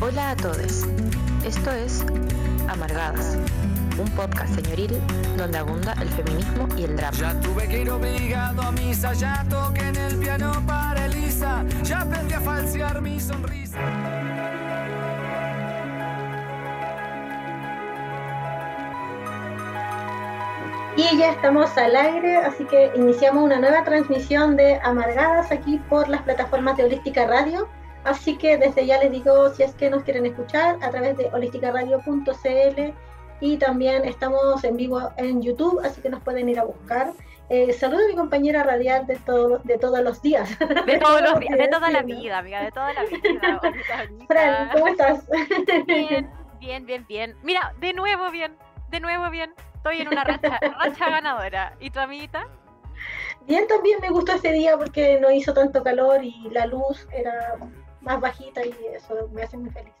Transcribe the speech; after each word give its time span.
Hola 0.00 0.30
a 0.30 0.36
todos. 0.36 0.86
Esto 1.44 1.72
es 1.72 2.04
Amargadas, 2.68 3.36
un 3.98 4.08
podcast 4.10 4.54
señoril 4.54 4.96
donde 5.36 5.58
abunda 5.58 5.92
el 6.00 6.08
feminismo 6.10 6.68
y 6.76 6.84
el 6.84 6.96
drama. 6.96 7.16
Ya 7.18 7.40
tuve 7.40 7.66
que 7.66 7.80
ir 7.80 7.90
obligado 7.90 8.62
a 8.62 8.70
misa, 8.70 9.12
ya 9.14 9.44
toqué 9.50 9.88
en 9.88 9.96
el 9.96 10.16
piano 10.18 10.52
para 10.68 11.06
Elisa, 11.06 11.64
ya 11.82 12.02
aprendí 12.02 12.32
a 12.32 12.40
falsear 12.40 13.02
mi 13.02 13.18
sonrisa. 13.18 13.80
Y 20.96 21.18
ya 21.18 21.32
estamos 21.32 21.76
al 21.76 21.96
aire, 21.96 22.36
así 22.36 22.64
que 22.66 22.92
iniciamos 22.94 23.42
una 23.42 23.58
nueva 23.58 23.82
transmisión 23.82 24.56
de 24.56 24.78
Amargadas 24.84 25.50
aquí 25.50 25.78
por 25.88 26.08
las 26.08 26.22
plataformas 26.22 26.76
de 26.76 26.84
Holística 26.84 27.26
Radio. 27.26 27.68
Así 28.04 28.36
que 28.36 28.56
desde 28.56 28.86
ya 28.86 28.98
les 28.98 29.10
digo, 29.10 29.50
si 29.50 29.62
es 29.62 29.74
que 29.74 29.90
nos 29.90 30.02
quieren 30.02 30.26
escuchar, 30.26 30.78
a 30.82 30.90
través 30.90 31.16
de 31.16 31.26
holisticaradio.cl 31.26 32.92
y 33.40 33.56
también 33.56 34.04
estamos 34.04 34.64
en 34.64 34.76
vivo 34.76 35.10
en 35.16 35.42
YouTube, 35.42 35.80
así 35.84 36.00
que 36.00 36.08
nos 36.08 36.22
pueden 36.22 36.48
ir 36.48 36.58
a 36.58 36.64
buscar. 36.64 37.12
Eh, 37.50 37.72
saludo 37.72 38.04
a 38.04 38.08
mi 38.08 38.14
compañera 38.14 38.62
radial 38.62 39.06
de, 39.06 39.16
todo, 39.16 39.58
de 39.64 39.78
todos 39.78 40.00
los 40.00 40.20
días. 40.20 40.58
De 40.58 40.98
todos 40.98 41.22
los 41.22 41.40
días, 41.40 41.56
de 41.56 41.68
toda 41.70 41.90
la 41.90 42.02
vida, 42.02 42.38
amiga, 42.38 42.62
de 42.62 42.72
toda 42.72 42.92
la 42.92 43.04
vida. 43.04 43.60
Fran, 44.28 44.70
¿cómo 44.72 44.88
estás? 44.88 45.24
Bien, 45.86 46.30
bien, 46.58 46.86
bien, 46.86 47.06
bien. 47.06 47.36
Mira, 47.42 47.74
de 47.80 47.94
nuevo 47.94 48.30
bien, 48.30 48.56
de 48.90 49.00
nuevo 49.00 49.30
bien. 49.30 49.54
Estoy 49.76 50.00
en 50.00 50.08
una 50.08 50.24
racha, 50.24 50.58
racha 50.60 51.08
ganadora. 51.08 51.74
¿Y 51.80 51.90
tu 51.90 52.00
amiguita? 52.00 52.46
Bien, 53.46 53.66
también 53.66 53.98
me 54.02 54.10
gustó 54.10 54.32
ese 54.32 54.52
día 54.52 54.76
porque 54.76 55.18
no 55.20 55.30
hizo 55.30 55.54
tanto 55.54 55.82
calor 55.82 56.22
y 56.22 56.50
la 56.50 56.66
luz 56.66 57.06
era 57.12 57.56
más 58.00 58.20
bajita 58.20 58.64
y 58.64 58.74
eso 58.94 59.28
me 59.32 59.42
hace 59.42 59.56
muy 59.56 59.70
feliz. 59.70 59.94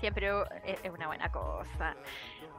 Siempre 0.00 0.30
es 0.64 0.90
una 0.90 1.06
buena 1.06 1.30
cosa. 1.30 1.94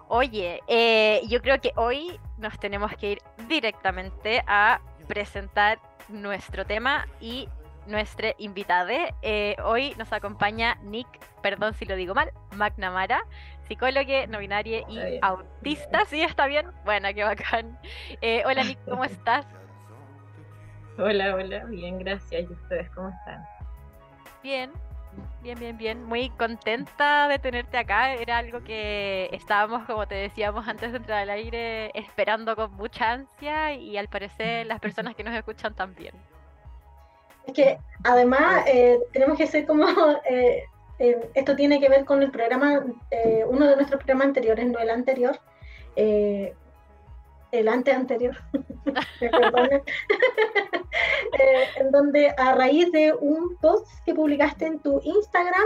Oye, 0.07 0.61
eh, 0.67 1.21
yo 1.27 1.41
creo 1.41 1.59
que 1.59 1.71
hoy 1.75 2.19
nos 2.37 2.57
tenemos 2.59 2.91
que 2.95 3.13
ir 3.13 3.19
directamente 3.47 4.43
a 4.47 4.79
presentar 5.07 5.79
nuestro 6.07 6.65
tema 6.65 7.07
y 7.19 7.49
nuestra 7.87 8.33
invitada. 8.37 8.93
Eh, 9.21 9.55
hoy 9.63 9.93
nos 9.97 10.11
acompaña 10.13 10.75
Nick, 10.83 11.07
perdón 11.41 11.73
si 11.73 11.85
lo 11.85 11.95
digo 11.95 12.13
mal, 12.13 12.31
McNamara, 12.55 13.25
psicóloga, 13.67 14.27
no 14.27 14.39
binaria 14.39 14.81
y 14.89 15.19
autista. 15.21 16.05
¿Sí 16.05 16.21
está 16.21 16.47
bien? 16.47 16.67
Bueno, 16.85 17.09
qué 17.13 17.23
bacán. 17.23 17.77
Eh, 18.21 18.43
hola 18.45 18.63
Nick, 18.63 18.79
¿cómo 18.85 19.03
estás? 19.05 19.45
Hola, 20.97 21.35
hola, 21.35 21.65
bien, 21.65 21.97
gracias. 21.97 22.43
¿Y 22.49 22.53
ustedes 22.53 22.89
cómo 22.91 23.09
están? 23.09 23.43
Bien, 24.43 24.69
bien, 25.41 25.57
bien, 25.57 25.77
bien. 25.77 26.03
Muy 26.03 26.29
contenta 26.31 27.29
de 27.29 27.39
tenerte 27.39 27.77
acá. 27.77 28.13
Era 28.13 28.39
algo 28.39 28.61
que 28.61 29.29
estábamos, 29.31 29.85
como 29.85 30.05
te 30.05 30.15
decíamos 30.15 30.67
antes 30.67 30.91
de 30.91 30.97
entrar 30.97 31.19
al 31.19 31.29
aire, 31.29 31.97
esperando 31.97 32.53
con 32.57 32.73
mucha 32.73 33.11
ansia 33.11 33.73
y 33.73 33.97
al 33.97 34.09
parecer 34.09 34.67
las 34.67 34.81
personas 34.81 35.15
que 35.15 35.23
nos 35.23 35.33
escuchan 35.33 35.73
también. 35.73 36.13
Es 37.47 37.53
que 37.53 37.77
además 38.03 38.65
eh, 38.67 38.99
tenemos 39.13 39.37
que 39.37 39.47
ser 39.47 39.65
como, 39.65 39.85
eh, 40.29 40.63
eh, 40.99 41.29
esto 41.33 41.55
tiene 41.55 41.79
que 41.79 41.87
ver 41.87 42.03
con 42.03 42.21
el 42.21 42.29
programa, 42.29 42.83
uno 43.47 43.67
de 43.67 43.75
nuestros 43.77 43.99
programas 43.99 44.27
anteriores, 44.27 44.67
no 44.67 44.79
el 44.79 44.89
anterior, 44.89 45.39
el 47.53 47.67
ante 47.67 47.91
anterior, 47.91 48.35
en 51.77 51.91
donde 51.91 52.33
a 52.37 52.55
raíz 52.55 52.91
de 52.91 53.13
un 53.13 53.55
post 53.61 53.87
que 54.05 54.13
publicaste 54.13 54.65
en 54.65 54.79
tu 54.79 54.99
Instagram, 55.03 55.63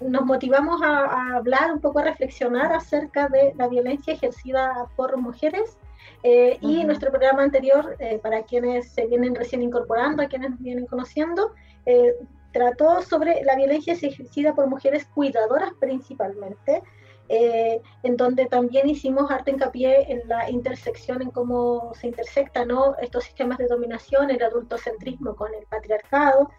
nos 0.00 0.24
motivamos 0.24 0.82
a, 0.82 1.04
a, 1.04 1.36
hablar, 1.36 1.72
un 1.72 1.80
poco 1.80 2.00
a 2.00 2.04
reflexionar 2.04 2.72
acerca 2.72 3.28
de 3.28 3.52
la 3.56 3.68
violencia 3.68 4.14
ejercida 4.14 4.88
por 4.96 5.16
mujeres. 5.16 5.76
Eh, 6.24 6.58
y 6.60 6.84
nuestro 6.84 7.10
programa 7.10 7.42
anterior, 7.42 7.96
eh, 7.98 8.20
para 8.22 8.42
quienes 8.42 8.92
se 8.92 9.06
vienen 9.06 9.34
recién 9.34 9.62
incorporando, 9.62 10.22
a 10.22 10.26
quienes 10.26 10.50
nos 10.50 10.60
vienen 10.60 10.86
conociendo, 10.86 11.52
eh, 11.84 12.14
trató 12.52 13.02
sobre 13.02 13.42
la 13.44 13.56
violencia 13.56 13.94
ejercida 13.94 14.54
por 14.54 14.68
mujeres 14.68 15.06
cuidadoras 15.06 15.72
principalmente, 15.80 16.82
en 17.28 18.16
donde 18.16 18.44
también 18.46 18.88
hicimos 18.88 19.30
harto 19.30 19.50
hincapié 19.50 20.12
en 20.12 20.28
la 20.28 20.50
intersección, 20.50 21.22
en 21.22 21.30
cómo 21.30 21.92
se 21.94 22.08
intersectan 22.08 22.68
¿no? 22.68 22.94
estos 23.00 23.24
sistemas 23.24 23.56
de 23.56 23.68
dominación, 23.68 24.30
el 24.30 24.42
adultocentrismo 24.42 25.34
con 25.34 25.54
el 25.54 25.64
patriarcado, 25.66 26.50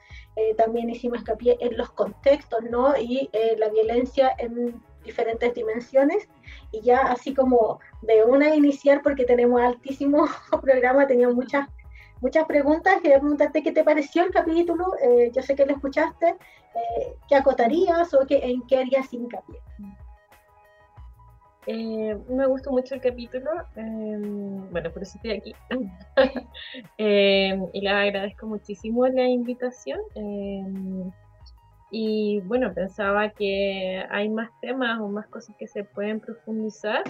también 0.57 0.89
hicimos 0.89 1.19
hincapié 1.19 1.57
en 1.59 1.77
los 1.77 1.91
contextos 1.91 2.63
¿no? 2.71 2.97
y 2.97 3.29
la 3.57 3.69
violencia 3.69 4.31
en 4.39 4.81
diferentes 5.03 5.53
dimensiones 5.53 6.27
y 6.71 6.81
ya 6.81 6.99
así 6.99 7.33
como 7.33 7.79
de 8.01 8.23
una 8.23 8.55
iniciar 8.55 9.01
porque 9.03 9.25
tenemos 9.25 9.61
altísimo 9.61 10.27
programa, 10.61 11.07
tenía 11.07 11.29
muchas 11.29 11.67
muchas 12.21 12.45
preguntas, 12.45 13.01
quería 13.01 13.19
preguntarte 13.19 13.61
qué 13.61 13.73
te 13.73 13.83
pareció 13.83 14.23
el 14.23 14.31
capítulo, 14.31 14.85
eh, 15.01 15.29
yo 15.35 15.41
sé 15.41 15.55
que 15.55 15.65
lo 15.65 15.73
escuchaste, 15.73 16.29
eh, 16.29 17.15
qué 17.27 17.35
acotarías 17.35 18.13
o 18.13 18.25
qué, 18.25 18.39
en 18.43 18.65
qué 18.65 18.77
harías 18.77 19.11
hincapié. 19.11 19.59
Eh, 21.65 22.17
me 22.29 22.45
gustó 22.47 22.71
mucho 22.71 22.95
el 22.95 23.01
capítulo, 23.01 23.49
em, 23.75 24.69
bueno, 24.69 24.91
por 24.91 25.03
eso 25.03 25.17
estoy 25.17 25.31
aquí. 25.31 25.55
Em, 26.97 27.65
y 27.73 27.81
le 27.81 27.89
agradezco 27.89 28.47
muchísimo 28.47 29.07
la 29.07 29.27
invitación. 29.27 29.99
Em, 30.15 31.11
y 31.91 32.41
bueno, 32.41 32.73
pensaba 32.73 33.29
que 33.29 34.03
hay 34.09 34.27
más 34.29 34.49
temas 34.61 34.99
o 34.99 35.07
más 35.07 35.27
cosas 35.27 35.55
que 35.57 35.67
se 35.67 35.83
pueden 35.83 36.19
profundizar, 36.19 37.03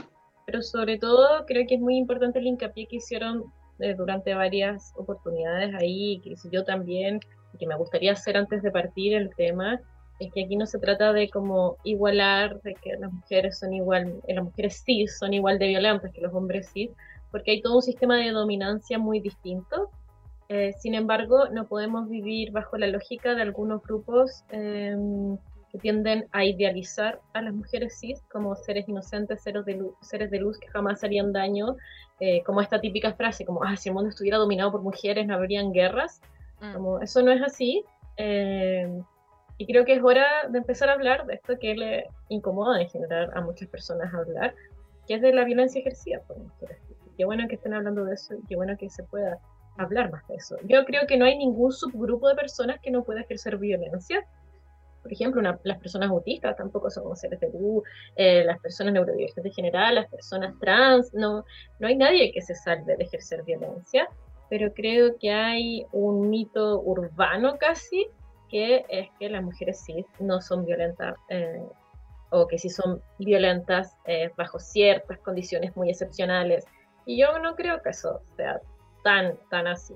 pero 0.45 0.61
sobre 0.61 0.99
todo 0.99 1.45
creo 1.45 1.65
que 1.67 1.75
es 1.75 1.81
muy 1.81 1.97
importante 1.97 2.39
el 2.39 2.47
hincapié 2.47 2.87
que 2.87 2.97
hicieron 2.97 3.45
eh, 3.79 3.95
durante 3.95 4.33
varias 4.35 4.93
oportunidades 4.97 5.73
ahí, 5.75 6.21
que 6.23 6.35
yo 6.51 6.63
también, 6.63 7.19
y 7.53 7.57
que 7.57 7.67
me 7.67 7.75
gustaría 7.75 8.11
hacer 8.11 8.37
antes 8.37 8.61
de 8.61 8.71
partir 8.71 9.15
el 9.15 9.29
tema, 9.35 9.79
es 10.25 10.33
que 10.33 10.45
aquí 10.45 10.55
no 10.55 10.65
se 10.65 10.79
trata 10.79 11.13
de 11.13 11.29
como 11.29 11.77
igualar, 11.83 12.61
de 12.61 12.75
que 12.75 12.93
las 12.97 13.11
mujeres 13.11 13.59
son 13.59 13.73
igual, 13.73 14.21
eh, 14.27 14.33
las 14.35 14.43
mujeres 14.43 14.83
cis 14.85 15.17
son 15.17 15.33
igual 15.33 15.59
de 15.59 15.67
violentas 15.67 16.11
que 16.11 16.21
los 16.21 16.33
hombres 16.33 16.69
cis, 16.73 16.91
porque 17.31 17.51
hay 17.51 17.61
todo 17.61 17.75
un 17.75 17.81
sistema 17.81 18.17
de 18.17 18.31
dominancia 18.31 18.97
muy 18.99 19.19
distinto 19.19 19.89
eh, 20.49 20.73
sin 20.79 20.93
embargo, 20.93 21.47
no 21.49 21.65
podemos 21.65 22.09
vivir 22.09 22.51
bajo 22.51 22.77
la 22.77 22.87
lógica 22.87 23.33
de 23.33 23.41
algunos 23.41 23.81
grupos 23.81 24.43
em, 24.49 25.37
que 25.71 25.79
tienden 25.79 26.27
a 26.31 26.45
idealizar 26.45 27.21
a 27.33 27.41
las 27.41 27.53
mujeres 27.53 27.97
cis 27.99 28.21
como 28.31 28.55
seres 28.55 28.87
inocentes, 28.87 29.41
seres 29.41 29.65
de 29.65 29.75
luz, 29.75 29.95
seres 30.01 30.29
de 30.29 30.39
luz 30.39 30.59
que 30.59 30.67
jamás 30.67 31.03
harían 31.03 31.33
daño, 31.33 31.75
eh, 32.19 32.43
como 32.43 32.61
esta 32.61 32.79
típica 32.79 33.13
frase, 33.13 33.45
como 33.45 33.63
ah, 33.63 33.75
si 33.77 33.89
el 33.89 33.95
mundo 33.95 34.09
estuviera 34.09 34.37
dominado 34.37 34.71
por 34.71 34.81
mujeres 34.81 35.25
no 35.25 35.33
habrían 35.33 35.71
guerras. 35.71 36.21
Mm. 36.61 36.73
Como, 36.73 36.99
eso 36.99 37.23
no 37.23 37.31
es 37.31 37.41
así. 37.41 37.83
Em, 38.17 39.03
y 39.57 39.65
creo 39.65 39.85
que 39.85 39.93
es 39.93 40.03
hora 40.03 40.25
de 40.49 40.57
empezar 40.57 40.89
a 40.89 40.93
hablar 40.93 41.25
de 41.25 41.35
esto 41.35 41.57
que 41.59 41.75
le 41.75 42.07
incomoda 42.29 42.81
en 42.81 42.89
general 42.89 43.29
a 43.33 43.41
muchas 43.41 43.69
personas 43.69 44.13
hablar, 44.13 44.55
que 45.07 45.15
es 45.15 45.21
de 45.21 45.33
la 45.33 45.43
violencia 45.43 45.79
ejercida 45.79 46.21
por 46.27 46.37
mujeres. 46.37 46.77
Qué 47.17 47.25
bueno 47.25 47.47
que 47.47 47.55
estén 47.55 47.73
hablando 47.73 48.05
de 48.05 48.15
eso 48.15 48.33
y 48.33 48.45
qué 48.47 48.55
bueno 48.55 48.75
que 48.77 48.89
se 48.89 49.03
pueda 49.03 49.39
hablar 49.77 50.11
más 50.11 50.27
de 50.27 50.35
eso. 50.35 50.57
Yo 50.63 50.83
creo 50.85 51.05
que 51.07 51.17
no 51.17 51.25
hay 51.25 51.37
ningún 51.37 51.71
subgrupo 51.71 52.27
de 52.29 52.35
personas 52.35 52.79
que 52.81 52.91
no 52.91 53.03
pueda 53.03 53.21
ejercer 53.21 53.57
violencia. 53.57 54.25
Por 55.01 55.11
ejemplo, 55.11 55.41
las 55.63 55.79
personas 55.79 56.09
autistas 56.09 56.55
tampoco 56.55 56.89
son 56.89 57.15
seres 57.15 57.39
de 57.39 57.49
luz, 57.49 57.83
eh, 58.15 58.43
las 58.45 58.59
personas 58.59 58.93
neurodivergentes 58.93 59.45
en 59.51 59.53
general, 59.53 59.95
las 59.95 60.09
personas 60.09 60.57
trans, 60.59 61.13
no, 61.13 61.43
no 61.79 61.87
hay 61.87 61.95
nadie 61.95 62.31
que 62.31 62.41
se 62.41 62.55
salve 62.55 62.95
de 62.95 63.03
ejercer 63.03 63.43
violencia, 63.43 64.07
pero 64.49 64.73
creo 64.73 65.17
que 65.17 65.29
hay 65.29 65.85
un 65.91 66.29
mito 66.29 66.79
urbano 66.79 67.57
casi 67.57 68.07
que 68.53 68.85
es 68.87 69.09
que 69.17 69.29
las 69.29 69.41
mujeres 69.41 69.79
sí 69.79 70.05
no 70.19 70.39
son 70.39 70.63
violentas 70.63 71.15
eh, 71.29 71.63
o 72.29 72.47
que 72.47 72.59
sí 72.59 72.69
son 72.69 73.01
violentas 73.17 73.97
eh, 74.05 74.31
bajo 74.37 74.59
ciertas 74.59 75.17
condiciones 75.19 75.75
muy 75.75 75.89
excepcionales. 75.89 76.63
Y 77.07 77.19
yo 77.19 77.39
no 77.39 77.55
creo 77.55 77.81
que 77.81 77.89
eso 77.89 78.21
sea 78.37 78.61
tan, 79.03 79.33
tan 79.49 79.65
así. 79.65 79.95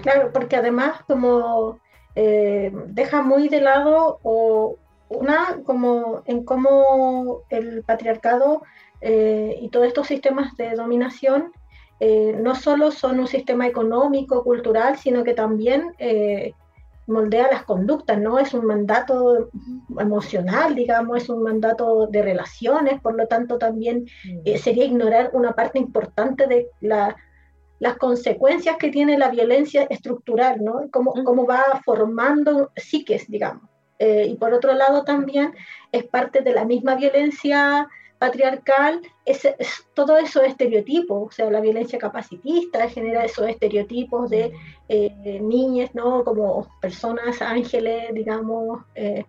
Claro, 0.00 0.30
porque 0.32 0.56
además 0.56 1.02
como 1.06 1.78
eh, 2.14 2.72
deja 2.86 3.20
muy 3.20 3.50
de 3.50 3.60
lado 3.60 4.20
o 4.22 4.76
una 5.10 5.60
como 5.66 6.22
en 6.24 6.44
cómo 6.46 7.42
el 7.50 7.82
patriarcado 7.82 8.62
eh, 9.02 9.58
y 9.60 9.68
todos 9.68 9.86
estos 9.86 10.06
sistemas 10.06 10.56
de 10.56 10.70
dominación 10.76 11.52
eh, 12.00 12.34
no 12.40 12.54
solo 12.54 12.90
son 12.90 13.20
un 13.20 13.26
sistema 13.26 13.66
económico, 13.66 14.44
cultural, 14.44 14.96
sino 14.96 15.24
que 15.24 15.34
también 15.34 15.94
moldea 17.08 17.48
las 17.50 17.64
conductas, 17.64 18.18
¿no? 18.18 18.38
Es 18.38 18.54
un 18.54 18.66
mandato 18.66 19.50
emocional, 19.98 20.74
digamos, 20.74 21.22
es 21.22 21.28
un 21.28 21.42
mandato 21.42 22.06
de 22.06 22.22
relaciones, 22.22 23.00
por 23.00 23.16
lo 23.16 23.26
tanto 23.26 23.58
también 23.58 24.06
mm. 24.24 24.56
sería 24.58 24.84
ignorar 24.84 25.30
una 25.32 25.52
parte 25.52 25.78
importante 25.78 26.46
de 26.46 26.68
la 26.80 27.16
las 27.80 27.96
consecuencias 27.96 28.76
que 28.76 28.90
tiene 28.90 29.18
la 29.18 29.30
violencia 29.30 29.86
estructural, 29.88 30.62
¿no? 30.62 30.88
Cómo, 30.90 31.12
cómo 31.24 31.46
va 31.46 31.80
formando 31.84 32.70
psiques, 32.76 33.28
digamos. 33.28 33.62
eh, 34.00 34.26
y 34.28 34.36
por 34.36 34.52
otro 34.52 34.74
lado 34.74 35.04
también 35.04 35.54
es 35.92 36.04
parte 36.04 36.40
de 36.40 36.52
la 36.52 36.64
misma 36.64 36.94
violencia 36.94 37.88
patriarcal, 38.18 39.00
es, 39.24 39.46
todo 39.94 40.16
eso 40.16 40.42
estereotipos, 40.42 41.28
o 41.28 41.30
sea, 41.30 41.50
la 41.50 41.60
violencia 41.60 41.98
capacitista 41.98 42.88
genera 42.88 43.24
esos 43.24 43.48
estereotipos 43.48 44.30
de 44.30 44.52
eh, 44.88 45.40
niñas, 45.40 45.94
¿no? 45.94 46.24
Como 46.24 46.66
personas 46.80 47.40
ángeles, 47.42 48.12
digamos, 48.14 48.80
eh, 48.94 49.24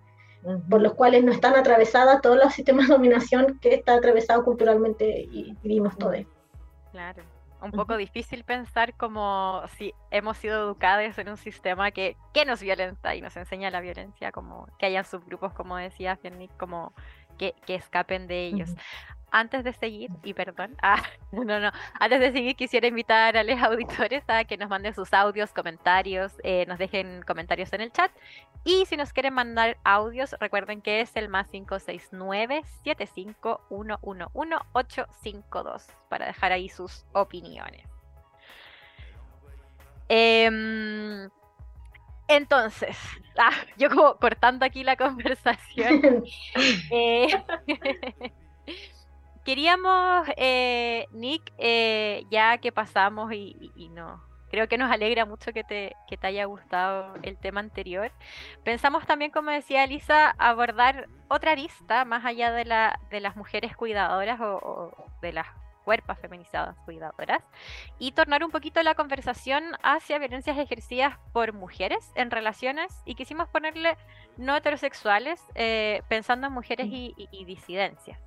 por 0.69 0.81
los 0.81 0.93
cuales 0.93 1.23
no 1.23 1.31
están 1.31 1.55
atravesadas 1.55 2.21
todos 2.21 2.37
los 2.37 2.53
sistemas 2.53 2.87
de 2.87 2.93
dominación 2.93 3.59
que 3.59 3.75
está 3.75 3.95
atravesado 3.95 4.43
culturalmente 4.43 5.27
y 5.31 5.55
vivimos 5.61 5.97
todos. 5.97 6.25
Claro 6.91 7.23
un 7.61 7.71
poco 7.71 7.97
difícil 7.97 8.43
pensar 8.43 8.93
como 8.95 9.63
si 9.77 9.93
hemos 10.11 10.37
sido 10.37 10.61
educados 10.61 11.17
en 11.17 11.29
un 11.29 11.37
sistema 11.37 11.91
que, 11.91 12.15
que 12.33 12.45
nos 12.45 12.61
violenta 12.61 13.15
y 13.15 13.21
nos 13.21 13.35
enseña 13.35 13.69
la 13.69 13.81
violencia, 13.81 14.31
como 14.31 14.67
que 14.77 14.85
hayan 14.85 15.03
subgrupos, 15.03 15.53
como 15.53 15.75
decía 15.77 16.15
Fiennick, 16.15 16.55
como 16.57 16.93
que, 17.39 17.55
que, 17.65 17.73
escapen 17.73 18.27
de 18.27 18.45
ellos 18.45 18.69
antes 19.31 19.63
de 19.63 19.73
seguir, 19.73 20.09
y 20.23 20.33
perdón, 20.33 20.75
ah, 20.81 21.03
no, 21.31 21.43
no, 21.59 21.71
antes 21.99 22.19
de 22.19 22.31
seguir 22.31 22.55
quisiera 22.55 22.87
invitar 22.87 23.37
a 23.37 23.43
los 23.43 23.59
auditores 23.61 24.23
a 24.27 24.43
que 24.43 24.57
nos 24.57 24.69
manden 24.69 24.93
sus 24.93 25.13
audios, 25.13 25.51
comentarios, 25.53 26.33
eh, 26.43 26.65
nos 26.67 26.79
dejen 26.79 27.21
comentarios 27.23 27.71
en 27.73 27.81
el 27.81 27.91
chat. 27.91 28.11
Y 28.63 28.85
si 28.85 28.97
nos 28.97 29.13
quieren 29.13 29.33
mandar 29.33 29.77
audios, 29.83 30.35
recuerden 30.39 30.81
que 30.81 31.01
es 31.01 31.15
el 31.15 31.29
más 31.29 31.47
569 31.47 32.63
852 34.73 35.87
para 36.09 36.25
dejar 36.25 36.51
ahí 36.51 36.67
sus 36.69 37.05
opiniones. 37.13 37.87
Em, 40.11 41.29
entonces, 42.29 42.95
ah, 43.37 43.51
yo 43.77 43.89
como 43.89 44.15
cortando 44.15 44.65
aquí 44.65 44.83
la 44.83 44.95
conversación. 44.95 46.23
eh, 46.91 47.27
queríamos, 49.43 50.27
eh, 50.37 51.07
Nick, 51.11 51.51
eh, 51.57 52.23
ya 52.29 52.59
que 52.59 52.71
pasamos 52.71 53.33
y, 53.33 53.89
no, 53.93 54.21
creo 54.51 54.67
que 54.67 54.77
nos 54.77 54.91
alegra 54.91 55.25
mucho 55.25 55.51
que 55.53 55.63
te, 55.63 55.95
que 56.07 56.17
te 56.17 56.27
haya 56.27 56.45
gustado 56.45 57.15
el 57.23 57.35
tema 57.35 57.59
anterior. 57.59 58.11
Pensamos 58.63 59.07
también, 59.07 59.31
como 59.31 59.49
decía 59.49 59.83
Elisa, 59.83 60.35
abordar 60.37 61.07
otra 61.29 61.53
arista 61.53 62.05
más 62.05 62.25
allá 62.25 62.51
de, 62.51 62.65
la, 62.65 62.99
de 63.09 63.21
las 63.21 63.35
mujeres 63.35 63.75
cuidadoras 63.75 64.39
o, 64.39 64.93
de 65.23 65.33
las 65.33 65.47
cuerpos 65.89 66.19
feminizadas 66.19 66.77
cuidadoras 66.85 67.41
y 67.97 68.11
tornar 68.11 68.43
un 68.43 68.51
poquito 68.51 68.83
la 68.83 68.93
conversación 68.93 69.63
hacia 69.81 70.19
violencias 70.19 70.55
ejercidas 70.55 71.17
por 71.33 71.51
mujeres 71.53 72.11
en 72.13 72.29
relaciones 72.29 73.01
y 73.05 73.15
quisimos 73.15 73.49
ponerle 73.49 73.97
no 74.37 74.55
heterosexuales 74.55 75.41
eh, 75.55 76.03
pensando 76.07 76.45
en 76.45 76.53
mujeres 76.53 76.85
mm. 76.85 76.93
y 76.93 77.45
disidencias. 77.45 78.19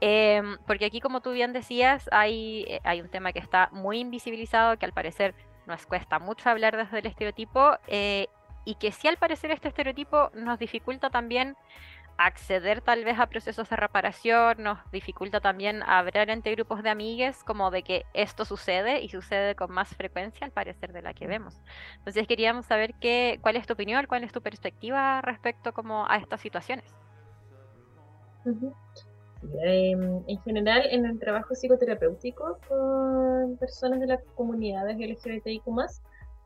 Em, 0.00 0.58
porque 0.66 0.86
aquí, 0.86 1.00
como 1.00 1.20
tú 1.20 1.30
bien 1.30 1.52
decías, 1.52 2.08
hay, 2.10 2.64
eh, 2.66 2.80
hay 2.82 3.00
un 3.00 3.08
tema 3.08 3.32
que 3.32 3.38
está 3.38 3.68
muy 3.70 4.00
invisibilizado, 4.00 4.76
que 4.76 4.86
al 4.86 4.92
parecer 4.92 5.36
nos 5.66 5.86
cuesta 5.86 6.18
mucho 6.18 6.50
hablar 6.50 6.76
desde 6.76 6.98
el 6.98 7.06
estereotipo, 7.06 7.78
eh, 7.86 8.26
y 8.64 8.74
que 8.74 8.92
sí 8.92 9.08
al 9.08 9.16
parecer 9.16 9.50
este 9.50 9.68
estereotipo 9.68 10.30
nos 10.34 10.58
dificulta 10.58 11.08
también 11.08 11.56
acceder 12.18 12.80
tal 12.80 13.04
vez 13.04 13.18
a 13.18 13.28
procesos 13.28 13.70
de 13.70 13.76
reparación, 13.76 14.62
nos 14.62 14.78
dificulta 14.90 15.40
también 15.40 15.82
hablar 15.84 16.28
entre 16.30 16.52
grupos 16.52 16.82
de 16.82 16.90
amigues 16.90 17.44
como 17.44 17.70
de 17.70 17.82
que 17.84 18.04
esto 18.12 18.44
sucede 18.44 19.00
y 19.00 19.08
sucede 19.08 19.54
con 19.54 19.70
más 19.70 19.88
frecuencia 19.96 20.44
al 20.44 20.50
parecer 20.52 20.92
de 20.92 21.00
la 21.00 21.14
que 21.14 21.28
vemos. 21.28 21.60
Entonces 21.98 22.26
queríamos 22.26 22.66
saber 22.66 22.94
qué, 23.00 23.38
cuál 23.40 23.56
es 23.56 23.66
tu 23.66 23.74
opinión, 23.74 24.06
cuál 24.06 24.24
es 24.24 24.32
tu 24.32 24.42
perspectiva 24.42 25.22
respecto 25.22 25.72
como 25.72 26.06
a 26.08 26.16
estas 26.16 26.40
situaciones. 26.40 26.92
Em, 29.62 30.22
en 30.26 30.42
general, 30.42 30.82
en 30.90 31.06
el 31.06 31.18
trabajo 31.20 31.54
psicoterapéutico 31.54 32.58
con 32.68 33.56
personas 33.58 34.00
de 34.00 34.08
las 34.08 34.22
comunidades 34.34 34.98
LGBTIQ, 34.98 35.62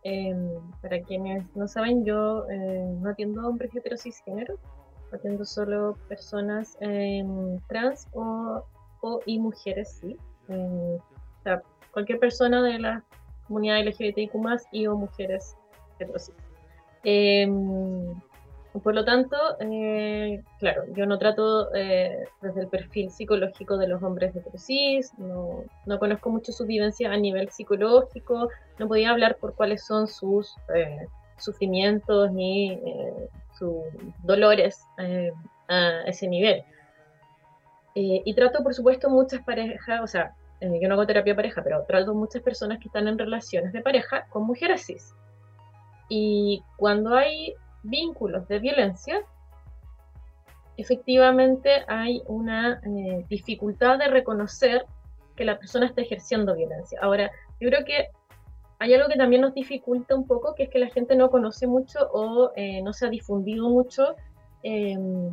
eh, 0.04 0.34
para 0.82 1.00
quienes 1.02 1.44
no 1.56 1.66
saben, 1.66 2.04
yo 2.04 2.44
eh, 2.50 2.94
no 3.00 3.10
atiendo 3.10 3.46
hombres 3.48 3.74
heterosexuales, 3.74 4.58
atiendo 5.12 5.44
solo 5.44 5.96
personas 6.08 6.76
em, 6.80 7.58
trans 7.68 8.08
o, 8.12 8.64
y 9.26 9.38
mujeres, 9.38 9.98
sí. 10.00 10.16
o 10.48 11.00
sea, 11.42 11.62
cualquier 11.92 12.18
persona 12.18 12.62
de 12.62 12.78
la 12.78 13.04
comunidad 13.46 13.80
LGBTIQ 13.80 14.32
y 14.72 14.86
o 14.86 14.96
mujeres 14.96 15.56
heterosexuales. 15.98 16.52
Por 18.80 18.94
lo 18.94 19.04
tanto, 19.04 19.36
eh, 19.60 20.42
claro, 20.58 20.84
yo 20.94 21.04
no 21.04 21.18
trato 21.18 21.74
eh, 21.74 22.24
desde 22.40 22.62
el 22.62 22.68
perfil 22.68 23.10
psicológico 23.10 23.76
de 23.76 23.86
los 23.86 24.02
hombres 24.02 24.32
cis, 24.56 25.12
no, 25.18 25.64
no, 25.84 25.98
conozco 25.98 26.30
mucho 26.30 26.52
su 26.52 26.64
vivencia 26.64 27.12
a 27.12 27.16
nivel 27.18 27.50
psicológico, 27.50 28.48
no 28.78 28.88
podía 28.88 29.10
hablar 29.10 29.36
por 29.36 29.54
cuáles 29.54 29.84
son 29.84 30.08
sus 30.08 30.56
eh, 30.74 31.06
sufrimientos 31.42 32.30
ni 32.32 32.80
sus 33.58 33.82
dolores 34.22 34.80
a 35.68 36.02
ese 36.06 36.28
nivel. 36.28 36.64
y 37.94 38.34
trato, 38.34 38.62
por 38.62 38.74
supuesto, 38.74 39.10
muchas 39.10 39.42
parejas, 39.42 40.00
o 40.02 40.06
sea, 40.06 40.34
yo 40.60 40.88
no 40.88 40.94
hago 40.94 41.06
terapia 41.06 41.34
pareja, 41.34 41.62
pero 41.62 41.84
trato 41.86 42.14
muchas 42.14 42.42
personas 42.42 42.78
que 42.78 42.88
están 42.88 43.08
en 43.08 43.18
relaciones 43.18 43.72
de 43.72 43.80
pareja 43.80 44.26
con 44.28 44.44
mujeres 44.44 44.86
cis. 44.86 45.14
Y 46.08 46.62
cuando 46.76 47.16
hay 47.16 47.54
vínculos 47.82 48.46
de 48.48 48.60
violencia, 48.60 49.22
efectivamente 50.76 51.84
hay 51.88 52.22
una 52.26 52.80
eh, 52.84 53.24
dificultad 53.28 53.98
de 53.98 54.08
reconocer 54.08 54.84
que 55.36 55.44
la 55.44 55.58
persona 55.58 55.86
está 55.86 56.02
ejerciendo 56.02 56.54
violencia. 56.54 56.98
Ahora, 57.02 57.30
yo 57.60 57.68
creo 57.68 57.84
que 57.84 58.08
hay 58.82 58.94
algo 58.94 59.08
que 59.08 59.16
también 59.16 59.42
nos 59.42 59.54
dificulta 59.54 60.16
un 60.16 60.26
poco, 60.26 60.54
que 60.54 60.64
es 60.64 60.68
que 60.68 60.78
la 60.78 60.90
gente 60.90 61.14
no 61.14 61.30
conoce 61.30 61.66
mucho 61.66 61.98
o 62.12 62.50
eh, 62.56 62.82
no 62.82 62.92
se 62.92 63.06
ha 63.06 63.10
difundido 63.10 63.68
mucho 63.68 64.16
em, 64.62 65.30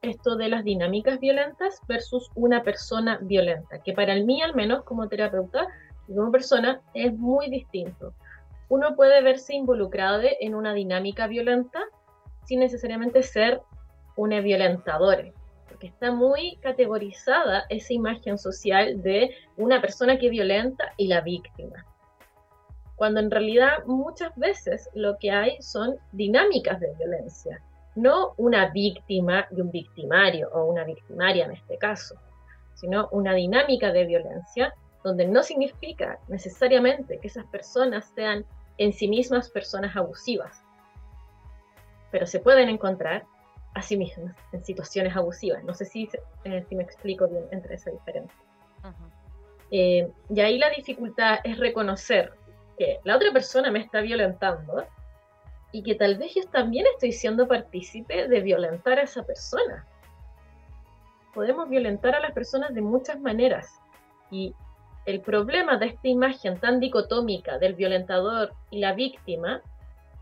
esto 0.00 0.36
de 0.36 0.48
las 0.48 0.64
dinámicas 0.64 1.20
violentas 1.20 1.80
versus 1.86 2.30
una 2.34 2.62
persona 2.62 3.18
violenta, 3.22 3.82
que 3.82 3.92
para 3.92 4.14
mí 4.14 4.40
al 4.42 4.54
menos 4.54 4.84
como 4.84 5.08
terapeuta 5.08 5.66
y 6.08 6.14
como 6.14 6.32
persona 6.32 6.80
es 6.94 7.12
muy 7.12 7.50
distinto 7.50 8.14
uno 8.72 8.96
puede 8.96 9.22
verse 9.22 9.54
involucrado 9.54 10.22
en 10.40 10.54
una 10.54 10.72
dinámica 10.72 11.26
violenta 11.26 11.78
sin 12.46 12.60
necesariamente 12.60 13.22
ser 13.22 13.60
un 14.16 14.30
violentador, 14.30 15.30
porque 15.68 15.88
está 15.88 16.10
muy 16.10 16.56
categorizada 16.62 17.64
esa 17.68 17.92
imagen 17.92 18.38
social 18.38 19.02
de 19.02 19.34
una 19.58 19.82
persona 19.82 20.18
que 20.18 20.30
violenta 20.30 20.94
y 20.96 21.08
la 21.08 21.20
víctima. 21.20 21.84
Cuando 23.02 23.18
en 23.18 23.32
realidad 23.32 23.84
muchas 23.84 24.32
veces 24.36 24.88
lo 24.94 25.18
que 25.18 25.32
hay 25.32 25.60
son 25.60 25.96
dinámicas 26.12 26.78
de 26.78 26.94
violencia, 26.94 27.60
no 27.96 28.32
una 28.36 28.68
víctima 28.68 29.48
y 29.50 29.60
un 29.60 29.72
victimario 29.72 30.48
o 30.52 30.66
una 30.66 30.84
victimaria 30.84 31.46
en 31.46 31.50
este 31.50 31.78
caso, 31.78 32.14
sino 32.74 33.08
una 33.10 33.34
dinámica 33.34 33.90
de 33.90 34.04
violencia 34.04 34.72
donde 35.02 35.26
no 35.26 35.42
significa 35.42 36.20
necesariamente 36.28 37.18
que 37.18 37.26
esas 37.26 37.44
personas 37.46 38.08
sean 38.14 38.44
en 38.78 38.92
sí 38.92 39.08
mismas 39.08 39.50
personas 39.50 39.96
abusivas, 39.96 40.62
pero 42.12 42.24
se 42.24 42.38
pueden 42.38 42.68
encontrar 42.68 43.24
a 43.74 43.82
sí 43.82 43.96
mismas 43.96 44.36
en 44.52 44.62
situaciones 44.62 45.16
abusivas. 45.16 45.64
No 45.64 45.74
sé 45.74 45.86
si, 45.86 46.08
eh, 46.44 46.64
si 46.68 46.76
me 46.76 46.84
explico 46.84 47.26
bien 47.26 47.46
entre 47.50 47.74
esa 47.74 47.90
diferencia. 47.90 48.38
Eh, 49.72 50.08
y 50.28 50.40
ahí 50.40 50.56
la 50.58 50.70
dificultad 50.70 51.40
es 51.42 51.58
reconocer 51.58 52.34
que 52.78 53.00
la 53.04 53.16
otra 53.16 53.32
persona 53.32 53.70
me 53.70 53.80
está 53.80 54.00
violentando 54.00 54.86
y 55.72 55.82
que 55.82 55.94
tal 55.94 56.18
vez 56.18 56.34
yo 56.34 56.42
también 56.50 56.86
estoy 56.92 57.12
siendo 57.12 57.48
partícipe 57.48 58.28
de 58.28 58.40
violentar 58.40 58.98
a 58.98 59.02
esa 59.02 59.22
persona. 59.24 59.86
Podemos 61.34 61.68
violentar 61.68 62.14
a 62.14 62.20
las 62.20 62.32
personas 62.32 62.74
de 62.74 62.82
muchas 62.82 63.18
maneras 63.20 63.80
y 64.30 64.54
el 65.06 65.20
problema 65.20 65.78
de 65.78 65.86
esta 65.86 66.08
imagen 66.08 66.58
tan 66.58 66.78
dicotómica 66.78 67.58
del 67.58 67.74
violentador 67.74 68.52
y 68.70 68.78
la 68.78 68.92
víctima 68.92 69.62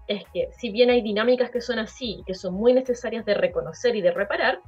es 0.06 0.24
que 0.32 0.48
si 0.52 0.70
bien 0.70 0.90
hay 0.90 1.02
dinámicas 1.02 1.50
que 1.50 1.60
son 1.60 1.78
así, 1.78 2.22
que 2.26 2.34
son 2.34 2.54
muy 2.54 2.72
necesarias 2.72 3.24
de 3.24 3.34
reconocer 3.34 3.94
y 3.94 4.00
de 4.00 4.10
reparar, 4.10 4.60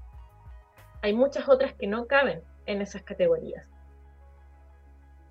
hay 1.01 1.15
muchas 1.15 1.49
otras 1.49 1.75
que 1.75 1.87
no 1.87 2.07
caben 2.07 2.43
en 2.67 2.83
esas 2.83 3.03
categorías. 3.03 3.72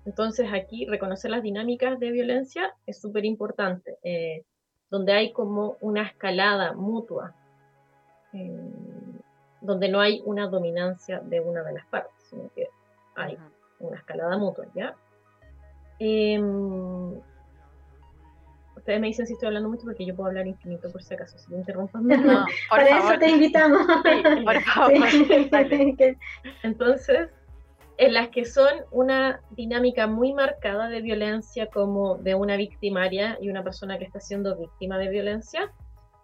Entonces 0.04 0.48
aquí 0.52 0.86
reconocer 0.86 1.30
las 1.30 1.42
dinámicas 1.42 1.98
de 2.00 2.10
violencia 2.10 2.74
es 2.86 3.00
súper 3.00 3.24
importante, 3.24 3.98
eh, 4.02 4.44
donde 4.90 5.12
hay 5.12 5.32
como 5.32 5.76
una 5.80 6.02
escalada 6.02 6.72
mutua, 6.72 7.34
eh, 8.32 8.70
donde 9.60 9.88
no 9.88 10.00
hay 10.00 10.22
una 10.24 10.48
dominancia 10.48 11.20
de 11.20 11.40
una 11.40 11.62
de 11.62 11.72
las 11.74 11.86
partes, 11.86 12.14
sino 12.28 12.50
que 12.54 12.68
hay 13.14 13.38
una 13.78 13.96
escalada 13.96 14.36
mutua, 14.38 14.66
¿ya? 14.74 14.96
Em, 15.98 17.20
Ustedes 18.82 19.00
me 19.00 19.06
dicen 19.06 19.28
si 19.28 19.34
estoy 19.34 19.46
hablando 19.46 19.68
mucho 19.68 19.84
porque 19.84 20.04
yo 20.04 20.16
puedo 20.16 20.28
hablar 20.28 20.44
infinito 20.44 20.90
por 20.90 21.04
si 21.04 21.14
acaso, 21.14 21.38
si 21.38 21.48
me 21.52 21.58
interrumpan. 21.58 22.04
No, 22.04 22.16
por 22.68 22.78
Para 22.78 22.86
favor. 22.88 23.12
eso 23.12 23.18
te 23.20 23.30
invitamos. 23.30 23.82
Sí, 24.02 24.44
por 24.44 24.60
favor. 24.62 25.08
Sí. 25.08 26.16
Entonces, 26.64 27.28
en 27.98 28.14
las 28.14 28.28
que 28.28 28.44
son 28.44 28.70
una 28.90 29.40
dinámica 29.50 30.06
muy 30.06 30.32
marcada 30.32 30.88
de 30.88 31.02
violencia 31.02 31.66
como 31.66 32.16
de 32.16 32.34
una 32.34 32.56
victimaria 32.56 33.38
y 33.40 33.50
una 33.50 33.62
persona 33.62 33.98
que 33.98 34.04
está 34.04 34.20
siendo 34.20 34.56
víctima 34.56 34.98
de 34.98 35.08
violencia, 35.08 35.72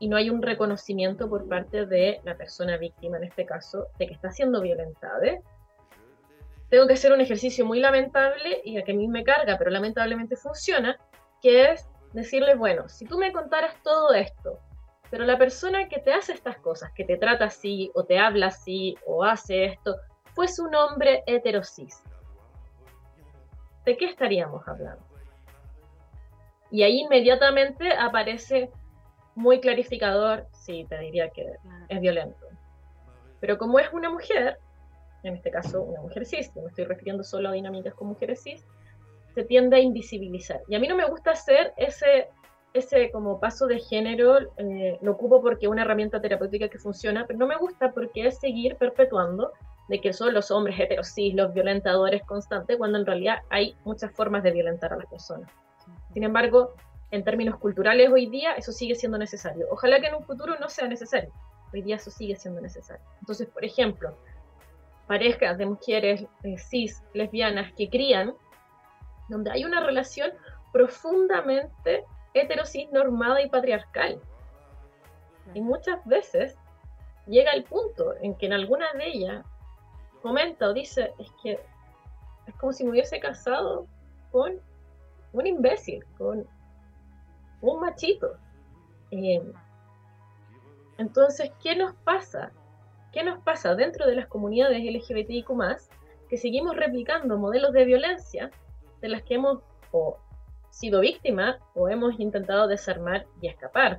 y 0.00 0.08
no 0.08 0.16
hay 0.16 0.30
un 0.30 0.42
reconocimiento 0.42 1.28
por 1.28 1.48
parte 1.48 1.86
de 1.86 2.20
la 2.24 2.36
persona 2.36 2.76
víctima, 2.76 3.16
en 3.16 3.24
este 3.24 3.44
caso, 3.44 3.88
de 3.98 4.06
que 4.06 4.14
está 4.14 4.30
siendo 4.30 4.60
violentada. 4.60 5.26
¿eh? 5.26 5.40
Tengo 6.70 6.86
que 6.86 6.94
hacer 6.94 7.12
un 7.12 7.20
ejercicio 7.20 7.66
muy 7.66 7.80
lamentable 7.80 8.60
y 8.64 8.78
a 8.78 8.84
que 8.84 8.92
a 8.92 8.94
mí 8.94 9.08
me 9.08 9.24
carga, 9.24 9.58
pero 9.58 9.70
lamentablemente 9.70 10.36
funciona, 10.36 10.96
que 11.42 11.72
es 11.72 11.88
decirle, 12.12 12.54
bueno, 12.54 12.88
si 12.88 13.06
tú 13.06 13.18
me 13.18 13.32
contaras 13.32 13.74
todo 13.82 14.12
esto, 14.14 14.60
pero 15.10 15.24
la 15.24 15.38
persona 15.38 15.88
que 15.88 15.98
te 16.00 16.12
hace 16.12 16.32
estas 16.32 16.58
cosas, 16.58 16.92
que 16.94 17.04
te 17.04 17.16
trata 17.16 17.46
así, 17.46 17.90
o 17.94 18.04
te 18.04 18.18
habla 18.18 18.48
así, 18.48 18.96
o 19.06 19.24
hace 19.24 19.64
esto, 19.64 19.96
fuese 20.38 20.62
un 20.62 20.72
hombre 20.72 21.24
heterosis, 21.26 22.00
¿de 23.84 23.96
qué 23.96 24.04
estaríamos 24.04 24.62
hablando? 24.68 25.04
Y 26.70 26.84
ahí 26.84 27.00
inmediatamente 27.00 27.92
aparece 27.92 28.70
muy 29.34 29.58
clarificador, 29.58 30.46
sí, 30.52 30.86
te 30.88 30.96
diría 30.98 31.28
que 31.30 31.44
es 31.88 32.00
violento. 32.00 32.46
Pero 33.40 33.58
como 33.58 33.80
es 33.80 33.92
una 33.92 34.10
mujer, 34.10 34.60
en 35.24 35.34
este 35.34 35.50
caso 35.50 35.82
una 35.82 36.02
mujer 36.02 36.24
cis, 36.24 36.54
no 36.54 36.62
me 36.62 36.68
estoy 36.68 36.84
refiriendo 36.84 37.24
solo 37.24 37.48
a 37.48 37.52
dinámicas 37.52 37.94
con 37.94 38.06
mujeres 38.06 38.40
cis, 38.40 38.64
se 39.34 39.42
tiende 39.42 39.78
a 39.78 39.80
invisibilizar. 39.80 40.60
Y 40.68 40.76
a 40.76 40.78
mí 40.78 40.86
no 40.86 40.94
me 40.94 41.08
gusta 41.10 41.32
hacer 41.32 41.72
ese, 41.76 42.28
ese 42.74 43.10
como 43.10 43.40
paso 43.40 43.66
de 43.66 43.80
género, 43.80 44.38
eh, 44.56 45.00
lo 45.02 45.10
ocupo 45.10 45.42
porque 45.42 45.66
es 45.66 45.72
una 45.72 45.82
herramienta 45.82 46.20
terapéutica 46.20 46.68
que 46.68 46.78
funciona, 46.78 47.26
pero 47.26 47.40
no 47.40 47.48
me 47.48 47.56
gusta 47.56 47.90
porque 47.90 48.28
es 48.28 48.38
seguir 48.38 48.76
perpetuando 48.76 49.52
de 49.88 50.00
que 50.00 50.12
son 50.12 50.34
los 50.34 50.50
hombres 50.50 50.78
heterosis 50.78 51.34
los 51.34 51.52
violentadores 51.52 52.22
constantes, 52.24 52.76
cuando 52.76 52.98
en 52.98 53.06
realidad 53.06 53.38
hay 53.50 53.76
muchas 53.84 54.12
formas 54.12 54.42
de 54.42 54.52
violentar 54.52 54.92
a 54.92 54.96
las 54.96 55.06
personas. 55.06 55.50
Sin 56.12 56.24
embargo, 56.24 56.74
en 57.10 57.24
términos 57.24 57.58
culturales 57.58 58.10
hoy 58.10 58.26
día 58.26 58.52
eso 58.54 58.72
sigue 58.72 58.94
siendo 58.94 59.18
necesario. 59.18 59.66
Ojalá 59.70 60.00
que 60.00 60.08
en 60.08 60.14
un 60.14 60.24
futuro 60.24 60.56
no 60.60 60.68
sea 60.68 60.86
necesario. 60.86 61.32
Hoy 61.72 61.82
día 61.82 61.96
eso 61.96 62.10
sigue 62.10 62.36
siendo 62.36 62.60
necesario. 62.60 63.04
Entonces, 63.20 63.48
por 63.48 63.64
ejemplo, 63.64 64.14
parejas 65.06 65.56
de 65.56 65.66
mujeres 65.66 66.26
eh, 66.42 66.58
cis, 66.58 67.02
lesbianas 67.14 67.72
que 67.72 67.88
crían, 67.88 68.34
donde 69.28 69.50
hay 69.50 69.64
una 69.64 69.84
relación 69.84 70.32
profundamente 70.72 72.04
heterosis 72.34 72.90
normada 72.92 73.40
y 73.42 73.48
patriarcal. 73.48 74.20
Y 75.54 75.60
muchas 75.62 76.04
veces 76.04 76.56
llega 77.26 77.52
el 77.52 77.64
punto 77.64 78.14
en 78.20 78.34
que 78.36 78.46
en 78.46 78.52
alguna 78.52 78.86
de 78.92 79.08
ellas 79.08 79.46
comenta 80.18 80.68
o 80.68 80.72
dice, 80.72 81.12
es 81.18 81.30
que 81.42 81.58
es 82.46 82.54
como 82.56 82.72
si 82.72 82.84
me 82.84 82.90
hubiese 82.90 83.20
casado 83.20 83.86
con 84.30 84.60
un 85.32 85.46
imbécil, 85.46 86.04
con 86.16 86.46
un 87.60 87.80
machito. 87.80 88.36
Eh, 89.10 89.42
entonces, 90.98 91.52
¿qué 91.62 91.76
nos 91.76 91.94
pasa? 91.96 92.52
¿Qué 93.12 93.22
nos 93.22 93.42
pasa 93.42 93.74
dentro 93.74 94.06
de 94.06 94.16
las 94.16 94.26
comunidades 94.26 94.82
LGBTIQ 94.82 95.48
que 96.28 96.36
seguimos 96.36 96.76
replicando 96.76 97.38
modelos 97.38 97.72
de 97.72 97.84
violencia 97.84 98.50
de 99.00 99.08
las 99.08 99.22
que 99.22 99.34
hemos 99.34 99.60
o 99.92 100.18
sido 100.70 101.00
víctimas 101.00 101.56
o 101.74 101.88
hemos 101.88 102.18
intentado 102.20 102.66
desarmar 102.66 103.26
y 103.40 103.48
escapar? 103.48 103.98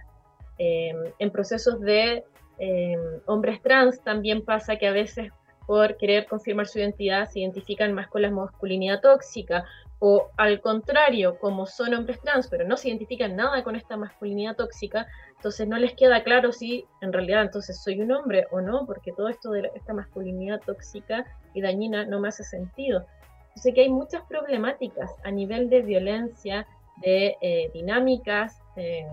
Eh, 0.58 1.14
en 1.18 1.32
procesos 1.32 1.80
de 1.80 2.26
eh, 2.60 2.98
hombres 3.26 3.62
trans 3.62 4.02
también 4.02 4.44
pasa 4.44 4.76
que 4.76 4.88
a 4.88 4.92
veces 4.92 5.32
por 5.70 5.98
querer 5.98 6.26
confirmar 6.26 6.66
su 6.66 6.80
identidad 6.80 7.30
se 7.30 7.42
identifican 7.42 7.94
más 7.94 8.08
con 8.08 8.24
la 8.24 8.32
masculinidad 8.32 9.02
tóxica 9.02 9.66
o 10.00 10.32
al 10.36 10.62
contrario, 10.62 11.38
como 11.38 11.68
son 11.68 11.94
hombres 11.94 12.20
trans, 12.22 12.48
pero 12.48 12.68
no 12.68 12.76
se 12.76 12.88
identifican 12.88 13.36
nada 13.36 13.64
con 13.64 13.76
esta 13.76 13.96
masculinidad 13.96 14.56
tóxica, 14.56 15.06
entonces 15.36 15.68
no 15.68 15.78
les 15.78 15.94
queda 15.94 16.24
claro 16.24 16.52
si 16.54 16.88
en 17.02 17.14
realidad 17.14 17.44
entonces 17.44 17.80
soy 17.84 18.02
un 18.02 18.12
hombre 18.12 18.48
o 18.50 18.62
no, 18.62 18.88
porque 18.88 19.12
todo 19.12 19.30
esto 19.30 19.52
de 19.52 19.70
esta 19.76 19.94
masculinidad 19.94 20.60
tóxica 20.66 21.24
y 21.54 21.62
dañina 21.62 22.04
no 22.04 22.20
me 22.20 22.30
hace 22.30 22.44
sentido. 22.44 23.06
Entonces 23.50 23.76
que 23.76 23.82
hay 23.82 23.90
muchas 23.90 24.24
problemáticas 24.24 25.12
a 25.24 25.30
nivel 25.30 25.70
de 25.70 25.84
violencia, 25.84 26.66
de 26.98 27.38
eh, 27.42 27.70
dinámicas, 27.76 28.60
eh, 28.76 29.06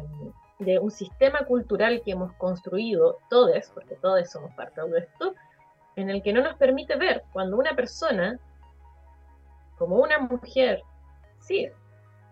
de 0.59 0.79
un 0.79 0.91
sistema 0.91 1.41
cultural 1.41 2.01
que 2.03 2.13
hemos 2.13 2.33
construido 2.33 3.19
todos, 3.29 3.71
porque 3.75 3.95
todos 3.97 4.31
somos 4.31 4.55
parte 4.55 4.81
de 4.81 5.01
esto, 5.01 5.35
en 5.97 6.11
el 6.11 6.23
que 6.23 6.33
no 6.33 6.43
nos 6.43 6.57
permite 6.57 6.97
ver 6.97 7.25
cuando 7.33 7.57
una 7.57 7.75
persona 7.75 8.39
como 9.77 9.97
una 9.97 10.19
mujer, 10.19 10.83
sí, 11.41 11.69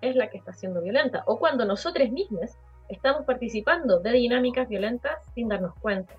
es 0.00 0.16
la 0.16 0.28
que 0.28 0.38
está 0.38 0.52
siendo 0.52 0.80
violenta, 0.82 1.22
o 1.26 1.38
cuando 1.38 1.64
nosotros 1.64 2.10
mismos 2.10 2.52
estamos 2.88 3.24
participando 3.24 4.00
de 4.00 4.12
dinámicas 4.12 4.68
violentas 4.68 5.24
sin 5.34 5.48
darnos 5.48 5.74
cuenta. 5.80 6.14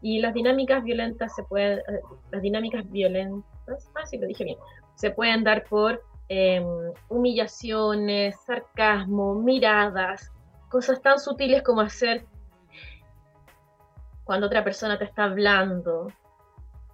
Y 0.00 0.20
las 0.20 0.32
dinámicas 0.32 0.84
violentas 0.84 1.34
se 1.34 1.42
pueden, 1.42 1.82
las 2.30 2.42
dinámicas 2.42 2.88
violentas, 2.90 3.90
ah, 3.94 4.06
sí, 4.06 4.18
lo 4.18 4.26
dije 4.26 4.44
bien, 4.44 4.58
se 4.94 5.10
pueden 5.10 5.42
dar 5.44 5.64
por 5.64 6.02
eh, 6.28 6.64
humillaciones, 7.08 8.36
sarcasmo, 8.46 9.34
miradas, 9.34 10.30
cosas 10.68 11.00
tan 11.00 11.18
sutiles 11.18 11.62
como 11.62 11.80
hacer 11.80 12.26
cuando 14.24 14.46
otra 14.46 14.62
persona 14.62 14.98
te 14.98 15.04
está 15.04 15.24
hablando, 15.24 16.08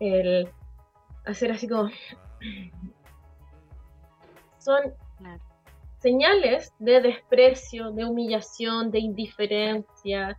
el 0.01 0.49
hacer 1.25 1.53
así 1.53 1.69
como 1.69 1.91
son 4.59 4.95
Claro. 5.19 5.41
señales 5.99 6.73
de 6.79 7.01
desprecio, 7.01 7.93
de 7.93 8.05
humillación, 8.05 8.91
de 8.91 8.99
indiferencia, 8.99 10.37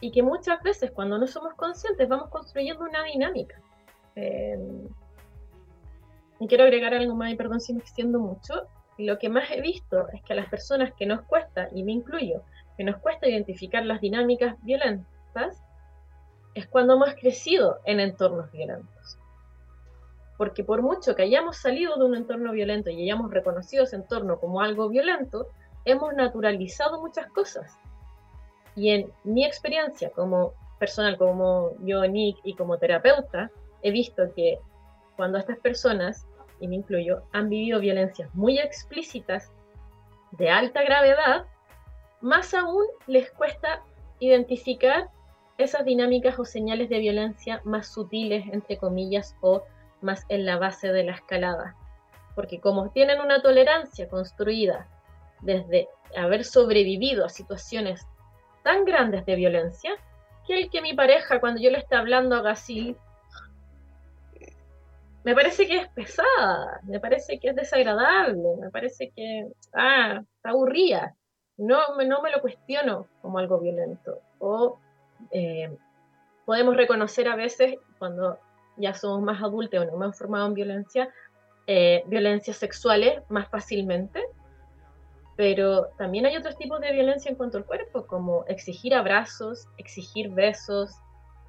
y 0.00 0.10
que 0.10 0.22
muchas 0.22 0.62
veces 0.62 0.90
cuando 0.90 1.18
no 1.18 1.26
somos 1.26 1.54
conscientes 1.54 2.08
vamos 2.08 2.28
construyendo 2.30 2.84
una 2.84 3.04
dinámica. 3.04 3.60
Eh, 4.16 4.58
y 6.40 6.46
quiero 6.48 6.64
agregar 6.64 6.92
algo 6.92 7.14
más, 7.14 7.30
y 7.30 7.36
perdón 7.36 7.60
si 7.60 7.72
me 7.72 7.80
extiendo 7.80 8.18
mucho, 8.18 8.66
lo 8.98 9.18
que 9.18 9.28
más 9.28 9.50
he 9.50 9.60
visto 9.60 10.08
es 10.12 10.22
que 10.22 10.32
a 10.32 10.36
las 10.36 10.48
personas 10.48 10.92
que 10.94 11.06
nos 11.06 11.22
cuesta, 11.22 11.68
y 11.72 11.82
me 11.84 11.92
incluyo, 11.92 12.42
que 12.76 12.84
nos 12.84 12.96
cuesta 12.98 13.28
identificar 13.28 13.84
las 13.84 14.00
dinámicas 14.00 14.56
violentas, 14.62 15.62
es 16.54 16.66
cuando 16.66 16.94
hemos 16.94 17.14
crecido 17.14 17.80
en 17.84 18.00
entornos 18.00 18.50
violentos 18.52 19.18
porque 20.42 20.64
por 20.64 20.82
mucho 20.82 21.14
que 21.14 21.22
hayamos 21.22 21.58
salido 21.58 21.96
de 21.96 22.04
un 22.04 22.16
entorno 22.16 22.50
violento 22.50 22.90
y 22.90 23.04
hayamos 23.04 23.30
reconocido 23.30 23.84
ese 23.84 23.94
entorno 23.94 24.40
como 24.40 24.60
algo 24.60 24.88
violento, 24.88 25.46
hemos 25.84 26.14
naturalizado 26.14 27.00
muchas 27.00 27.28
cosas. 27.28 27.78
Y 28.74 28.90
en 28.90 29.12
mi 29.22 29.44
experiencia 29.44 30.10
como 30.10 30.54
personal, 30.80 31.16
como 31.16 31.76
yo, 31.84 32.04
Nick, 32.06 32.38
y 32.42 32.56
como 32.56 32.76
terapeuta, 32.76 33.52
he 33.82 33.92
visto 33.92 34.34
que 34.34 34.58
cuando 35.16 35.38
estas 35.38 35.60
personas, 35.60 36.26
y 36.58 36.66
me 36.66 36.74
incluyo, 36.74 37.22
han 37.32 37.48
vivido 37.48 37.78
violencias 37.78 38.34
muy 38.34 38.58
explícitas, 38.58 39.52
de 40.32 40.50
alta 40.50 40.82
gravedad, 40.82 41.46
más 42.20 42.52
aún 42.52 42.86
les 43.06 43.30
cuesta 43.30 43.84
identificar 44.18 45.08
esas 45.58 45.84
dinámicas 45.84 46.38
o 46.38 46.44
señales 46.44 46.88
de 46.88 46.98
violencia 46.98 47.60
más 47.64 47.92
sutiles, 47.92 48.44
entre 48.52 48.78
comillas, 48.78 49.36
o 49.40 49.62
más 50.00 50.24
en 50.28 50.46
la 50.46 50.58
base 50.58 50.92
de 50.92 51.04
la 51.04 51.12
escalada. 51.12 51.76
Porque 52.34 52.60
como 52.60 52.90
tienen 52.90 53.20
una 53.20 53.42
tolerancia 53.42 54.08
construida 54.08 54.88
desde 55.40 55.88
haber 56.16 56.44
sobrevivido 56.44 57.24
a 57.24 57.28
situaciones 57.28 58.06
tan 58.62 58.84
grandes 58.84 59.26
de 59.26 59.36
violencia, 59.36 59.92
que 60.46 60.54
el 60.54 60.70
que 60.70 60.82
mi 60.82 60.94
pareja 60.94 61.40
cuando 61.40 61.60
yo 61.60 61.70
le 61.70 61.78
esté 61.78 61.94
hablando 61.94 62.36
haga 62.36 62.52
así, 62.52 62.96
me 65.24 65.34
parece 65.34 65.66
que 65.68 65.76
es 65.76 65.88
pesada, 65.90 66.80
me 66.82 66.98
parece 66.98 67.38
que 67.38 67.50
es 67.50 67.56
desagradable, 67.56 68.56
me 68.60 68.70
parece 68.70 69.12
que, 69.14 69.52
ah, 69.72 70.20
está 70.36 70.50
aburrida. 70.50 71.14
No, 71.56 71.78
no 72.04 72.22
me 72.22 72.30
lo 72.30 72.40
cuestiono 72.40 73.06
como 73.20 73.38
algo 73.38 73.60
violento. 73.60 74.20
O 74.40 74.80
eh, 75.30 75.76
podemos 76.44 76.76
reconocer 76.76 77.28
a 77.28 77.36
veces 77.36 77.76
cuando 77.98 78.38
ya 78.76 78.94
somos 78.94 79.22
más 79.22 79.42
adultos 79.42 79.80
o 79.80 79.84
no 79.84 80.04
hemos 80.04 80.18
formado 80.18 80.46
en 80.46 80.54
violencia, 80.54 81.08
eh, 81.66 82.02
violencias 82.06 82.56
sexuales 82.56 83.22
más 83.28 83.48
fácilmente, 83.48 84.22
pero 85.36 85.86
también 85.98 86.26
hay 86.26 86.36
otros 86.36 86.56
tipos 86.56 86.80
de 86.80 86.92
violencia 86.92 87.30
en 87.30 87.36
cuanto 87.36 87.58
al 87.58 87.64
cuerpo, 87.64 88.06
como 88.06 88.44
exigir 88.48 88.94
abrazos, 88.94 89.68
exigir 89.78 90.30
besos, 90.30 90.96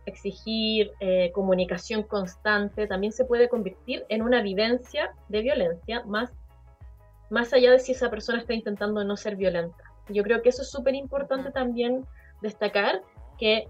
exigir 0.06 0.92
eh, 1.00 1.32
comunicación 1.34 2.04
constante, 2.04 2.88
también 2.88 3.14
se 3.14 3.26
puede 3.26 3.50
convertir 3.50 4.06
en 4.10 4.22
una 4.22 4.42
vivencia 4.42 5.14
de 5.30 5.42
violencia 5.42 6.04
más, 6.06 6.32
más 7.30 7.54
allá 7.54 7.72
de 7.72 7.80
si 7.80 7.94
esa 7.94 8.10
persona 8.10 8.40
está 8.40 8.54
intentando 8.54 9.04
no 9.04 9.18
ser 9.18 9.36
violenta. 9.36 9.84
Yo 10.10 10.24
creo 10.24 10.42
que 10.42 10.50
eso 10.50 10.62
es 10.62 10.70
súper 10.70 10.96
importante 10.96 11.52
también 11.52 12.06
destacar, 12.42 13.02
que 13.38 13.68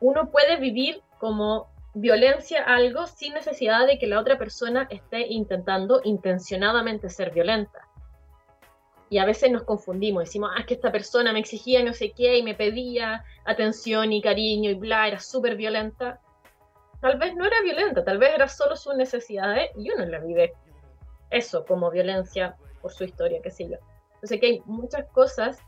uno 0.00 0.30
puede 0.30 0.58
vivir 0.58 1.02
como 1.18 1.68
violencia 1.94 2.62
algo 2.64 3.06
sin 3.06 3.34
necesidad 3.34 3.86
de 3.86 3.98
que 3.98 4.06
la 4.06 4.20
otra 4.20 4.36
persona 4.36 4.86
esté 4.90 5.28
intentando 5.28 6.00
intencionadamente 6.04 7.08
ser 7.08 7.32
violenta. 7.32 7.88
Y 9.08 9.18
a 9.18 9.24
veces 9.24 9.50
nos 9.52 9.62
confundimos, 9.62 10.24
decimos, 10.24 10.50
ah, 10.52 10.60
es 10.60 10.66
que 10.66 10.74
esta 10.74 10.90
persona 10.90 11.32
me 11.32 11.38
exigía 11.38 11.84
no 11.84 11.92
sé 11.92 12.12
qué 12.12 12.36
y 12.38 12.42
me 12.42 12.54
pedía 12.54 13.24
atención 13.44 14.12
y 14.12 14.20
cariño 14.20 14.70
y 14.70 14.74
bla, 14.74 15.06
era 15.06 15.20
súper 15.20 15.56
violenta. 15.56 16.20
Tal 17.00 17.18
vez 17.18 17.36
no 17.36 17.44
era 17.44 17.60
violenta, 17.62 18.02
tal 18.02 18.18
vez 18.18 18.34
era 18.34 18.48
solo 18.48 18.76
sus 18.76 18.96
necesidades 18.96 19.70
y 19.76 19.90
uno 19.90 20.04
la 20.06 20.18
vive 20.18 20.54
eso 21.30 21.64
como 21.64 21.90
violencia 21.90 22.56
por 22.82 22.92
su 22.92 23.04
historia, 23.04 23.40
qué 23.42 23.50
sé 23.50 23.68
yo. 23.68 23.76
Entonces 24.14 24.40
que 24.40 24.46
hay 24.46 24.62
muchas 24.64 25.06
cosas 25.12 25.58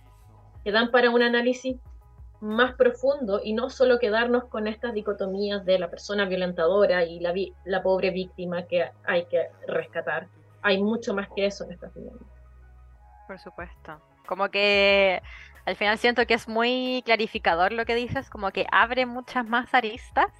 que 0.64 0.72
dan 0.72 0.90
para 0.90 1.10
un 1.10 1.22
análisis 1.22 1.76
más 2.40 2.74
profundo 2.74 3.40
y 3.42 3.52
no 3.54 3.70
solo 3.70 3.98
quedarnos 3.98 4.44
con 4.44 4.66
estas 4.66 4.92
dicotomías 4.92 5.64
de 5.64 5.78
la 5.78 5.90
persona 5.90 6.26
violentadora 6.26 7.04
y 7.04 7.20
la, 7.20 7.32
la 7.64 7.82
pobre 7.82 8.10
víctima 8.10 8.66
que 8.66 8.90
hay 9.04 9.24
que 9.26 9.48
rescatar. 9.66 10.28
Hay 10.62 10.82
mucho 10.82 11.14
más 11.14 11.28
que 11.34 11.46
eso 11.46 11.64
en 11.64 11.72
esta 11.72 11.88
dinámica. 11.88 12.24
Por 13.26 13.38
supuesto. 13.38 14.00
Como 14.26 14.48
que 14.50 15.22
al 15.64 15.76
final 15.76 15.98
siento 15.98 16.26
que 16.26 16.34
es 16.34 16.48
muy 16.48 17.02
clarificador 17.04 17.72
lo 17.72 17.84
que 17.86 17.94
dices, 17.94 18.28
como 18.30 18.50
que 18.50 18.66
abre 18.70 19.06
muchas 19.06 19.46
más 19.46 19.72
aristas. 19.74 20.30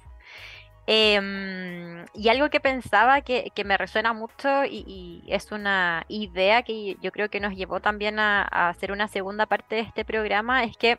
Em, 0.89 2.05
y 2.13 2.29
algo 2.29 2.49
que 2.49 2.61
pensaba 2.61 3.19
que, 3.19 3.51
me 3.65 3.77
resuena 3.77 4.13
mucho 4.13 4.63
y, 4.63 5.21
es 5.27 5.51
una 5.51 6.05
idea 6.07 6.63
que 6.63 6.95
yo 7.01 7.11
creo 7.11 7.29
que 7.29 7.41
nos 7.41 7.55
llevó 7.55 7.81
también 7.81 8.19
a 8.19 8.69
hacer 8.69 8.93
una 8.93 9.09
segunda 9.09 9.47
parte 9.47 9.75
de 9.75 9.81
este 9.81 10.05
programa, 10.05 10.63
es 10.63 10.77
que 10.77 10.97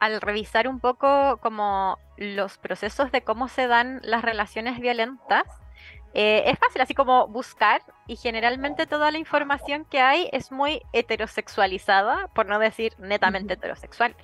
al 0.00 0.20
revisar 0.20 0.66
un 0.66 0.80
poco 0.80 1.38
como 1.42 1.98
los 2.16 2.58
procesos 2.58 3.12
de 3.12 3.22
cómo 3.22 3.48
se 3.48 3.66
dan 3.66 4.00
las 4.02 4.22
relaciones 4.22 4.80
violentas, 4.80 5.44
eh, 6.12 6.42
es 6.46 6.58
fácil 6.58 6.82
así 6.82 6.94
como 6.94 7.28
buscar 7.28 7.82
y 8.08 8.16
generalmente 8.16 8.86
toda 8.86 9.12
la 9.12 9.18
información 9.18 9.84
que 9.84 10.00
hay 10.00 10.28
es 10.32 10.50
muy 10.50 10.82
heterosexualizada, 10.92 12.28
por 12.34 12.46
no 12.46 12.58
decir 12.58 12.94
netamente 12.98 13.54
heterosexual. 13.54 14.16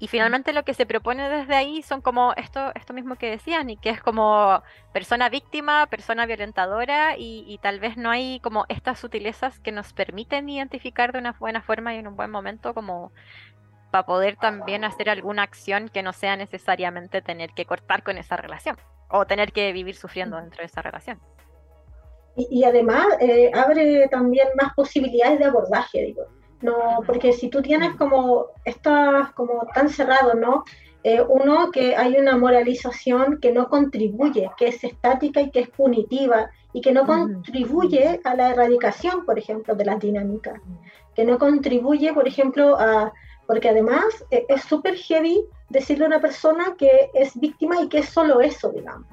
Y 0.00 0.08
finalmente 0.08 0.52
lo 0.52 0.64
que 0.64 0.74
se 0.74 0.84
propone 0.84 1.28
desde 1.28 1.54
ahí 1.54 1.80
son 1.82 2.00
como 2.00 2.32
esto, 2.36 2.72
esto 2.74 2.92
mismo 2.92 3.14
que 3.14 3.30
decían, 3.30 3.70
y 3.70 3.76
que 3.76 3.90
es 3.90 4.02
como 4.02 4.60
persona 4.92 5.28
víctima, 5.28 5.86
persona 5.86 6.26
violentadora, 6.26 7.16
y, 7.16 7.44
y, 7.46 7.58
tal 7.58 7.78
vez 7.78 7.96
no 7.96 8.10
hay 8.10 8.40
como 8.40 8.64
estas 8.68 8.98
sutilezas 8.98 9.60
que 9.60 9.70
nos 9.70 9.92
permiten 9.92 10.48
identificar 10.48 11.12
de 11.12 11.20
una 11.20 11.32
buena 11.38 11.62
forma 11.62 11.94
y 11.94 11.98
en 11.98 12.08
un 12.08 12.16
buen 12.16 12.32
momento 12.32 12.74
como 12.74 13.12
para 13.92 14.06
poder 14.06 14.36
también 14.36 14.84
hacer 14.84 15.10
alguna 15.10 15.42
acción 15.42 15.90
que 15.90 16.02
no 16.02 16.14
sea 16.14 16.34
necesariamente 16.36 17.20
tener 17.20 17.50
que 17.50 17.66
cortar 17.66 18.02
con 18.02 18.16
esa 18.16 18.36
relación 18.36 18.76
o 19.10 19.26
tener 19.26 19.52
que 19.52 19.70
vivir 19.70 19.94
sufriendo 19.94 20.38
dentro 20.38 20.60
de 20.60 20.66
esa 20.66 20.80
relación. 20.80 21.20
Y, 22.34 22.64
además 22.64 23.06
eh, 23.20 23.50
abre 23.54 24.08
también 24.08 24.48
más 24.60 24.72
posibilidades 24.74 25.38
de 25.38 25.44
abordaje, 25.44 26.02
digo. 26.02 26.22
No, 26.62 27.00
porque 27.06 27.34
si 27.34 27.50
tú 27.50 27.60
tienes 27.60 27.94
como, 27.96 28.46
estás 28.64 29.32
como 29.32 29.66
tan 29.74 29.90
cerrado, 29.90 30.34
¿no? 30.34 30.64
Eh, 31.04 31.20
uno, 31.28 31.70
que 31.70 31.94
hay 31.94 32.16
una 32.16 32.38
moralización 32.38 33.38
que 33.40 33.52
no 33.52 33.68
contribuye, 33.68 34.48
que 34.56 34.68
es 34.68 34.82
estática 34.82 35.42
y 35.42 35.50
que 35.50 35.60
es 35.60 35.68
punitiva 35.68 36.48
y 36.72 36.80
que 36.80 36.92
no 36.92 37.04
contribuye 37.04 38.20
a 38.24 38.34
la 38.34 38.50
erradicación, 38.50 39.26
por 39.26 39.38
ejemplo, 39.38 39.74
de 39.74 39.84
las 39.84 40.00
dinámicas, 40.00 40.58
que 41.14 41.26
no 41.26 41.38
contribuye, 41.38 42.14
por 42.14 42.26
ejemplo, 42.26 42.78
a, 42.78 43.12
porque 43.46 43.68
además 43.68 44.04
eh, 44.30 44.44
es 44.48 44.62
súper 44.62 44.96
heavy 44.96 45.44
decirle 45.68 46.04
a 46.04 46.08
una 46.08 46.20
persona 46.20 46.74
que 46.76 47.10
es 47.14 47.38
víctima 47.38 47.80
y 47.82 47.88
que 47.88 47.98
es 47.98 48.08
solo 48.08 48.40
eso, 48.40 48.70
digamos. 48.70 49.06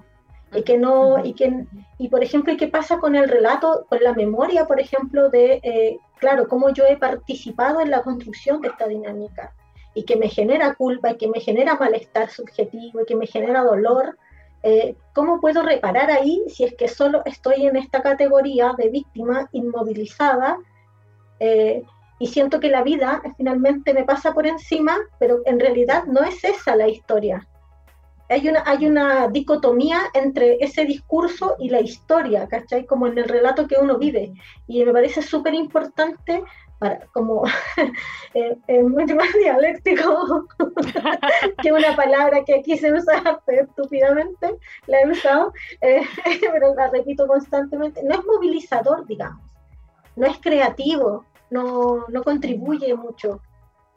Y 0.54 0.63
que 0.63 0.77
no, 0.77 1.23
y 1.23 1.34
que, 1.34 1.65
y 1.99 2.10
por 2.10 2.23
ejemplo, 2.23 2.56
¿qué 2.58 2.67
pasa 2.67 2.97
con 2.97 3.15
el 3.15 3.30
relato, 3.30 3.86
con 3.88 4.04
la 4.04 4.13
memoria, 4.13 4.65
por 4.65 4.80
ejemplo, 4.80 5.30
de, 5.30 5.60
eh, 5.63 5.97
claro, 6.19 6.47
cómo 6.47 6.71
yo 6.71 6.86
he 6.86 6.97
participado 6.97 7.82
en 7.82 7.91
la 7.91 8.01
construcción 8.01 8.60
de 8.62 8.69
esta 8.69 8.88
dinámica 8.88 9.54
y 9.93 10.06
que 10.06 10.15
me 10.15 10.27
genera 10.27 10.73
culpa 10.73 11.12
y 11.12 11.17
que 11.17 11.27
me 11.27 11.39
genera 11.39 11.75
malestar 11.75 12.30
subjetivo 12.30 13.01
y 13.01 13.06
que 13.06 13.15
me 13.15 13.27
genera 13.27 13.63
dolor? 13.63 14.17
Eh, 14.63 14.95
¿Cómo 15.13 15.39
puedo 15.39 15.62
reparar 15.62 16.10
ahí 16.12 16.43
si 16.47 16.63
es 16.63 16.75
que 16.75 16.88
solo 16.88 17.21
estoy 17.25 17.67
en 17.67 17.77
esta 17.77 18.01
categoría 18.01 18.73
de 18.77 18.89
víctima 18.89 19.47
inmovilizada? 19.51 20.58
Y 22.19 22.27
siento 22.27 22.60
que 22.60 22.69
la 22.69 22.84
vida 22.84 23.21
finalmente 23.38 23.93
me 23.93 24.03
pasa 24.03 24.34
por 24.34 24.45
encima, 24.45 24.97
pero 25.19 25.39
en 25.45 25.60
realidad 25.60 26.03
no 26.03 26.21
es 26.21 26.43
esa 26.43 26.75
la 26.75 26.88
historia. 26.88 27.47
Hay 28.27 28.47
una, 28.47 28.63
hay 28.67 28.86
una 28.86 29.27
dicotomía 29.29 30.01
entre 30.13 30.58
ese 30.60 30.86
discurso 30.86 31.55
y 31.58 31.69
la 31.69 31.79
historia, 31.79 32.47
¿cachai? 32.47 32.86
Como 32.86 33.08
en 33.08 33.17
el 33.17 33.23
relato 33.23 33.67
que 33.67 33.77
uno 33.82 33.97
vive. 33.97 34.34
Y 34.67 34.86
me 34.86 34.93
parece 34.93 35.23
súper 35.23 35.55
importante, 35.55 36.43
para, 36.77 37.08
como 37.08 37.43
es 38.34 38.58
eh, 38.67 38.84
mucho 38.84 39.15
más 39.15 39.34
dialéctico 39.34 40.47
que 41.63 41.71
una 41.71 41.95
palabra 41.95 42.43
que 42.45 42.55
aquí 42.55 42.77
se 42.77 42.93
usa 42.93 43.41
estúpidamente, 43.47 44.55
la 44.86 45.01
he 45.01 45.10
usado, 45.10 45.51
eh, 45.82 46.01
pero 46.51 46.75
la 46.75 46.89
repito 46.91 47.25
constantemente, 47.25 48.03
no 48.03 48.13
es 48.13 48.25
movilizador, 48.25 49.08
digamos, 49.08 49.41
no 50.15 50.27
es 50.27 50.38
creativo, 50.38 51.25
no, 51.49 52.05
no 52.07 52.23
contribuye 52.23 52.93
mucho. 52.95 53.41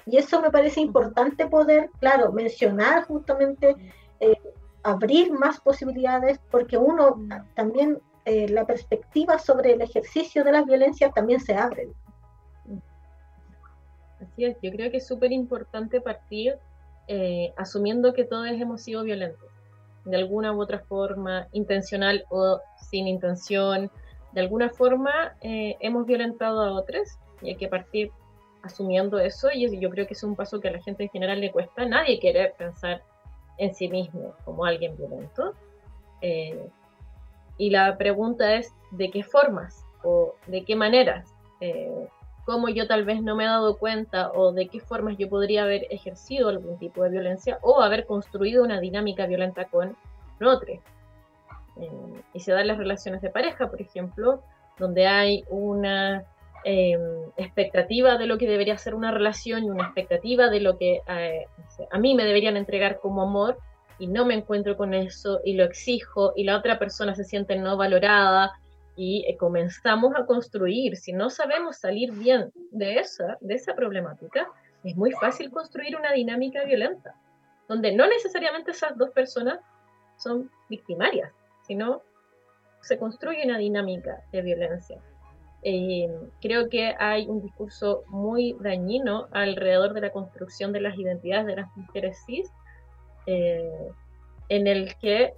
Y 0.06 0.16
eso 0.16 0.40
me 0.40 0.50
parece 0.50 0.80
importante 0.80 1.46
poder, 1.46 1.90
claro, 2.00 2.32
mencionar 2.32 3.04
justamente, 3.04 3.76
eh, 4.20 4.36
abrir 4.82 5.32
más 5.32 5.60
posibilidades, 5.60 6.40
porque 6.50 6.76
uno 6.76 7.20
también, 7.54 8.00
eh, 8.24 8.48
la 8.48 8.66
perspectiva 8.66 9.38
sobre 9.38 9.72
el 9.72 9.80
ejercicio 9.80 10.44
de 10.44 10.52
las 10.52 10.66
violencias 10.66 11.12
también 11.14 11.40
se 11.40 11.54
abre. 11.54 11.88
Así 14.20 14.44
es, 14.44 14.56
yo 14.62 14.70
creo 14.70 14.90
que 14.90 14.98
es 14.98 15.06
súper 15.06 15.32
importante 15.32 16.00
partir 16.00 16.56
eh, 17.08 17.52
asumiendo 17.56 18.12
que 18.12 18.24
todos 18.24 18.46
hemos 18.48 18.82
sido 18.82 19.02
violentos, 19.02 19.48
de 20.04 20.16
alguna 20.16 20.52
u 20.52 20.60
otra 20.60 20.80
forma, 20.80 21.48
intencional 21.52 22.24
o 22.30 22.60
sin 22.76 23.06
intención, 23.08 23.90
de 24.32 24.40
alguna 24.40 24.70
forma 24.70 25.36
hemos 25.42 26.06
violentado 26.06 26.62
a 26.62 26.72
otros 26.72 27.18
y 27.42 27.50
hay 27.50 27.56
que 27.56 27.68
partir 27.68 28.10
asumiendo 28.62 29.18
eso 29.18 29.48
y 29.52 29.78
yo 29.78 29.90
creo 29.90 30.06
que 30.06 30.14
es 30.14 30.22
un 30.22 30.36
paso 30.36 30.60
que 30.60 30.68
a 30.68 30.72
la 30.72 30.80
gente 30.80 31.04
en 31.04 31.10
general 31.10 31.40
le 31.40 31.50
cuesta. 31.50 31.84
Nadie 31.84 32.18
quiere 32.18 32.54
pensar 32.56 33.02
en 33.58 33.74
sí 33.74 33.88
mismo 33.88 34.34
como 34.44 34.64
alguien 34.64 34.96
violento. 34.96 35.54
Eh, 36.20 36.68
y 37.58 37.70
la 37.70 37.96
pregunta 37.98 38.54
es 38.54 38.72
de 38.92 39.10
qué 39.10 39.22
formas 39.22 39.84
o 40.02 40.34
de 40.46 40.64
qué 40.64 40.74
maneras, 40.76 41.34
eh, 41.60 42.08
cómo 42.44 42.68
yo 42.68 42.86
tal 42.86 43.04
vez 43.04 43.22
no 43.22 43.36
me 43.36 43.44
he 43.44 43.46
dado 43.46 43.78
cuenta 43.78 44.32
o 44.32 44.52
de 44.52 44.68
qué 44.68 44.80
formas 44.80 45.16
yo 45.16 45.28
podría 45.28 45.62
haber 45.64 45.86
ejercido 45.90 46.48
algún 46.48 46.78
tipo 46.78 47.04
de 47.04 47.10
violencia 47.10 47.58
o 47.62 47.80
haber 47.80 48.06
construido 48.06 48.64
una 48.64 48.80
dinámica 48.80 49.26
violenta 49.26 49.66
con 49.66 49.96
otro. 50.40 50.72
Eh, 51.76 52.12
y 52.32 52.40
se 52.40 52.52
dan 52.52 52.66
las 52.66 52.78
relaciones 52.78 53.22
de 53.22 53.30
pareja, 53.30 53.70
por 53.70 53.80
ejemplo, 53.80 54.42
donde 54.78 55.06
hay 55.06 55.44
una 55.48 56.24
Em, 56.64 57.00
expectativa 57.36 58.18
de 58.18 58.26
lo 58.26 58.38
que 58.38 58.46
debería 58.46 58.78
ser 58.78 58.94
una 58.94 59.10
relación 59.10 59.64
y 59.64 59.70
una 59.70 59.84
expectativa 59.84 60.48
de 60.48 60.60
lo 60.60 60.78
que 60.78 61.00
eh, 61.08 61.46
a 61.90 61.98
mí 61.98 62.14
me 62.14 62.24
deberían 62.24 62.56
entregar 62.56 63.00
como 63.00 63.22
amor 63.22 63.58
y 63.98 64.06
no 64.06 64.24
me 64.24 64.34
encuentro 64.34 64.76
con 64.76 64.94
eso 64.94 65.40
y 65.44 65.54
lo 65.54 65.64
exijo 65.64 66.32
y 66.36 66.44
la 66.44 66.56
otra 66.56 66.78
persona 66.78 67.16
se 67.16 67.24
siente 67.24 67.56
no 67.56 67.76
valorada 67.76 68.52
y 68.94 69.24
eh, 69.26 69.36
comenzamos 69.36 70.14
a 70.14 70.24
construir, 70.24 70.96
si 70.96 71.12
no 71.12 71.30
sabemos 71.30 71.78
salir 71.78 72.12
bien 72.12 72.52
de 72.70 73.00
esa, 73.00 73.38
de 73.40 73.54
esa 73.54 73.74
problemática, 73.74 74.46
es 74.84 74.96
muy 74.96 75.10
fácil 75.12 75.50
construir 75.50 75.96
una 75.96 76.12
dinámica 76.12 76.62
violenta, 76.64 77.16
donde 77.68 77.90
no 77.90 78.06
necesariamente 78.06 78.70
esas 78.70 78.96
dos 78.96 79.10
personas 79.10 79.58
son 80.16 80.48
victimarias, 80.68 81.32
sino 81.66 82.02
se 82.82 82.98
construye 82.98 83.44
una 83.44 83.58
dinámica 83.58 84.22
de 84.30 84.42
violencia. 84.42 85.00
Eh, 85.64 86.08
creo 86.40 86.68
que 86.68 86.94
hay 86.98 87.26
un 87.28 87.40
discurso 87.40 88.02
muy 88.08 88.56
dañino 88.60 89.28
alrededor 89.30 89.94
de 89.94 90.00
la 90.00 90.10
construcción 90.10 90.72
de 90.72 90.80
las 90.80 90.98
identidades 90.98 91.46
de 91.46 91.56
las 91.56 91.76
mujeres 91.76 92.18
cis, 92.26 92.50
eh, 93.26 93.70
en 94.48 94.66
el 94.66 94.96
que 94.98 95.34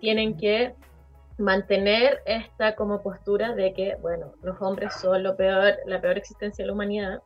tienen 0.00 0.36
que 0.36 0.74
mantener 1.36 2.22
esta 2.24 2.74
como 2.74 3.02
postura 3.02 3.54
de 3.54 3.72
que, 3.74 3.96
bueno, 3.96 4.32
los 4.42 4.60
hombres 4.60 4.94
son 4.94 5.22
lo 5.22 5.36
peor, 5.36 5.74
la 5.86 6.00
peor 6.00 6.16
existencia 6.16 6.62
de 6.62 6.68
la 6.68 6.74
humanidad. 6.74 7.22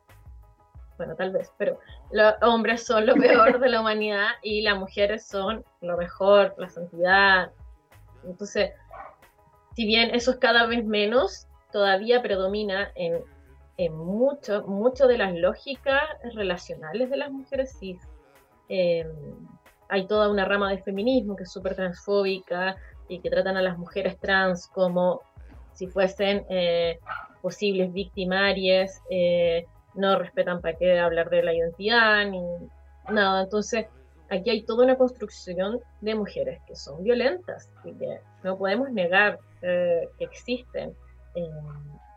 Bueno, 0.97 1.15
tal 1.15 1.31
vez, 1.31 1.51
pero 1.57 1.79
los 2.11 2.33
hombres 2.41 2.85
son 2.85 3.05
lo 3.05 3.15
peor 3.15 3.59
de 3.59 3.69
la 3.69 3.81
humanidad 3.81 4.27
y 4.41 4.61
las 4.61 4.77
mujeres 4.77 5.25
son 5.25 5.63
lo 5.81 5.97
mejor, 5.97 6.53
la 6.57 6.69
santidad. 6.69 7.51
Entonces, 8.25 8.71
si 9.75 9.85
bien 9.85 10.13
eso 10.13 10.31
es 10.31 10.37
cada 10.37 10.65
vez 10.65 10.85
menos, 10.85 11.47
todavía 11.71 12.21
predomina 12.21 12.91
en 12.95 13.23
en 13.77 13.95
mucho, 13.95 14.63
mucho 14.67 15.07
de 15.07 15.17
las 15.17 15.33
lógicas 15.33 16.01
relacionales 16.33 17.09
de 17.09 17.17
las 17.17 17.31
mujeres 17.31 17.75
cis. 17.77 17.99
Em, 18.69 19.07
hay 19.89 20.07
toda 20.07 20.29
una 20.29 20.45
rama 20.45 20.71
de 20.71 20.81
feminismo 20.81 21.35
que 21.35 21.43
es 21.43 21.51
súper 21.51 21.75
transfóbica 21.75 22.75
y 23.07 23.19
que 23.19 23.29
tratan 23.29 23.57
a 23.57 23.61
las 23.61 23.77
mujeres 23.77 24.17
trans 24.19 24.67
como 24.67 25.21
si 25.73 25.87
fuesen 25.87 26.45
eh, 26.49 26.99
posibles 27.41 27.91
victimarias, 27.91 29.01
eh, 29.09 29.65
no 29.93 30.17
respetan 30.17 30.61
para 30.61 30.77
qué 30.77 30.97
hablar 30.99 31.29
de 31.29 31.43
la 31.43 31.53
identidad 31.53 32.25
ni 32.25 32.41
nada. 33.09 33.43
Entonces, 33.43 33.85
aquí 34.29 34.49
hay 34.49 34.63
toda 34.63 34.85
una 34.85 34.97
construcción 34.97 35.79
de 36.01 36.15
mujeres 36.15 36.61
que 36.65 36.75
son 36.75 37.03
violentas 37.03 37.69
y 37.83 37.93
que 37.93 38.19
no 38.43 38.57
podemos 38.57 38.89
negar 38.91 39.39
eh, 39.65 40.09
que 40.17 40.25
existen 40.25 40.95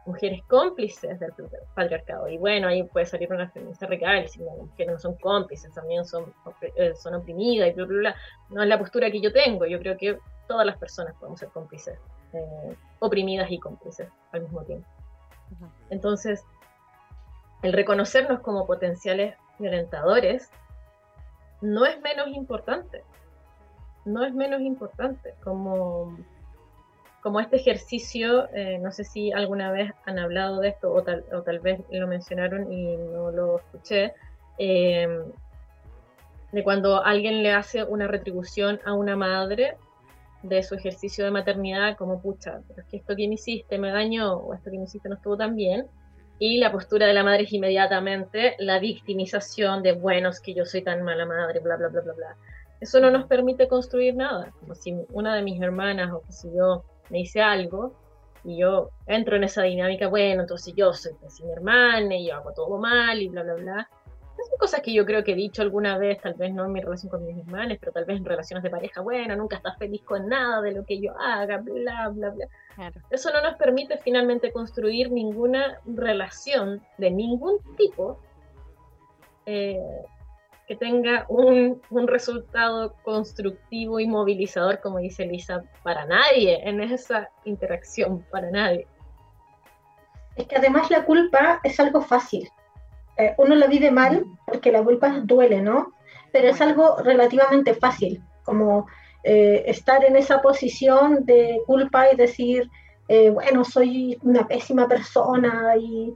mujeres 0.06 0.42
cómplices 0.48 1.18
del 1.20 1.32
patriarcado. 1.74 2.28
Y 2.28 2.38
bueno, 2.38 2.68
ahí 2.68 2.82
puede 2.82 3.06
salir 3.06 3.32
una 3.32 3.50
feminista 3.50 3.86
real 3.86 4.26
y 4.34 4.42
las 4.42 4.56
mujeres 4.56 4.92
no 4.92 4.98
son 4.98 5.14
cómplices, 5.16 5.72
también 5.74 6.04
son, 6.04 6.32
son 6.96 7.14
oprimidas 7.14 7.68
y 7.68 7.72
bla, 7.72 7.84
bla, 7.84 7.98
bla. 7.98 8.16
No 8.48 8.62
es 8.62 8.68
la 8.68 8.78
postura 8.78 9.10
que 9.10 9.20
yo 9.20 9.32
tengo. 9.32 9.66
Yo 9.66 9.78
creo 9.78 9.96
que 9.96 10.18
todas 10.46 10.66
las 10.66 10.78
personas 10.78 11.14
podemos 11.16 11.38
ser 11.38 11.50
cómplices, 11.50 11.98
eh, 12.32 12.76
oprimidas 13.00 13.50
y 13.50 13.58
cómplices 13.58 14.08
al 14.32 14.42
mismo 14.42 14.62
tiempo. 14.62 14.88
Entonces, 15.90 16.44
el 17.62 17.72
reconocernos 17.72 18.40
como 18.40 18.66
potenciales 18.66 19.34
violentadores 19.58 20.50
no 21.60 21.84
es 21.84 22.00
menos 22.00 22.28
importante. 22.28 23.04
No 24.04 24.24
es 24.24 24.34
menos 24.34 24.60
importante. 24.60 25.34
Como, 25.44 26.16
como 27.28 27.40
este 27.40 27.56
ejercicio, 27.56 28.48
eh, 28.54 28.78
no 28.78 28.90
sé 28.90 29.04
si 29.04 29.32
alguna 29.32 29.70
vez 29.70 29.92
han 30.06 30.18
hablado 30.18 30.60
de 30.60 30.68
esto 30.68 30.90
o 30.90 31.02
tal, 31.02 31.26
o 31.30 31.42
tal 31.42 31.58
vez 31.58 31.78
lo 31.90 32.06
mencionaron 32.06 32.72
y 32.72 32.96
no 32.96 33.30
lo 33.30 33.58
escuché, 33.58 34.14
eh, 34.56 35.06
de 36.52 36.62
cuando 36.64 37.04
alguien 37.04 37.42
le 37.42 37.52
hace 37.52 37.84
una 37.84 38.08
retribución 38.08 38.80
a 38.86 38.94
una 38.94 39.14
madre 39.14 39.76
de 40.42 40.62
su 40.62 40.74
ejercicio 40.74 41.22
de 41.22 41.30
maternidad 41.30 41.98
como, 41.98 42.22
pucha, 42.22 42.62
pero 42.66 42.80
es 42.80 42.86
que 42.86 42.96
esto 42.96 43.14
que 43.14 43.28
me 43.28 43.34
hiciste 43.34 43.76
me 43.76 43.90
dañó 43.90 44.38
o 44.38 44.54
esto 44.54 44.70
que 44.70 44.78
me 44.78 44.84
hiciste 44.84 45.10
no 45.10 45.16
estuvo 45.16 45.36
tan 45.36 45.54
bien. 45.54 45.86
Y 46.38 46.56
la 46.56 46.72
postura 46.72 47.06
de 47.08 47.12
la 47.12 47.24
madre 47.24 47.42
es 47.42 47.52
inmediatamente 47.52 48.56
la 48.58 48.78
victimización 48.78 49.82
de, 49.82 49.92
bueno, 49.92 50.30
es 50.30 50.40
que 50.40 50.54
yo 50.54 50.64
soy 50.64 50.80
tan 50.80 51.02
mala 51.02 51.26
madre, 51.26 51.60
bla, 51.60 51.76
bla, 51.76 51.88
bla, 51.88 52.00
bla, 52.00 52.14
bla. 52.14 52.36
Eso 52.80 53.00
no 53.00 53.10
nos 53.10 53.26
permite 53.26 53.68
construir 53.68 54.16
nada. 54.16 54.50
Como 54.60 54.74
si 54.74 54.94
una 55.10 55.36
de 55.36 55.42
mis 55.42 55.60
hermanas 55.60 56.10
o 56.10 56.22
que 56.22 56.32
si 56.32 56.48
yo 56.56 56.84
me 57.10 57.20
hice 57.20 57.40
algo 57.40 57.92
y 58.44 58.58
yo 58.58 58.90
entro 59.06 59.36
en 59.36 59.44
esa 59.44 59.62
dinámica, 59.62 60.08
bueno, 60.08 60.42
entonces 60.42 60.74
yo 60.76 60.92
soy 60.92 61.12
mi 61.44 61.52
hermana 61.52 62.16
y 62.16 62.28
yo 62.28 62.36
hago 62.36 62.52
todo 62.52 62.78
mal 62.78 63.20
y 63.20 63.28
bla, 63.28 63.42
bla, 63.42 63.54
bla 63.54 63.88
son 64.44 64.58
cosas 64.58 64.80
que 64.80 64.92
yo 64.92 65.04
creo 65.04 65.24
que 65.24 65.32
he 65.32 65.34
dicho 65.34 65.62
alguna 65.62 65.98
vez, 65.98 66.20
tal 66.20 66.34
vez 66.34 66.52
no 66.52 66.64
en 66.64 66.72
mi 66.72 66.80
relación 66.80 67.10
con 67.10 67.24
mis 67.26 67.38
hermanos, 67.38 67.78
pero 67.80 67.92
tal 67.92 68.04
vez 68.04 68.18
en 68.18 68.24
relaciones 68.24 68.62
de 68.62 68.70
pareja, 68.70 69.00
bueno, 69.00 69.34
nunca 69.36 69.56
estás 69.56 69.76
feliz 69.78 70.02
con 70.02 70.28
nada 70.28 70.60
de 70.60 70.72
lo 70.72 70.84
que 70.84 71.00
yo 71.00 71.18
haga, 71.18 71.58
bla, 71.58 72.08
bla, 72.08 72.30
bla. 72.30 72.48
Eso 73.10 73.32
no 73.32 73.42
nos 73.42 73.56
permite 73.56 73.98
finalmente 73.98 74.52
construir 74.52 75.10
ninguna 75.10 75.80
relación 75.86 76.80
de 76.98 77.10
ningún 77.10 77.58
tipo 77.76 78.20
eh, 79.46 79.80
que 80.68 80.76
tenga 80.76 81.24
un, 81.28 81.80
un, 81.88 82.06
resultado 82.06 82.94
constructivo 83.02 83.98
y 83.98 84.06
movilizador, 84.06 84.80
como 84.80 84.98
dice 84.98 85.24
Lisa, 85.24 85.62
para 85.82 86.04
nadie 86.04 86.60
en 86.62 86.82
esa 86.82 87.30
interacción, 87.46 88.22
para 88.30 88.50
nadie. 88.50 88.86
Es 90.36 90.46
que 90.46 90.56
además 90.56 90.90
la 90.90 91.06
culpa 91.06 91.60
es 91.64 91.80
algo 91.80 92.02
fácil. 92.02 92.48
Eh, 93.16 93.34
uno 93.38 93.56
lo 93.56 93.66
vive 93.66 93.90
mal 93.90 94.24
porque 94.46 94.70
la 94.70 94.84
culpa 94.84 95.08
duele, 95.24 95.62
¿no? 95.62 95.92
Pero 96.32 96.48
es 96.48 96.60
algo 96.60 96.98
relativamente 96.98 97.74
fácil, 97.74 98.22
como 98.44 98.86
eh, 99.24 99.64
estar 99.66 100.04
en 100.04 100.16
esa 100.16 100.40
posición 100.42 101.24
de 101.24 101.60
culpa 101.66 102.12
y 102.12 102.16
decir, 102.16 102.70
eh, 103.08 103.30
bueno, 103.30 103.64
soy 103.64 104.18
una 104.22 104.46
pésima 104.46 104.86
persona 104.86 105.74
y, 105.76 106.14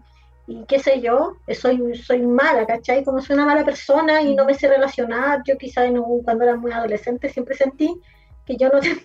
qué 0.66 0.78
sé 0.78 1.00
yo, 1.00 1.34
soy, 1.54 1.94
soy 1.96 2.22
mala, 2.22 2.66
¿cachai? 2.66 3.04
Como 3.04 3.20
soy 3.20 3.34
una 3.34 3.46
mala 3.46 3.64
persona 3.64 4.22
y 4.22 4.34
no 4.34 4.44
me 4.44 4.54
sé 4.54 4.68
relacionar, 4.68 5.42
yo 5.44 5.56
quizá 5.56 5.82
cuando 6.24 6.44
era 6.44 6.56
muy 6.56 6.72
adolescente 6.72 7.28
siempre 7.28 7.54
sentí 7.54 8.00
que 8.46 8.56
yo 8.56 8.68
no 8.68 8.80
tenía, 8.80 9.02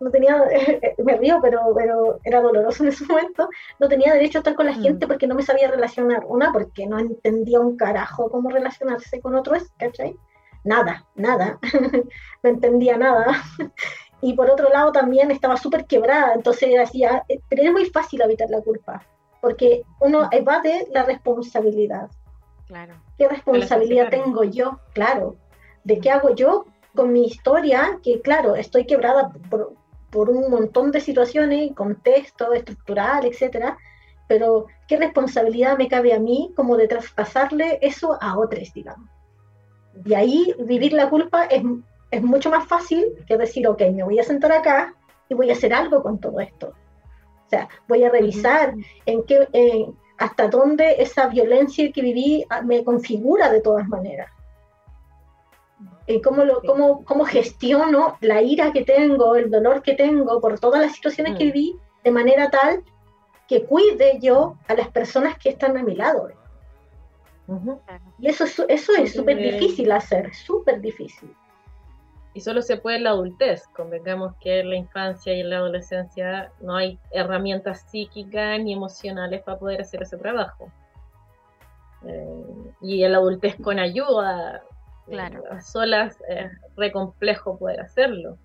no 0.00 0.10
tenía 0.10 0.44
me 1.04 1.16
río, 1.16 1.38
pero, 1.42 1.60
pero 1.74 2.18
era 2.24 2.40
doloroso 2.40 2.82
en 2.82 2.90
ese 2.90 3.04
momento, 3.06 3.48
no 3.78 3.88
tenía 3.88 4.12
derecho 4.12 4.38
a 4.38 4.40
estar 4.40 4.54
con 4.54 4.66
la 4.66 4.72
mm. 4.72 4.82
gente 4.82 5.06
porque 5.06 5.26
no 5.26 5.34
me 5.34 5.42
sabía 5.42 5.70
relacionar. 5.70 6.24
Una, 6.26 6.52
porque 6.52 6.86
no 6.86 6.98
entendía 6.98 7.60
un 7.60 7.76
carajo 7.76 8.30
cómo 8.30 8.50
relacionarse 8.50 9.20
con 9.20 9.34
otros, 9.34 9.70
¿cachai? 9.78 10.16
Nada, 10.64 11.06
nada, 11.14 11.58
no 12.42 12.50
entendía 12.50 12.96
nada. 12.96 13.42
y 14.22 14.32
por 14.32 14.50
otro 14.50 14.70
lado 14.70 14.92
también 14.92 15.30
estaba 15.30 15.56
súper 15.56 15.84
quebrada, 15.84 16.32
entonces 16.34 16.70
decía, 16.70 17.24
eh, 17.28 17.40
pero 17.48 17.62
es 17.62 17.72
muy 17.72 17.84
fácil 17.90 18.22
evitar 18.22 18.48
la 18.48 18.62
culpa, 18.62 19.06
porque 19.44 19.82
uno 20.00 20.26
evade 20.30 20.88
la 20.90 21.02
responsabilidad. 21.02 22.08
Claro. 22.66 22.94
¿Qué 23.18 23.28
responsabilidad 23.28 24.08
tengo 24.08 24.42
yo? 24.42 24.80
Claro. 24.94 25.36
¿De 25.84 25.98
qué 25.98 26.10
hago 26.10 26.34
yo 26.34 26.64
con 26.94 27.12
mi 27.12 27.26
historia, 27.26 28.00
que 28.02 28.22
claro, 28.22 28.54
estoy 28.56 28.86
quebrada 28.86 29.34
por, 29.50 29.74
por 30.08 30.30
un 30.30 30.50
montón 30.50 30.92
de 30.92 31.00
situaciones, 31.02 31.72
contexto 31.74 32.54
estructural, 32.54 33.26
etcétera, 33.26 33.76
pero 34.28 34.64
¿qué 34.88 34.96
responsabilidad 34.96 35.76
me 35.76 35.88
cabe 35.88 36.14
a 36.14 36.18
mí 36.18 36.50
como 36.56 36.78
de 36.78 36.88
traspasarle 36.88 37.80
eso 37.82 38.16
a 38.22 38.38
otros, 38.38 38.72
digamos? 38.72 39.10
Y 40.06 40.14
ahí 40.14 40.54
vivir 40.58 40.94
la 40.94 41.10
culpa 41.10 41.44
es, 41.44 41.62
es 42.10 42.22
mucho 42.22 42.48
más 42.48 42.66
fácil 42.66 43.04
que 43.26 43.36
decir, 43.36 43.68
ok, 43.68 43.82
me 43.92 44.04
voy 44.04 44.18
a 44.18 44.24
sentar 44.24 44.52
acá 44.52 44.94
y 45.28 45.34
voy 45.34 45.50
a 45.50 45.52
hacer 45.52 45.74
algo 45.74 46.02
con 46.02 46.18
todo 46.18 46.40
esto. 46.40 46.72
Sea, 47.54 47.68
voy 47.86 48.02
a 48.02 48.10
revisar 48.10 48.74
en 49.06 49.22
qué, 49.22 49.46
hasta 50.18 50.48
dónde 50.48 50.96
esa 50.98 51.28
violencia 51.28 51.92
que 51.92 52.02
viví 52.02 52.44
ah, 52.50 52.62
me 52.62 52.82
configura 52.82 53.48
de 53.48 53.60
todas 53.60 53.86
maneras. 53.86 54.28
Cómo, 56.22 56.44
lo, 56.44 56.60
cómo, 56.62 57.04
cómo, 57.04 57.24
gestiono 57.24 58.18
la 58.20 58.42
ira 58.42 58.72
que 58.72 58.84
tengo, 58.84 59.36
el 59.36 59.50
dolor 59.50 59.82
que 59.82 59.94
tengo 59.94 60.40
por 60.40 60.58
todas 60.58 60.80
las 60.80 60.92
situaciones 60.92 61.38
que 61.38 61.44
mm. 61.44 61.52
viví, 61.52 61.76
de 62.02 62.10
manera 62.10 62.50
tal 62.50 62.82
que 63.48 63.64
cuide 63.64 64.18
yo 64.20 64.56
a 64.66 64.74
las 64.74 64.88
personas 64.88 65.38
que 65.38 65.50
están 65.50 65.76
a 65.76 65.82
mi 65.84 65.94
lado. 65.94 66.30
Y 68.18 68.28
eso, 68.28 68.44
eso 68.68 68.92
es 68.96 69.12
súper 69.12 69.38
difícil 69.38 69.92
hacer, 69.92 70.34
súper 70.34 70.80
difícil. 70.80 71.34
Y 72.34 72.40
solo 72.40 72.62
se 72.62 72.76
puede 72.76 72.96
en 72.96 73.04
la 73.04 73.10
adultez, 73.10 73.62
convengamos 73.76 74.34
que 74.40 74.60
en 74.60 74.70
la 74.70 74.76
infancia 74.76 75.32
y 75.32 75.40
en 75.40 75.50
la 75.50 75.58
adolescencia 75.58 76.52
no 76.60 76.76
hay 76.76 76.98
herramientas 77.12 77.88
psíquicas 77.88 78.60
ni 78.60 78.72
emocionales 78.72 79.42
para 79.42 79.58
poder 79.58 79.80
hacer 79.80 80.02
ese 80.02 80.18
trabajo. 80.18 80.70
Eh, 82.06 82.72
y 82.82 83.04
en 83.04 83.12
la 83.12 83.18
adultez 83.18 83.56
con 83.62 83.78
ayuda, 83.78 84.62
Claro. 85.06 85.42
A 85.50 85.60
solas 85.60 86.16
es 86.28 86.50
re 86.76 86.92
complejo 86.92 87.58
poder 87.58 87.80
hacerlo. 87.80 88.38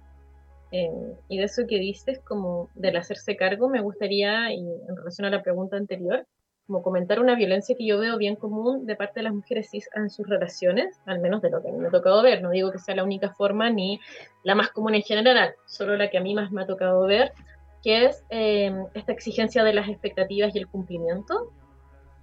Eh, 0.72 1.16
y 1.30 1.38
de 1.38 1.46
eso 1.46 1.64
que 1.68 1.80
dices, 1.80 2.20
como 2.20 2.70
del 2.76 2.98
hacerse 2.98 3.36
cargo, 3.36 3.70
me 3.70 3.82
gustaría, 3.82 4.54
y 4.54 4.60
en 4.60 4.96
relación 4.96 5.26
a 5.26 5.32
la 5.32 5.42
pregunta 5.42 5.78
anterior, 5.78 6.28
como 6.70 6.84
comentar 6.84 7.20
una 7.20 7.34
violencia 7.34 7.76
que 7.76 7.84
yo 7.84 7.98
veo 7.98 8.16
bien 8.20 8.36
común 8.36 8.86
de 8.86 8.96
parte 8.96 9.22
de 9.22 9.24
las 9.24 9.34
mujeres 9.34 9.72
cis 9.72 9.90
en 9.96 10.12
sus 10.12 10.30
relaciones, 10.30 11.02
al 11.08 11.18
menos 11.18 11.42
de 11.42 11.50
lo 11.50 11.64
que 11.64 11.70
a 11.70 11.72
mí 11.72 11.80
me 11.80 11.88
ha 11.88 11.92
tocado 11.92 12.22
ver. 12.22 12.44
No 12.44 12.52
digo 12.52 12.72
que 12.72 12.78
sea 12.78 12.96
la 12.96 13.04
única 13.04 13.34
forma 13.34 13.72
ni 13.72 14.00
la 14.44 14.54
más 14.54 14.70
común 14.70 14.94
en 14.94 15.02
general, 15.02 15.56
solo 15.66 15.98
la 15.98 16.12
que 16.12 16.20
a 16.20 16.22
mí 16.22 16.36
más 16.36 16.52
me 16.52 16.62
ha 16.62 16.68
tocado 16.68 17.08
ver, 17.08 17.34
que 17.82 18.06
es 18.06 18.24
eh, 18.30 18.72
esta 18.94 19.12
exigencia 19.12 19.64
de 19.64 19.74
las 19.74 19.90
expectativas 19.90 20.54
y 20.54 20.60
el 20.60 20.68
cumplimiento. 20.68 21.52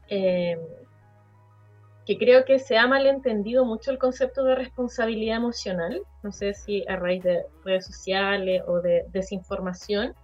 Eh, 0.08 0.56
que 2.06 2.16
creo 2.16 2.44
que 2.44 2.60
se 2.60 2.78
ha 2.78 2.86
malentendido 2.86 3.64
mucho 3.64 3.90
el 3.90 3.98
concepto 3.98 4.44
de 4.44 4.54
responsabilidad 4.54 5.38
emocional, 5.38 6.02
no 6.22 6.30
sé 6.30 6.54
si 6.54 6.86
a 6.86 6.94
raíz 6.94 7.24
de 7.24 7.42
redes 7.64 7.84
sociales 7.84 8.62
o 8.68 8.80
de 8.80 9.06
desinformación, 9.12 10.14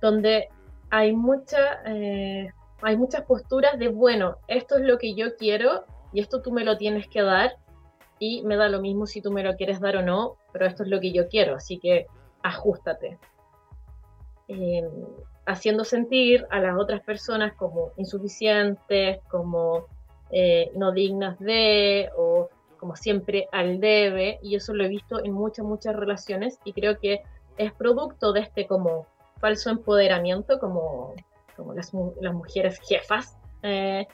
donde 0.00 0.48
hay, 0.88 1.12
mucha, 1.12 1.82
eh, 1.84 2.50
hay 2.82 2.96
muchas 2.96 3.22
posturas 3.22 3.78
de, 3.78 3.88
bueno, 3.88 4.36
esto 4.48 4.76
es 4.76 4.82
lo 4.84 4.98
que 4.98 5.14
yo 5.14 5.36
quiero 5.36 5.84
y 6.12 6.20
esto 6.20 6.42
tú 6.42 6.52
me 6.52 6.64
lo 6.64 6.76
tienes 6.76 7.08
que 7.08 7.22
dar 7.22 7.56
y 8.18 8.42
me 8.42 8.56
da 8.56 8.68
lo 8.68 8.80
mismo 8.80 9.06
si 9.06 9.20
tú 9.20 9.32
me 9.32 9.42
lo 9.42 9.56
quieres 9.56 9.80
dar 9.80 9.96
o 9.96 10.02
no, 10.02 10.36
pero 10.52 10.66
esto 10.66 10.82
es 10.82 10.88
lo 10.88 11.00
que 11.00 11.12
yo 11.12 11.28
quiero, 11.28 11.56
así 11.56 11.78
que 11.78 12.06
ajustate. 12.42 13.18
Em, 14.48 14.90
haciendo 15.46 15.84
sentir 15.84 16.46
a 16.50 16.60
las 16.60 16.76
otras 16.76 17.02
personas 17.02 17.54
como 17.54 17.92
insuficientes, 17.96 19.18
como 19.28 19.86
eh, 20.30 20.70
no 20.76 20.92
dignas 20.92 21.38
de 21.38 22.10
o 22.16 22.48
como 22.78 22.96
siempre 22.96 23.48
al 23.52 23.80
debe, 23.80 24.38
y 24.42 24.56
eso 24.56 24.74
lo 24.74 24.84
he 24.84 24.88
visto 24.88 25.24
en 25.24 25.32
muchas, 25.32 25.64
muchas 25.64 25.94
relaciones 25.94 26.58
y 26.64 26.72
creo 26.72 26.98
que 26.98 27.22
es 27.56 27.72
producto 27.72 28.32
de 28.32 28.40
este 28.40 28.66
como 28.66 29.06
falso 29.38 29.70
empoderamiento, 29.70 30.58
como, 30.58 31.14
como 31.52 31.74
las, 31.74 31.92
mujeres 31.94 32.80
jefas, 32.80 33.36
eh, 33.62 34.06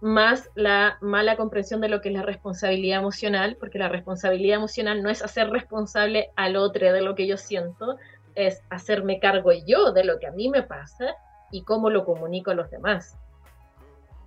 más 0.00 0.50
la 0.54 0.98
mala 1.00 1.36
comprensión 1.36 1.80
de 1.80 1.88
lo 1.88 2.00
que 2.00 2.10
es 2.10 2.14
la 2.14 2.22
responsabilidad 2.22 2.98
emocional, 2.98 3.56
porque 3.58 3.78
la 3.78 3.88
responsabilidad 3.88 4.58
emocional 4.58 5.02
no 5.02 5.08
es 5.08 5.22
hacer 5.22 5.50
responsable 5.50 6.30
al 6.36 6.56
otro 6.56 6.92
de 6.92 7.00
lo 7.00 7.14
que 7.14 7.26
yo 7.26 7.36
siento, 7.36 7.96
es 8.34 8.62
hacerme 8.70 9.20
cargo 9.20 9.52
yo 9.52 9.92
de 9.92 10.04
lo 10.04 10.18
que 10.18 10.26
a 10.26 10.32
mí 10.32 10.48
me 10.48 10.62
pasa 10.62 11.14
y 11.50 11.62
cómo 11.62 11.88
lo 11.88 12.04
comunico 12.04 12.50
a 12.50 12.54
los 12.54 12.70
demás. 12.70 13.16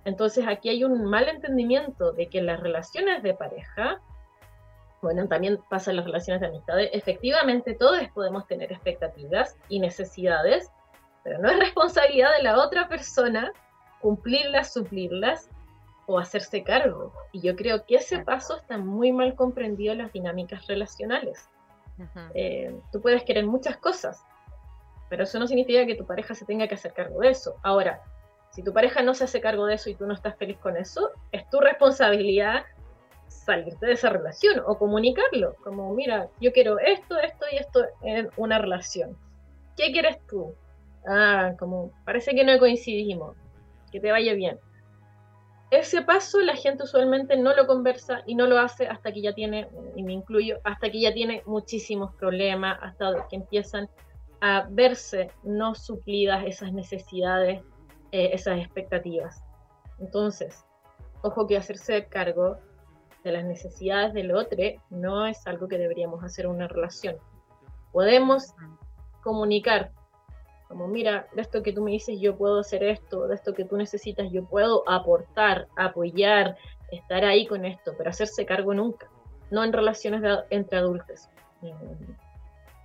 Entonces 0.04 0.46
aquí 0.48 0.68
hay 0.70 0.84
un 0.84 1.04
mal 1.04 1.28
entendimiento 1.28 2.12
de 2.12 2.28
que 2.28 2.40
las 2.40 2.60
relaciones 2.60 3.22
de 3.22 3.34
pareja, 3.34 4.00
bueno, 5.02 5.28
también 5.28 5.60
pasa 5.68 5.90
en 5.90 5.98
las 5.98 6.06
relaciones 6.06 6.40
de 6.40 6.46
amistad, 6.46 6.80
efectivamente 6.80 7.74
todos 7.74 8.00
podemos 8.14 8.46
tener 8.46 8.72
expectativas 8.72 9.56
y 9.68 9.80
necesidades, 9.80 10.70
pero 11.24 11.38
no 11.38 11.48
es 11.48 11.58
responsabilidad 11.58 12.36
de 12.36 12.42
la 12.42 12.58
otra 12.58 12.88
persona 12.88 13.52
cumplirlas, 14.00 14.72
suplirlas 14.72 15.50
o 16.06 16.18
hacerse 16.18 16.62
cargo. 16.62 17.12
Y 17.32 17.40
yo 17.40 17.56
creo 17.56 17.84
que 17.84 17.96
ese 17.96 18.20
paso 18.20 18.56
está 18.56 18.78
muy 18.78 19.12
mal 19.12 19.34
comprendido 19.34 19.92
en 19.92 19.98
las 19.98 20.12
dinámicas 20.12 20.66
relacionales. 20.66 21.48
Eh, 22.34 22.74
tú 22.92 23.00
puedes 23.00 23.24
querer 23.24 23.44
muchas 23.44 23.76
cosas, 23.76 24.24
pero 25.08 25.24
eso 25.24 25.38
no 25.38 25.46
significa 25.46 25.84
que 25.84 25.96
tu 25.96 26.06
pareja 26.06 26.34
se 26.34 26.44
tenga 26.44 26.68
que 26.68 26.76
hacer 26.76 26.92
cargo 26.92 27.20
de 27.20 27.30
eso. 27.30 27.56
Ahora, 27.62 28.00
si 28.50 28.62
tu 28.62 28.72
pareja 28.72 29.02
no 29.02 29.14
se 29.14 29.24
hace 29.24 29.40
cargo 29.40 29.66
de 29.66 29.74
eso 29.74 29.90
y 29.90 29.94
tú 29.94 30.06
no 30.06 30.14
estás 30.14 30.36
feliz 30.36 30.58
con 30.58 30.76
eso, 30.76 31.10
es 31.32 31.48
tu 31.50 31.60
responsabilidad 31.60 32.64
salirte 33.26 33.86
de 33.86 33.92
esa 33.92 34.10
relación 34.10 34.62
o 34.66 34.78
comunicarlo, 34.78 35.54
como 35.62 35.92
mira, 35.94 36.28
yo 36.40 36.52
quiero 36.52 36.78
esto, 36.78 37.18
esto 37.18 37.46
y 37.52 37.56
esto 37.56 37.84
en 38.02 38.30
una 38.36 38.58
relación. 38.58 39.16
¿Qué 39.76 39.92
quieres 39.92 40.18
tú? 40.26 40.54
Ah, 41.10 41.54
como 41.58 41.90
parece 42.04 42.34
que 42.34 42.44
no 42.44 42.58
coincidimos, 42.58 43.34
que 43.90 43.98
te 43.98 44.10
vaya 44.10 44.34
bien. 44.34 44.58
Ese 45.70 46.02
paso 46.02 46.38
la 46.40 46.54
gente 46.54 46.84
usualmente 46.84 47.36
no 47.36 47.54
lo 47.54 47.66
conversa 47.66 48.22
y 48.26 48.34
no 48.34 48.46
lo 48.46 48.58
hace 48.58 48.86
hasta 48.86 49.10
que 49.10 49.22
ya 49.22 49.32
tiene, 49.32 49.68
y 49.96 50.02
me 50.02 50.12
incluyo, 50.12 50.58
hasta 50.64 50.90
que 50.90 51.00
ya 51.00 51.14
tiene 51.14 51.42
muchísimos 51.46 52.14
problemas, 52.16 52.78
hasta 52.82 53.26
que 53.28 53.36
empiezan 53.36 53.88
a 54.42 54.66
verse 54.70 55.30
no 55.42 55.74
suplidas 55.74 56.44
esas 56.46 56.72
necesidades, 56.72 57.62
eh, 58.12 58.30
esas 58.34 58.58
expectativas. 58.58 59.42
Entonces, 60.00 60.62
ojo 61.22 61.46
que 61.46 61.56
hacerse 61.56 62.06
cargo 62.06 62.58
de 63.24 63.32
las 63.32 63.44
necesidades 63.44 64.12
del 64.12 64.32
otro 64.32 64.58
no 64.90 65.26
es 65.26 65.46
algo 65.46 65.68
que 65.68 65.78
deberíamos 65.78 66.22
hacer 66.22 66.44
en 66.44 66.52
una 66.52 66.68
relación. 66.68 67.16
Podemos 67.92 68.54
comunicar 69.22 69.90
como, 70.68 70.86
mira, 70.86 71.26
de 71.34 71.42
esto 71.42 71.62
que 71.62 71.72
tú 71.72 71.82
me 71.82 71.92
dices 71.92 72.20
yo 72.20 72.36
puedo 72.36 72.60
hacer 72.60 72.84
esto, 72.84 73.26
de 73.26 73.34
esto 73.34 73.54
que 73.54 73.64
tú 73.64 73.76
necesitas 73.76 74.30
yo 74.30 74.44
puedo 74.44 74.88
aportar, 74.88 75.66
apoyar, 75.76 76.56
estar 76.92 77.24
ahí 77.24 77.46
con 77.46 77.64
esto, 77.64 77.94
pero 77.96 78.10
hacerse 78.10 78.44
cargo 78.44 78.74
nunca. 78.74 79.08
No 79.50 79.64
en 79.64 79.72
relaciones 79.72 80.22
entre 80.50 80.78
adultos, 80.78 81.30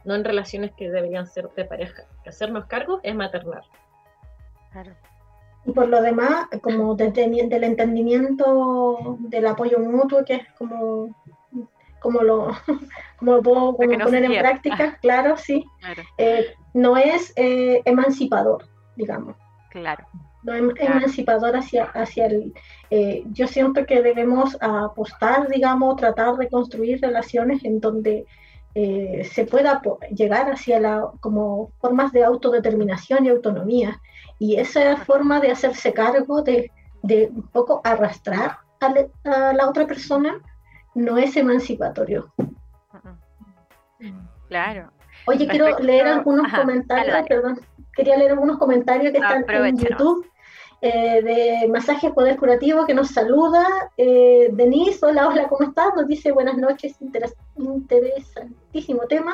no 0.06 0.16
en 0.16 0.24
relaciones 0.24 0.72
que 0.78 0.90
deberían 0.90 1.28
ser 1.28 1.50
de 1.50 1.66
pareja. 1.66 2.04
hacernos 2.26 2.66
cargo 2.66 3.02
es 3.04 3.14
maternar. 3.14 3.64
Claro. 4.72 4.94
Y 5.66 5.72
por 5.72 5.88
lo 5.90 6.02
demás, 6.02 6.48
como 6.62 6.96
desde 6.96 7.26
el 7.26 7.64
entendimiento 7.64 9.18
del 9.20 9.48
apoyo 9.48 9.80
mutuo, 9.80 10.24
que 10.26 10.36
es 10.36 10.52
como 10.58 11.14
como 12.04 12.22
lo, 12.22 12.52
como 13.18 13.42
puedo 13.42 13.76
poner 13.76 14.26
en 14.26 14.40
práctica, 14.40 15.00
claro, 15.02 15.38
sí. 15.38 15.66
Eh, 16.18 16.54
no 16.74 16.98
es 16.98 17.34
eh, 17.36 17.82
emancipador, 17.86 18.68
digamos. 18.96 19.36
Claro. 19.72 20.06
No 20.44 20.54
es 20.54 20.64
emancipador 20.78 21.56
hacia, 21.56 21.86
hacia 21.86 22.26
el... 22.26 22.54
Eh, 22.92 23.24
yo 23.28 23.48
siento 23.48 23.86
que 23.86 24.02
debemos 24.02 24.58
apostar, 24.62 25.48
digamos, 25.48 25.96
tratar 25.96 26.36
de 26.36 26.50
construir 26.50 27.02
relaciones 27.02 27.64
en 27.64 27.80
donde 27.80 28.28
se 28.76 29.46
pueda 29.46 29.84
llegar 30.10 30.52
hacia 30.52 30.80
la, 30.80 31.08
como 31.20 31.72
formas 31.80 32.12
de 32.12 32.24
autodeterminación 32.24 33.24
y 33.24 33.30
autonomía. 33.30 34.02
Y 34.40 34.56
esa 34.56 34.98
forma 34.98 35.40
de 35.40 35.52
hacerse 35.52 35.94
cargo 35.94 36.42
de, 36.42 36.72
de 37.04 37.30
un 37.34 37.48
poco 37.50 37.82
arrastrar 37.84 38.58
a 38.82 39.54
la 39.54 39.70
otra 39.70 39.86
persona 39.86 40.42
no 40.96 41.18
es 41.18 41.36
emancipatorio. 41.36 42.32
Claro. 44.48 44.92
Oye, 45.26 45.48
quiero 45.48 45.78
leer 45.80 46.08
algunos 46.08 46.52
comentarios, 46.52 47.26
perdón, 47.28 47.60
quería 47.96 48.18
leer 48.18 48.32
algunos 48.32 48.58
comentarios 48.58 49.12
que 49.12 49.20
están 49.20 49.46
en 49.50 49.78
YouTube. 49.78 50.28
Eh, 50.86 51.22
de 51.24 51.70
Masaje 51.70 52.12
Poder 52.12 52.36
Curativo 52.36 52.86
que 52.86 52.94
nos 52.94 53.08
saluda. 53.08 53.66
Eh, 53.96 54.50
Denise, 54.52 55.06
hola, 55.06 55.30
hola, 55.30 55.48
¿cómo 55.48 55.70
estás? 55.70 55.96
Nos 55.96 56.08
dice 56.08 56.34
buenas 56.34 56.58
noches, 56.58 56.98
interesantísimo 57.00 59.08
tema. 59.08 59.34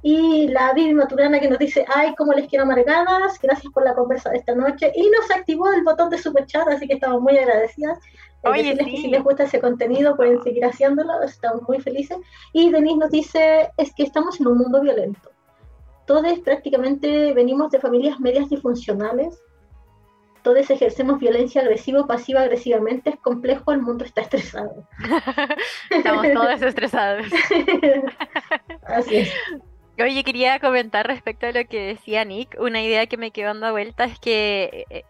Y 0.00 0.48
la 0.48 0.72
Vivi 0.72 0.94
Maturana 0.94 1.38
que 1.38 1.50
nos 1.50 1.58
dice, 1.58 1.84
ay, 1.94 2.14
cómo 2.16 2.32
les 2.32 2.48
quiero 2.48 2.64
amargadas, 2.64 3.38
gracias 3.42 3.70
por 3.74 3.84
la 3.84 3.94
conversa 3.94 4.30
de 4.30 4.38
esta 4.38 4.54
noche. 4.54 4.90
Y 4.94 5.10
nos 5.10 5.30
activó 5.30 5.70
el 5.70 5.84
botón 5.84 6.08
de 6.08 6.16
super 6.16 6.46
chat, 6.46 6.66
así 6.68 6.88
que 6.88 6.94
estamos 6.94 7.20
muy 7.20 7.36
agradecidas. 7.36 7.98
Oye, 8.42 8.76
si 8.84 9.08
les 9.08 9.22
gusta 9.22 9.44
ese 9.44 9.60
contenido 9.60 10.16
pueden 10.16 10.42
seguir 10.42 10.64
haciéndolo, 10.64 11.22
estamos 11.22 11.62
muy 11.68 11.80
felices. 11.80 12.18
Y 12.52 12.70
Denise 12.70 12.96
nos 12.98 13.10
dice, 13.10 13.70
es 13.76 13.92
que 13.94 14.04
estamos 14.04 14.40
en 14.40 14.46
un 14.46 14.58
mundo 14.58 14.80
violento. 14.80 15.30
Todos 16.06 16.38
prácticamente 16.40 17.32
venimos 17.32 17.70
de 17.72 17.80
familias 17.80 18.20
medias 18.20 18.48
disfuncionales. 18.48 19.42
Todos 20.42 20.70
ejercemos 20.70 21.18
violencia 21.18 21.62
agresiva, 21.62 22.06
pasiva, 22.06 22.42
agresivamente. 22.42 23.10
Es 23.10 23.16
complejo, 23.16 23.72
el 23.72 23.82
mundo 23.82 24.04
está 24.04 24.20
estresado. 24.20 24.86
estamos 25.90 26.26
todos 26.32 26.62
estresados. 26.62 27.26
Así 28.86 29.16
es. 29.16 29.32
Oye, 29.98 30.22
quería 30.22 30.60
comentar 30.60 31.06
respecto 31.08 31.46
a 31.46 31.52
lo 31.52 31.64
que 31.64 31.88
decía 31.88 32.24
Nick. 32.24 32.56
Una 32.60 32.80
idea 32.82 33.06
que 33.06 33.16
me 33.16 33.32
quedó 33.32 33.48
dando 33.48 33.72
vuelta 33.72 34.04
es 34.04 34.20
que 34.20 34.84
eh, 34.90 35.04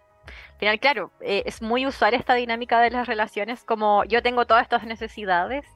al 0.57 0.61
final, 0.61 0.81
claro, 0.81 1.11
eh, 1.21 1.42
es 1.45 1.61
muy 1.61 1.87
usar 1.87 2.14
esta 2.14 2.33
dinámica 2.33 2.81
de 2.81 2.90
las 2.90 3.07
relaciones 3.07 3.62
como 3.62 4.05
yo 4.05 4.23
tengo 4.23 4.47
todas 4.47 4.62
estas 4.62 4.85
necesidades 4.85 5.66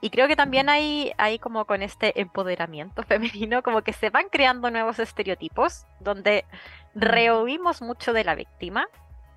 y 0.00 0.08
creo 0.08 0.28
que 0.28 0.34
también 0.34 0.70
hay, 0.70 1.12
hay 1.18 1.38
como 1.38 1.66
con 1.66 1.82
este 1.82 2.18
empoderamiento 2.18 3.02
femenino, 3.08 3.62
como 3.62 3.82
que 3.82 3.92
se 3.92 4.08
van 4.08 4.30
creando 4.30 4.70
nuevos 4.70 4.98
estereotipos 4.98 5.84
donde 6.00 6.46
rehuimos 6.94 7.82
mucho 7.82 8.14
de 8.14 8.24
la 8.24 8.34
víctima 8.34 8.86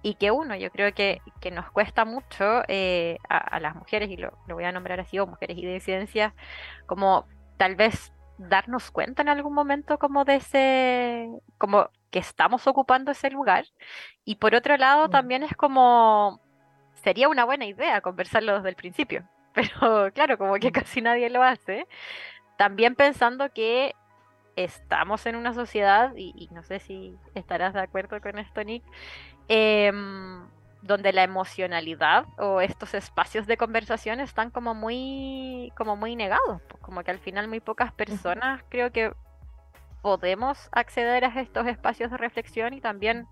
y 0.04 0.16
que 0.16 0.32
uno, 0.32 0.56
yo 0.56 0.72
creo 0.72 0.94
que, 0.94 1.22
que 1.42 1.52
nos 1.52 1.70
cuesta 1.70 2.06
mucho 2.06 2.64
eh, 2.70 3.18
a, 3.28 3.60
las 3.60 3.76
mujeres, 3.76 4.10
y 4.10 4.16
lo, 4.16 4.32
lo, 4.48 4.56
voy 4.56 4.64
a 4.64 4.72
nombrar 4.72 5.02
así, 5.02 5.20
o 5.20 5.28
mujeres 5.28 5.58
y 5.58 5.66
de 5.66 5.74
disidencias, 5.74 6.34
como 6.86 7.26
tal 7.58 7.76
vez 7.76 8.14
darnos 8.38 8.90
cuenta 8.92 9.22
en 9.22 9.30
algún 9.30 9.54
momento 9.54 9.98
como 9.98 10.24
de 10.24 10.36
ese, 10.36 11.30
como 11.58 11.90
que 12.12 12.20
estamos 12.20 12.68
ocupando 12.68 13.12
ese 13.12 13.30
lugar. 13.30 13.66
Y 14.26 14.36
por 14.36 14.56
otro 14.56 14.78
lado, 14.78 15.10
también 15.10 15.44
es 15.44 15.56
como, 15.56 16.42
sería 17.04 17.30
una 17.30 17.46
buena 17.46 17.66
idea 17.66 18.02
conversarlo 18.02 18.56
desde 18.56 18.70
el 18.70 18.76
principio, 18.76 19.28
pero 19.54 20.12
claro, 20.14 20.38
como 20.38 20.56
que 20.56 20.72
casi 20.72 21.02
nadie 21.02 21.30
lo 21.30 21.44
hace. 21.44 21.88
También 22.58 22.96
pensando 22.96 23.52
que 23.54 23.94
estamos 24.56 25.26
en 25.28 25.36
una 25.36 25.54
sociedad, 25.54 26.14
y, 26.16 26.50
no 26.52 26.64
sé 26.64 26.80
si 26.80 27.16
estarás 27.36 27.74
de 27.74 27.82
acuerdo 27.82 28.20
con 28.22 28.40
esto, 28.40 28.64
Nick, 28.64 28.84
em, 29.48 30.48
donde 30.82 31.14
la 31.14 31.24
emocionalidad 31.24 32.26
o 32.38 32.62
estos 32.62 32.94
espacios 32.94 33.46
de 33.46 33.58
conversación 33.58 34.20
están 34.20 34.50
como 34.50 34.74
muy, 34.74 35.72
como 35.78 35.96
muy 35.96 36.16
negados, 36.16 36.62
como 36.82 37.04
que 37.04 37.12
al 37.12 37.20
final 37.20 37.48
muy 37.48 37.60
pocas 37.60 37.92
personas 37.92 38.64
creo 38.70 38.92
que 38.92 39.14
podemos 40.02 40.70
acceder 40.72 41.26
a 41.26 41.40
estos 41.40 41.68
espacios 41.68 42.12
de 42.12 42.18
reflexión 42.18 42.74
y 42.74 42.82
también 42.82 43.28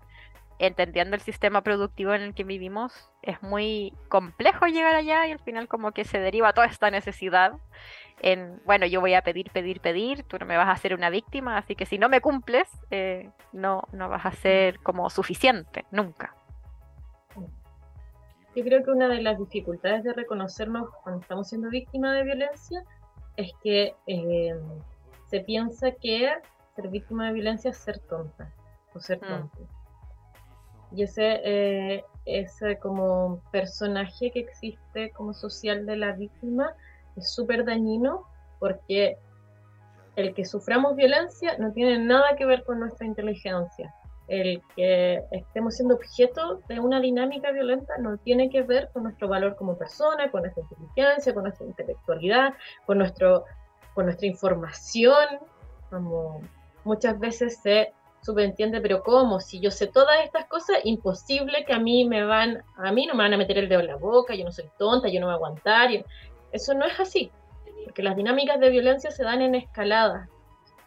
entendiendo 0.58 1.16
el 1.16 1.22
sistema 1.22 1.62
productivo 1.62 2.14
en 2.14 2.22
el 2.22 2.34
que 2.34 2.44
vivimos, 2.44 3.10
es 3.22 3.42
muy 3.42 3.92
complejo 4.08 4.66
llegar 4.66 4.94
allá 4.94 5.26
y 5.26 5.32
al 5.32 5.38
final 5.38 5.68
como 5.68 5.92
que 5.92 6.04
se 6.04 6.18
deriva 6.18 6.52
toda 6.52 6.66
esta 6.66 6.90
necesidad 6.90 7.52
en, 8.20 8.60
bueno, 8.64 8.86
yo 8.86 9.00
voy 9.00 9.12
a 9.14 9.22
pedir, 9.22 9.50
pedir, 9.50 9.80
pedir, 9.80 10.22
tú 10.22 10.38
no 10.38 10.46
me 10.46 10.56
vas 10.56 10.68
a 10.68 10.72
hacer 10.72 10.94
una 10.94 11.10
víctima, 11.10 11.58
así 11.58 11.74
que 11.74 11.84
si 11.84 11.98
no 11.98 12.08
me 12.08 12.22
cumples, 12.22 12.68
eh, 12.90 13.30
no, 13.52 13.82
no 13.92 14.08
vas 14.08 14.24
a 14.24 14.32
ser 14.32 14.78
como 14.80 15.10
suficiente, 15.10 15.84
nunca. 15.90 16.34
Yo 18.54 18.64
creo 18.64 18.82
que 18.82 18.90
una 18.90 19.08
de 19.08 19.20
las 19.20 19.38
dificultades 19.38 20.02
de 20.04 20.14
reconocernos 20.14 20.88
cuando 21.02 21.20
estamos 21.20 21.48
siendo 21.48 21.68
víctimas 21.68 22.14
de 22.14 22.24
violencia 22.24 22.82
es 23.36 23.52
que 23.62 23.94
eh, 24.06 24.54
se 25.26 25.40
piensa 25.40 25.90
que 25.90 26.32
ser 26.76 26.88
víctima 26.88 27.26
de 27.26 27.32
violencia 27.32 27.70
es 27.70 27.78
ser 27.78 27.98
tonta 28.00 28.52
o 28.94 29.00
ser 29.00 29.18
mm. 29.18 29.26
tonto. 29.26 29.58
Y 30.92 31.02
ese, 31.02 31.40
eh, 31.44 32.04
ese 32.26 32.78
como 32.78 33.42
personaje 33.50 34.30
que 34.30 34.40
existe 34.40 35.10
como 35.10 35.34
social 35.34 35.84
de 35.84 35.96
la 35.96 36.12
víctima 36.12 36.72
es 37.16 37.32
súper 37.32 37.64
dañino 37.64 38.22
porque 38.60 39.18
el 40.16 40.34
que 40.34 40.44
suframos 40.44 40.96
violencia 40.96 41.56
no 41.58 41.72
tiene 41.72 41.98
nada 41.98 42.36
que 42.36 42.46
ver 42.46 42.64
con 42.64 42.80
nuestra 42.80 43.06
inteligencia. 43.06 43.92
el 44.28 44.60
que 44.74 45.22
estemos 45.30 45.76
siendo 45.76 45.94
objeto 45.94 46.60
de 46.66 46.80
una 46.80 46.98
dinámica 47.00 47.52
violenta 47.52 47.96
no 47.98 48.16
tiene 48.18 48.50
que 48.50 48.62
ver 48.62 48.90
con 48.92 49.04
nuestro 49.04 49.28
valor 49.28 49.54
como 49.54 49.78
persona, 49.78 50.30
con 50.32 50.42
nuestra 50.42 50.64
inteligencia, 50.64 51.32
con 51.32 51.44
nuestra 51.44 51.64
intelectualidad, 51.64 52.54
con, 52.86 52.98
nuestro, 52.98 53.44
con 53.94 54.06
nuestra 54.06 54.26
información, 54.26 55.38
como 55.90 56.40
muchas 56.86 57.18
veces 57.18 57.60
se 57.60 57.92
subentiende, 58.22 58.80
pero 58.80 59.02
¿cómo? 59.02 59.40
Si 59.40 59.60
yo 59.60 59.70
sé 59.70 59.86
todas 59.86 60.24
estas 60.24 60.46
cosas, 60.46 60.78
imposible 60.84 61.64
que 61.66 61.74
a 61.74 61.78
mí 61.78 62.04
me 62.04 62.24
van, 62.24 62.62
a 62.76 62.92
mí 62.92 63.06
no 63.06 63.14
me 63.14 63.24
van 63.24 63.34
a 63.34 63.36
meter 63.36 63.58
el 63.58 63.68
dedo 63.68 63.80
en 63.80 63.88
la 63.88 63.96
boca, 63.96 64.34
yo 64.34 64.44
no 64.44 64.52
soy 64.52 64.70
tonta, 64.78 65.08
yo 65.08 65.20
no 65.20 65.26
voy 65.26 65.34
a 65.34 65.36
aguantar. 65.36 65.90
Eso 66.52 66.74
no 66.74 66.86
es 66.86 66.98
así, 66.98 67.30
porque 67.84 68.02
las 68.02 68.16
dinámicas 68.16 68.58
de 68.58 68.70
violencia 68.70 69.10
se 69.10 69.22
dan 69.22 69.42
en 69.42 69.54
escalada. 69.54 70.28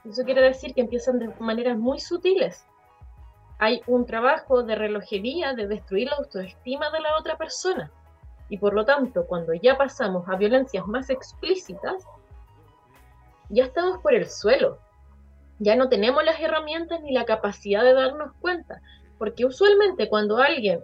Eso 0.10 0.24
quiere 0.24 0.42
decir 0.42 0.74
que 0.74 0.82
empiezan 0.82 1.20
de 1.20 1.30
maneras 1.40 1.78
muy 1.78 2.00
sutiles 2.00 2.66
hay 3.60 3.82
un 3.88 4.06
trabajo 4.06 4.64
de 4.64 4.76
relojería 4.76 5.54
de 5.54 5.68
destruir 5.68 6.08
la 6.08 6.16
autoestima 6.16 6.90
de 6.92 7.02
la 7.02 7.18
otra 7.20 7.38
persona. 7.38 7.92
Y 8.48 8.58
por 8.58 8.74
lo 8.74 8.86
tanto, 8.86 9.28
cuando 9.28 9.54
ya 9.54 9.78
pasamos 9.78 10.28
a 10.30 10.38
violencias 10.38 10.88
más 10.88 11.10
explícitas, 11.10 12.06
ya 13.50 13.66
estamos 13.66 14.00
por 14.00 14.14
el 14.14 14.28
suelo. 14.28 14.80
Ya 15.60 15.76
no 15.76 15.90
tenemos 15.90 16.24
las 16.24 16.40
herramientas 16.40 17.02
ni 17.02 17.12
la 17.12 17.26
capacidad 17.26 17.84
de 17.84 17.94
darnos 17.94 18.34
cuenta. 18.40 18.82
Porque 19.18 19.46
usualmente 19.46 20.10
cuando 20.10 20.38
alguien 20.38 20.82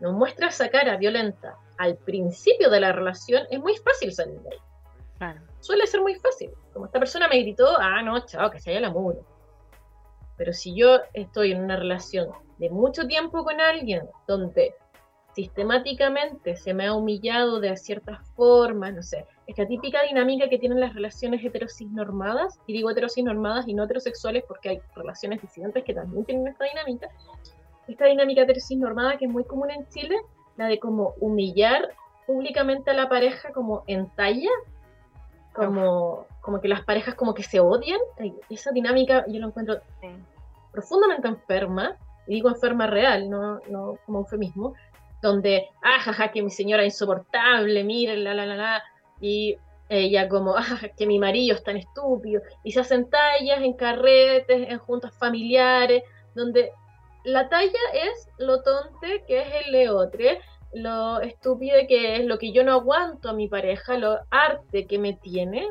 nos 0.00 0.12
muestra 0.12 0.48
esa 0.48 0.68
cara 0.68 0.96
violenta 0.96 1.56
al 1.78 1.96
principio 1.96 2.70
de 2.70 2.80
la 2.80 2.92
relación, 2.92 3.46
es 3.50 3.60
muy 3.60 3.76
fácil 3.76 4.12
salir 4.12 4.40
de 4.40 4.50
ahí. 4.50 5.34
Suele 5.60 5.86
ser 5.86 6.00
muy 6.00 6.14
fácil. 6.14 6.50
Como 6.72 6.86
esta 6.86 6.98
persona 6.98 7.28
me 7.28 7.40
gritó, 7.40 7.78
ah, 7.78 8.02
no, 8.02 8.18
chao, 8.26 8.50
que 8.50 8.60
se 8.60 8.70
haya 8.70 8.80
la 8.80 8.90
muro. 8.90 9.24
Pero 10.36 10.52
si 10.52 10.74
yo 10.74 11.00
estoy 11.12 11.52
en 11.52 11.62
una 11.62 11.76
relación 11.76 12.30
de 12.58 12.70
mucho 12.70 13.06
tiempo 13.06 13.44
con 13.44 13.60
alguien 13.60 14.08
donde 14.26 14.74
sistemáticamente 15.40 16.54
se 16.56 16.74
me 16.74 16.86
ha 16.86 16.94
humillado 16.94 17.60
de 17.60 17.74
ciertas 17.76 18.18
formas, 18.36 18.92
no 18.92 19.02
sé, 19.02 19.24
esta 19.46 19.66
típica 19.66 20.02
dinámica 20.02 20.50
que 20.50 20.58
tienen 20.58 20.80
las 20.80 20.94
relaciones 20.94 21.40
normadas, 21.90 22.60
y 22.66 22.74
digo 22.74 22.90
normadas 23.24 23.66
y 23.66 23.72
no 23.72 23.84
heterosexuales 23.84 24.44
porque 24.46 24.68
hay 24.68 24.80
relaciones 24.94 25.40
disidentes 25.40 25.82
que 25.82 25.94
también 25.94 26.26
tienen 26.26 26.46
esta 26.46 26.66
dinámica, 26.66 27.08
esta 27.88 28.04
dinámica 28.04 28.44
normada 28.76 29.16
que 29.16 29.24
es 29.24 29.30
muy 29.30 29.44
común 29.44 29.70
en 29.70 29.88
Chile, 29.88 30.16
la 30.58 30.66
de 30.66 30.78
como 30.78 31.14
humillar 31.20 31.88
públicamente 32.26 32.90
a 32.90 32.94
la 32.94 33.08
pareja 33.08 33.50
como 33.52 33.82
en 33.86 34.10
talla, 34.10 34.50
como, 35.54 36.26
como 36.42 36.60
que 36.60 36.68
las 36.68 36.84
parejas 36.84 37.14
como 37.14 37.32
que 37.32 37.42
se 37.42 37.60
odian, 37.60 38.00
esa 38.50 38.72
dinámica 38.72 39.24
yo 39.26 39.40
lo 39.40 39.48
encuentro 39.48 39.80
profundamente 40.70 41.28
enferma, 41.28 41.96
y 42.26 42.34
digo 42.34 42.50
enferma 42.50 42.86
real, 42.86 43.28
no, 43.30 43.58
no 43.70 43.96
como 44.04 44.18
eufemismo, 44.18 44.74
donde, 45.22 45.68
ah, 45.82 46.00
jaja, 46.00 46.30
que 46.30 46.42
mi 46.42 46.50
señora 46.50 46.82
es 46.82 46.94
insoportable, 46.94 47.84
miren, 47.84 48.24
la, 48.24 48.34
la, 48.34 48.46
la, 48.46 48.56
la, 48.56 48.82
y 49.20 49.56
ella 49.88 50.28
como, 50.28 50.56
ah, 50.56 50.80
que 50.96 51.06
mi 51.06 51.18
marido 51.18 51.56
es 51.56 51.62
tan 51.62 51.76
estúpido, 51.76 52.42
y 52.64 52.72
se 52.72 52.80
hacen 52.80 53.08
tallas 53.10 53.60
en 53.60 53.74
carretes, 53.74 54.68
en 54.68 54.78
juntas 54.78 55.14
familiares, 55.18 56.02
donde 56.34 56.72
la 57.24 57.48
talla 57.48 57.80
es 57.92 58.28
lo 58.38 58.62
tonte 58.62 59.24
que 59.26 59.40
es 59.40 59.66
el 59.66 59.72
leotre, 59.72 60.40
lo 60.72 61.20
estúpido 61.20 61.76
que 61.88 62.16
es 62.16 62.24
lo 62.24 62.38
que 62.38 62.52
yo 62.52 62.64
no 62.64 62.72
aguanto 62.72 63.28
a 63.28 63.32
mi 63.32 63.48
pareja, 63.48 63.98
lo 63.98 64.18
arte 64.30 64.86
que 64.86 64.98
me 64.98 65.14
tiene. 65.14 65.68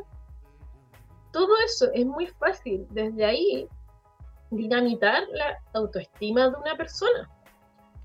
Todo 1.32 1.56
eso 1.66 1.88
es 1.94 2.06
muy 2.06 2.28
fácil. 2.28 2.86
Desde 2.90 3.24
ahí 3.24 3.68
dinamitar 4.52 5.24
la 5.32 5.58
autoestima 5.74 6.50
de 6.50 6.58
una 6.58 6.76
persona 6.76 7.30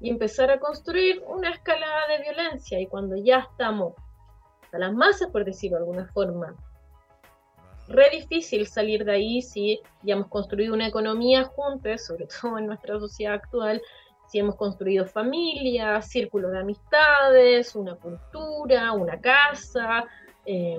y 0.05 0.11
empezar 0.11 0.51
a 0.51 0.61
construir 0.61 1.25
una 1.27 1.49
escalada 1.49 2.09
de 2.09 2.19
violencia. 2.25 2.79
Y 2.79 2.87
cuando 2.87 3.17
ya 3.17 3.38
estamos 3.38 3.95
a 4.71 4.79
las 4.79 4.93
masas, 4.93 5.31
por 5.31 5.47
decirlo 5.47 5.79
de 5.79 5.85
alguna 5.85 6.07
forma, 6.12 6.55
re 7.88 8.11
difícil 8.11 8.67
salir 8.67 9.07
de 9.07 9.12
ahí 9.12 9.40
si 9.40 9.81
ya 10.03 10.12
hemos 10.12 10.29
construido 10.29 10.75
una 10.75 10.88
economía 10.88 11.45
juntos, 11.45 12.03
sobre 12.07 12.27
todo 12.27 12.59
en 12.59 12.67
nuestra 12.67 12.99
sociedad 12.99 13.33
actual, 13.33 13.81
si 14.29 14.40
hemos 14.40 14.57
construido 14.57 15.07
familias, 15.07 16.07
círculos 16.07 16.53
de 16.53 16.59
amistades, 16.59 17.75
una 17.75 17.95
cultura, 17.95 18.93
una 18.93 19.19
casa. 19.19 20.05
Eh, 20.45 20.79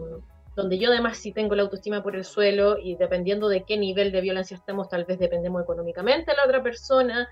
donde 0.55 0.77
yo 0.77 0.89
además 0.89 1.17
sí 1.17 1.33
tengo 1.33 1.55
la 1.55 1.63
autoestima 1.63 2.03
por 2.03 2.15
el 2.15 2.23
suelo 2.23 2.77
y 2.77 2.95
dependiendo 2.95 3.49
de 3.49 3.63
qué 3.63 3.75
nivel 3.75 4.11
de 4.11 4.21
violencia 4.21 4.55
estemos, 4.55 4.87
tal 4.87 5.03
vez 5.03 5.17
dependemos 5.17 5.63
económicamente 5.63 6.31
de 6.31 6.37
la 6.37 6.45
otra 6.45 6.61
persona. 6.61 7.27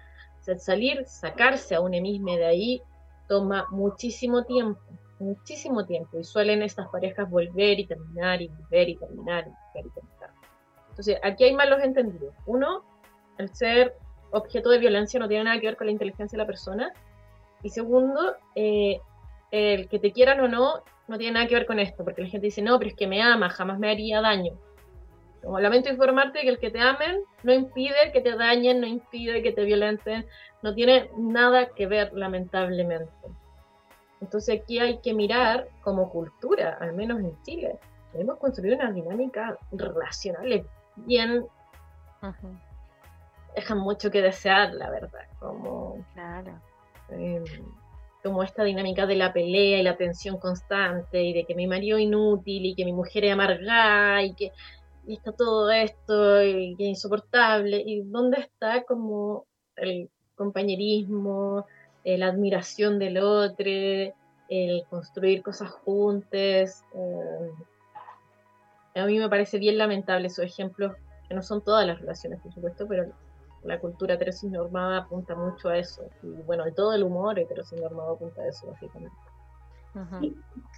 Salir, 0.58 1.06
sacarse 1.06 1.76
a 1.76 1.82
un 1.82 1.92
mismo 1.92 2.36
de 2.36 2.46
ahí 2.46 2.82
toma 3.28 3.66
muchísimo 3.72 4.44
tiempo, 4.44 4.82
muchísimo 5.20 5.86
tiempo. 5.86 6.20
Y 6.20 6.24
suelen 6.24 6.62
estas 6.62 6.88
parejas 6.90 7.30
volver 7.30 7.80
y 7.80 7.86
terminar 7.86 8.42
y 8.42 8.48
volver 8.48 8.90
y 8.90 8.96
terminar 8.98 9.48
y 9.48 9.50
volver 9.50 9.92
y 9.92 9.94
terminar. 9.94 10.30
Entonces, 10.90 11.18
aquí 11.24 11.46
hay 11.46 11.56
malos 11.56 11.82
entendidos. 11.82 12.36
Uno, 12.46 12.84
el 13.38 13.50
ser 13.54 13.96
objeto 14.32 14.70
de 14.70 14.80
violencia 14.80 15.20
no 15.20 15.28
tiene 15.28 15.46
nada 15.46 15.60
que 15.60 15.68
ver 15.68 15.78
con 15.78 15.88
la 15.88 15.92
inteligencia 15.92 16.38
de 16.38 16.44
la 16.44 16.48
persona. 16.48 16.94
Y 17.64 17.70
segundo, 17.70 18.36
eh, 18.56 19.00
el 19.52 19.88
que 19.88 20.00
te 20.00 20.12
quieran 20.12 20.40
o 20.42 20.48
no 20.48 20.84
no 21.08 21.18
tiene 21.18 21.34
nada 21.34 21.48
que 21.48 21.56
ver 21.56 21.66
con 21.66 21.80
esto, 21.80 22.04
porque 22.04 22.22
la 22.22 22.28
gente 22.28 22.48
dice, 22.48 22.62
no, 22.62 22.78
pero 22.78 22.90
es 22.90 22.96
que 22.96 23.08
me 23.08 23.22
ama, 23.22 23.50
jamás 23.50 23.80
me 23.80 23.90
haría 23.90 24.22
daño. 24.22 24.54
Como 25.44 25.60
lamento 25.60 25.90
informarte 25.90 26.42
que 26.42 26.50
el 26.50 26.60
que 26.60 26.72
te 26.72 26.80
amen 26.80 27.22
no 27.44 27.54
impide 27.54 28.12
que 28.14 28.22
te 28.22 28.36
dañen, 28.36 28.80
no 28.80 28.88
impide 28.88 29.44
que 29.44 29.52
te 29.52 29.66
violenten, 29.66 30.26
no 30.62 30.74
tiene 30.74 31.10
nada 31.18 31.68
que 31.76 31.86
ver, 31.86 32.14
lamentablemente. 32.14 33.12
Entonces 34.22 34.62
aquí 34.62 34.80
hay 34.80 35.00
que 35.00 35.14
mirar 35.14 35.68
como 35.82 36.10
cultura, 36.10 36.78
al 36.80 36.94
menos 36.94 37.20
en 37.20 37.42
Chile, 37.44 37.78
hemos 38.14 38.38
construido 38.38 38.78
una 38.78 38.92
dinámica 38.92 39.58
relacional 39.72 40.66
bien... 40.96 41.46
Dejan 43.56 43.78
mucho 43.80 44.10
que 44.10 44.22
desear, 44.22 44.74
la 44.74 44.90
verdad. 44.90 45.28
Como, 45.40 46.04
claro. 46.14 46.60
Em, 47.10 47.44
como 48.24 48.42
esta 48.42 48.64
dinámica 48.64 49.06
de 49.06 49.16
la 49.16 49.34
pelea 49.34 49.80
y 49.80 49.84
la 49.84 49.98
tensión 49.98 50.38
constante 50.38 51.22
y 51.22 51.34
de 51.34 51.46
que 51.46 51.54
mi 51.54 51.68
marido 51.68 51.98
es 51.98 52.06
inútil 52.06 52.66
y 52.66 52.76
que 52.76 52.86
mi 52.86 52.94
mujer 52.94 53.26
es 53.26 53.34
amargada 53.34 54.24
y 54.24 54.34
que 54.34 54.54
está 55.08 55.32
todo 55.32 55.70
esto 55.72 56.44
y 56.44 56.76
que 56.76 56.84
es 56.86 56.90
insoportable 56.90 57.82
y 57.86 58.02
dónde 58.04 58.40
está 58.40 58.84
como 58.84 59.46
el 59.76 60.10
compañerismo, 60.36 61.66
eh, 62.04 62.18
la 62.18 62.28
admiración 62.28 63.00
del 63.00 63.18
otro, 63.18 63.66
el 64.50 64.84
construir 64.90 65.42
cosas 65.42 65.72
juntas. 65.72 66.84
Eh, 66.96 67.52
a 68.96 69.06
mí 69.06 69.20
me 69.20 69.30
parece 69.30 69.58
bien 69.58 69.78
lamentable 69.78 70.28
esos 70.28 70.46
ejemplos, 70.46 70.96
que 71.28 71.36
no 71.36 71.42
son 71.42 71.62
todas 71.62 71.86
las 71.86 72.00
relaciones, 72.00 72.40
por 72.42 72.54
supuesto, 72.54 72.88
pero 72.88 73.12
la 73.64 73.80
cultura 73.80 74.16
heteronormada 74.16 75.00
apunta 75.00 75.36
mucho 75.36 75.70
a 75.70 75.78
eso. 75.78 76.04
Y 76.22 76.28
bueno, 76.44 76.66
todo 76.76 76.94
el 76.94 77.04
humor 77.04 77.40
heteronormado 77.40 78.14
apunta 78.14 78.42
a 78.42 78.48
eso, 78.48 78.68
básicamente. 78.68 79.16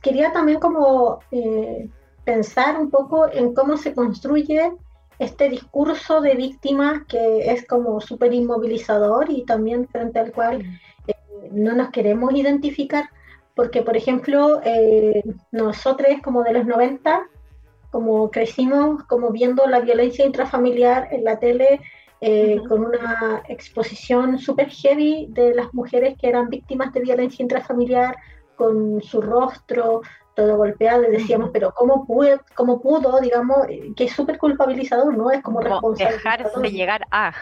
Quería 0.01 0.31
también 0.33 0.59
como 0.59 1.19
eh, 1.31 1.89
pensar 2.25 2.79
un 2.79 2.89
poco 2.89 3.31
en 3.31 3.53
cómo 3.53 3.77
se 3.77 3.93
construye 3.93 4.73
este 5.19 5.49
discurso 5.49 6.19
de 6.19 6.35
víctimas 6.35 7.03
que 7.07 7.51
es 7.51 7.65
como 7.65 8.01
súper 8.01 8.33
inmovilizador 8.33 9.29
y 9.29 9.45
también 9.45 9.87
frente 9.87 10.19
al 10.19 10.33
cual 10.33 10.65
eh, 11.07 11.13
no 11.51 11.73
nos 11.73 11.89
queremos 11.91 12.33
identificar, 12.33 13.09
porque 13.55 13.81
por 13.81 13.95
ejemplo, 13.95 14.59
eh, 14.65 15.23
nosotros 15.51 16.09
como 16.21 16.43
de 16.43 16.53
los 16.53 16.65
90, 16.65 17.29
como 17.91 18.29
crecimos 18.29 19.03
como 19.03 19.29
viendo 19.29 19.65
la 19.67 19.79
violencia 19.79 20.25
intrafamiliar 20.25 21.07
en 21.11 21.23
la 21.23 21.39
tele, 21.39 21.79
eh, 22.21 22.59
con 22.67 22.83
una 22.83 23.43
exposición 23.47 24.39
súper 24.39 24.69
heavy 24.69 25.27
de 25.29 25.53
las 25.53 25.73
mujeres 25.73 26.17
que 26.19 26.27
eran 26.27 26.49
víctimas 26.49 26.91
de 26.91 27.01
violencia 27.01 27.43
intrafamiliar, 27.43 28.17
con 28.55 29.01
su 29.01 29.21
rostro 29.21 30.01
todo 30.35 30.57
golpeado, 30.57 31.03
y 31.03 31.11
decíamos, 31.11 31.49
pero 31.51 31.73
¿cómo, 31.73 32.05
pude, 32.05 32.39
cómo 32.53 32.81
pudo, 32.81 33.19
digamos, 33.21 33.57
eh, 33.69 33.93
que 33.95 34.05
es 34.05 34.11
súper 34.11 34.37
culpabilizador, 34.37 35.17
¿no? 35.17 35.31
Es 35.31 35.41
como 35.41 35.61
responsable. 35.61 36.17
Dejarse 36.17 36.59
de 36.59 36.71
llegar 36.71 37.07
a. 37.11 37.33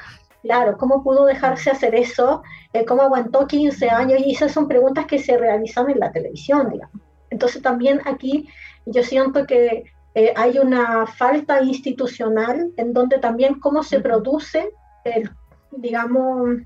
Claro, 0.43 0.77
¿cómo 0.77 1.03
pudo 1.03 1.25
dejarse 1.25 1.71
hacer 1.71 1.95
eso? 1.95 2.43
Eh, 2.73 2.85
¿Cómo 2.85 3.01
aguantó 3.01 3.47
15 3.47 3.89
años? 3.89 4.19
Y 4.19 4.33
esas 4.33 4.51
son 4.51 4.67
preguntas 4.67 5.05
que 5.05 5.17
se 5.17 5.37
realizan 5.37 5.89
en 5.89 5.99
la 5.99 6.11
televisión, 6.11 6.69
digamos. 6.69 7.01
Entonces 7.29 7.61
también 7.61 8.01
aquí 8.05 8.49
yo 8.85 9.03
siento 9.03 9.45
que 9.47 9.85
eh, 10.15 10.33
hay 10.35 10.59
una 10.59 11.07
falta 11.07 11.63
institucional 11.63 12.71
en 12.77 12.93
donde 12.93 13.17
también 13.17 13.59
cómo 13.59 13.83
se 13.83 14.01
produce 14.01 14.69
el, 15.05 15.31
digamos, 15.71 16.59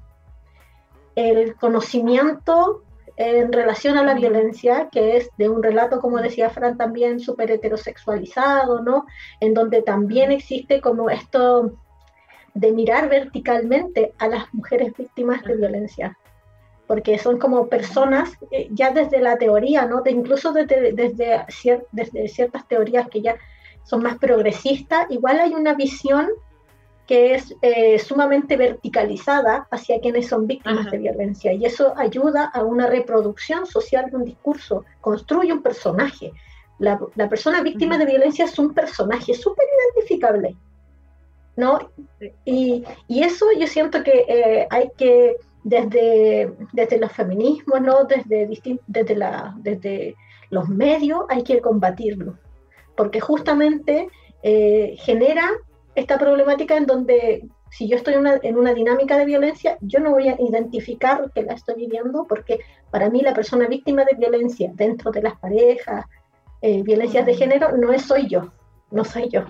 el 1.15 1.55
conocimiento 1.55 2.83
en 3.17 3.51
relación 3.51 3.97
a 3.97 4.03
la 4.03 4.13
violencia, 4.13 4.89
que 4.91 5.17
es 5.17 5.29
de 5.37 5.49
un 5.49 5.63
relato, 5.63 5.99
como 5.99 6.19
decía 6.19 6.51
Fran, 6.51 6.77
también 6.77 7.19
súper 7.19 7.49
heterosexualizado, 7.49 8.81
¿no? 8.81 9.05
En 9.39 9.55
donde 9.55 9.81
también 9.81 10.31
existe 10.31 10.81
como 10.81 11.09
esto 11.09 11.73
de 12.53 12.71
mirar 12.71 13.09
verticalmente 13.09 14.13
a 14.19 14.27
las 14.27 14.53
mujeres 14.53 14.93
víctimas 14.95 15.43
de 15.43 15.55
violencia, 15.55 16.17
porque 16.85 17.17
son 17.17 17.39
como 17.39 17.67
personas, 17.67 18.31
eh, 18.51 18.67
ya 18.71 18.91
desde 18.91 19.19
la 19.19 19.37
teoría, 19.37 19.85
¿no? 19.85 20.01
De, 20.01 20.11
incluso 20.11 20.53
desde, 20.53 20.93
desde, 20.93 21.43
desde 21.91 22.27
ciertas 22.27 22.67
teorías 22.67 23.09
que 23.09 23.21
ya 23.21 23.35
son 23.83 24.03
más 24.03 24.19
progresistas, 24.19 25.09
igual 25.09 25.39
hay 25.39 25.55
una 25.55 25.73
visión 25.73 26.29
que 27.07 27.35
es 27.35 27.55
eh, 27.61 27.97
sumamente 27.99 28.57
verticalizada 28.57 29.67
hacia 29.71 30.01
quienes 30.01 30.27
son 30.27 30.45
víctimas 30.45 30.91
de 30.91 30.97
violencia 30.97 31.53
y 31.53 31.65
eso 31.65 31.93
ayuda 31.97 32.51
a 32.53 32.63
una 32.63 32.87
reproducción 32.87 33.65
social 33.65 34.11
de 34.11 34.17
un 34.17 34.25
discurso, 34.25 34.83
construye 34.99 35.53
un 35.53 35.61
personaje. 35.61 36.33
La, 36.79 36.99
la 37.15 37.29
persona 37.29 37.63
víctima 37.63 37.97
de 37.97 38.05
violencia 38.05 38.45
es 38.45 38.59
un 38.59 38.73
personaje 38.73 39.33
súper 39.33 39.65
identificable, 39.95 40.55
¿no? 41.55 41.79
Y, 42.43 42.83
y, 43.07 43.23
eso 43.23 43.45
yo 43.57 43.65
siento 43.67 44.03
que 44.03 44.25
eh, 44.27 44.67
hay 44.69 44.91
que, 44.97 45.37
desde, 45.63 46.53
desde 46.73 46.99
los 46.99 47.11
feminismos, 47.13 47.81
¿no? 47.81 48.03
Desde, 48.03 48.49
desde, 48.85 49.15
la, 49.15 49.55
desde 49.59 50.15
los 50.49 50.67
medios, 50.67 51.21
hay 51.29 51.43
que 51.43 51.61
combatirlo, 51.61 52.37
porque 52.95 53.21
justamente 53.21 54.09
eh, 54.43 54.95
genera 54.99 55.49
esta 55.97 56.19
problemática 56.19 56.77
en 56.77 56.85
donde 56.85 57.49
si 57.71 57.87
yo 57.87 57.97
estoy 57.97 58.13
en 58.13 58.57
una, 58.57 58.73
dinámica 58.73 59.17
de 59.17 59.25
violencia, 59.25 59.79
yo 59.81 59.99
no 59.99 60.11
voy 60.11 60.29
a 60.29 60.39
identificar 60.39 61.31
que 61.33 61.41
la 61.41 61.53
estoy 61.53 61.73
viviendo 61.73 62.27
porque 62.29 62.59
para 62.91 63.09
mí 63.09 63.21
la 63.21 63.33
persona 63.33 63.67
víctima 63.67 64.05
de 64.05 64.15
violencia 64.15 64.71
dentro 64.75 65.09
de 65.11 65.23
las 65.23 65.39
parejas, 65.39 66.05
eh, 66.61 66.83
violencias 66.83 67.25
de 67.25 67.33
género, 67.33 67.75
no 67.75 67.91
es 67.91 68.03
soy 68.03 68.27
yo, 68.27 68.53
no 68.91 69.03
soy 69.03 69.29
yo. 69.29 69.41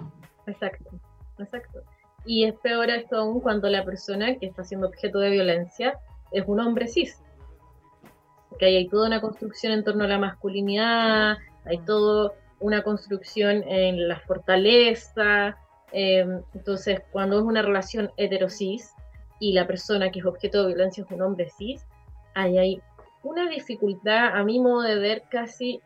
Exacto, 0.45 0.89
exacto. 1.37 1.81
Y 2.25 2.45
es 2.45 2.53
peor 2.55 2.89
esto 2.91 3.17
aún 3.17 3.41
cuando 3.41 3.69
la 3.69 3.83
persona 3.83 4.37
que 4.37 4.45
está 4.45 4.63
siendo 4.63 4.87
objeto 4.87 5.19
de 5.19 5.31
violencia 5.31 5.99
es 6.31 6.45
un 6.47 6.61
hombre 6.61 6.87
cis. 6.87 7.21
Porque 8.49 8.67
ahí 8.67 8.77
hay 8.77 8.87
toda 8.87 9.07
una 9.07 9.19
construcción 9.19 9.73
en 9.73 9.83
torno 9.83 10.05
a 10.05 10.07
la 10.07 10.17
masculinidad, 10.17 11.37
hay 11.65 11.79
toda 11.79 12.31
una 12.61 12.83
construcción 12.83 13.63
en 13.67 14.07
la 14.07 14.21
fortaleza, 14.21 15.57
Em, 15.91 16.41
entonces, 16.53 17.01
cuando 17.11 17.37
es 17.39 17.43
una 17.43 17.61
relación 17.61 18.11
heterosis 18.17 18.93
y 19.39 19.53
la 19.53 19.67
persona 19.67 20.11
que 20.11 20.19
es 20.19 20.25
objeto 20.25 20.61
de 20.61 20.67
violencia 20.73 21.03
es 21.03 21.11
un 21.11 21.21
hombre 21.21 21.49
cis, 21.49 21.85
ahí 22.35 22.57
hay 22.57 22.81
una 23.23 23.49
dificultad, 23.49 24.35
a 24.37 24.43
mi 24.43 24.59
modo 24.59 24.81
de 24.81 24.99
ver, 24.99 25.23
casi 25.29 25.81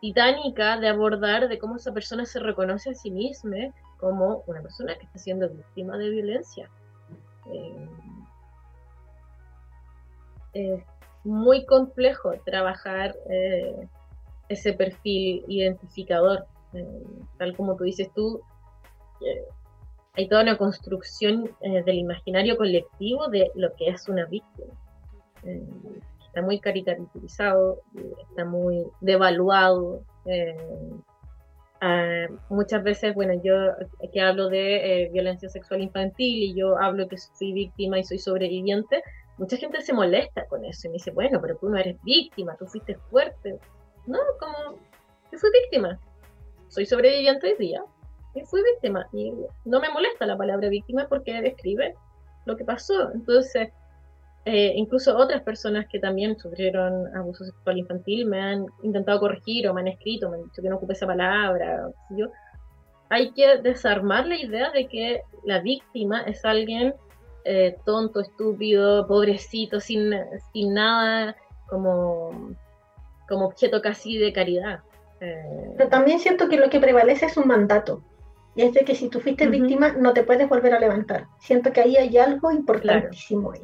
titánica 0.00 0.78
de 0.78 0.88
abordar 0.88 1.48
de 1.48 1.58
cómo 1.58 1.76
esa 1.76 1.92
persona 1.92 2.24
se 2.24 2.40
reconoce 2.40 2.90
a 2.90 2.94
sí 2.94 3.10
misma 3.10 3.72
como 3.98 4.42
una 4.46 4.62
persona 4.62 4.94
que 4.96 5.04
está 5.04 5.18
siendo 5.18 5.48
víctima 5.48 5.98
de 5.98 6.10
violencia. 6.10 6.70
Em, 7.52 7.88
es 10.52 10.82
muy 11.24 11.64
complejo 11.66 12.32
trabajar 12.44 13.14
eh, 13.28 13.88
ese 14.48 14.72
perfil 14.72 15.44
identificador. 15.48 16.46
Em, 16.72 17.02
tal 17.38 17.56
como 17.56 17.76
tú 17.76 17.84
dices 17.84 18.10
tú, 18.14 18.40
hay 20.14 20.28
toda 20.28 20.42
una 20.42 20.56
construcción 20.56 21.50
eh, 21.60 21.82
del 21.84 21.98
imaginario 21.98 22.56
colectivo 22.56 23.28
de 23.28 23.50
lo 23.54 23.74
que 23.76 23.88
es 23.88 24.08
una 24.08 24.26
víctima. 24.26 24.74
Eh, 25.44 25.66
está 26.26 26.42
muy 26.42 26.60
caricaturizado, 26.60 27.80
está 28.28 28.44
muy 28.44 28.84
devaluado. 29.00 30.02
Eh, 30.26 30.56
muchas 32.50 32.82
veces, 32.82 33.14
bueno, 33.14 33.40
yo 33.42 33.54
que 34.12 34.20
hablo 34.20 34.48
de 34.48 35.08
violencia 35.12 35.48
sexual 35.48 35.80
infantil 35.80 36.42
y 36.42 36.54
yo 36.54 36.76
hablo 36.76 37.08
que 37.08 37.16
soy 37.16 37.52
víctima 37.52 37.98
y 37.98 38.04
soy 38.04 38.18
sobreviviente, 38.18 39.02
mucha 39.38 39.56
gente 39.56 39.80
se 39.80 39.94
molesta 39.94 40.44
con 40.46 40.64
eso 40.66 40.86
y 40.86 40.90
me 40.90 40.94
dice, 40.94 41.10
bueno, 41.12 41.40
pero 41.40 41.56
tú 41.56 41.70
no 41.70 41.78
eres 41.78 41.96
víctima, 42.02 42.56
tú 42.58 42.66
fuiste 42.66 42.96
fuerte. 43.10 43.58
No, 44.06 44.18
como, 44.38 44.76
yo 45.32 45.38
fui 45.38 45.50
víctima. 45.62 45.98
Soy 46.68 46.84
sobreviviente 46.84 47.46
hoy 47.46 47.56
día, 47.58 47.82
fui 48.44 48.62
víctima. 48.62 49.06
Y 49.12 49.32
no 49.64 49.80
me 49.80 49.90
molesta 49.90 50.26
la 50.26 50.36
palabra 50.36 50.68
víctima 50.68 51.06
porque 51.08 51.40
describe 51.40 51.94
lo 52.46 52.56
que 52.56 52.64
pasó. 52.64 53.10
Entonces, 53.12 53.70
eh, 54.44 54.72
incluso 54.74 55.16
otras 55.16 55.42
personas 55.42 55.86
que 55.90 55.98
también 55.98 56.38
sufrieron 56.38 57.14
abuso 57.14 57.44
sexual 57.44 57.78
infantil 57.78 58.26
me 58.26 58.40
han 58.40 58.66
intentado 58.82 59.20
corregir 59.20 59.68
o 59.68 59.74
me 59.74 59.82
han 59.82 59.88
escrito, 59.88 60.30
me 60.30 60.36
han 60.36 60.44
dicho 60.44 60.62
que 60.62 60.68
no 60.68 60.76
ocupe 60.76 60.94
esa 60.94 61.06
palabra. 61.06 61.88
Yo, 62.10 62.28
hay 63.10 63.32
que 63.32 63.58
desarmar 63.58 64.26
la 64.26 64.36
idea 64.36 64.70
de 64.70 64.86
que 64.86 65.22
la 65.44 65.60
víctima 65.60 66.22
es 66.22 66.44
alguien 66.44 66.94
eh, 67.44 67.76
tonto, 67.84 68.20
estúpido, 68.20 69.06
pobrecito, 69.06 69.80
sin, 69.80 70.12
sin 70.52 70.74
nada 70.74 71.36
como, 71.68 72.54
como 73.28 73.46
objeto 73.46 73.82
casi 73.82 74.16
de 74.16 74.32
caridad. 74.32 74.80
Eh, 75.20 75.74
Pero 75.76 75.88
también 75.90 76.18
siento 76.18 76.48
que 76.48 76.56
lo 76.56 76.70
que 76.70 76.80
prevalece 76.80 77.26
es 77.26 77.36
un 77.36 77.48
mandato. 77.48 78.02
Es 78.60 78.74
de 78.74 78.84
que 78.84 78.94
si 78.94 79.08
tú 79.08 79.20
fuiste 79.20 79.46
víctima, 79.46 79.92
no 79.92 80.12
te 80.12 80.22
puedes 80.22 80.48
volver 80.48 80.74
a 80.74 80.80
levantar. 80.80 81.26
Siento 81.38 81.72
que 81.72 81.80
ahí 81.80 81.96
hay 81.96 82.18
algo 82.18 82.50
importantísimo 82.50 83.52
ahí. 83.52 83.62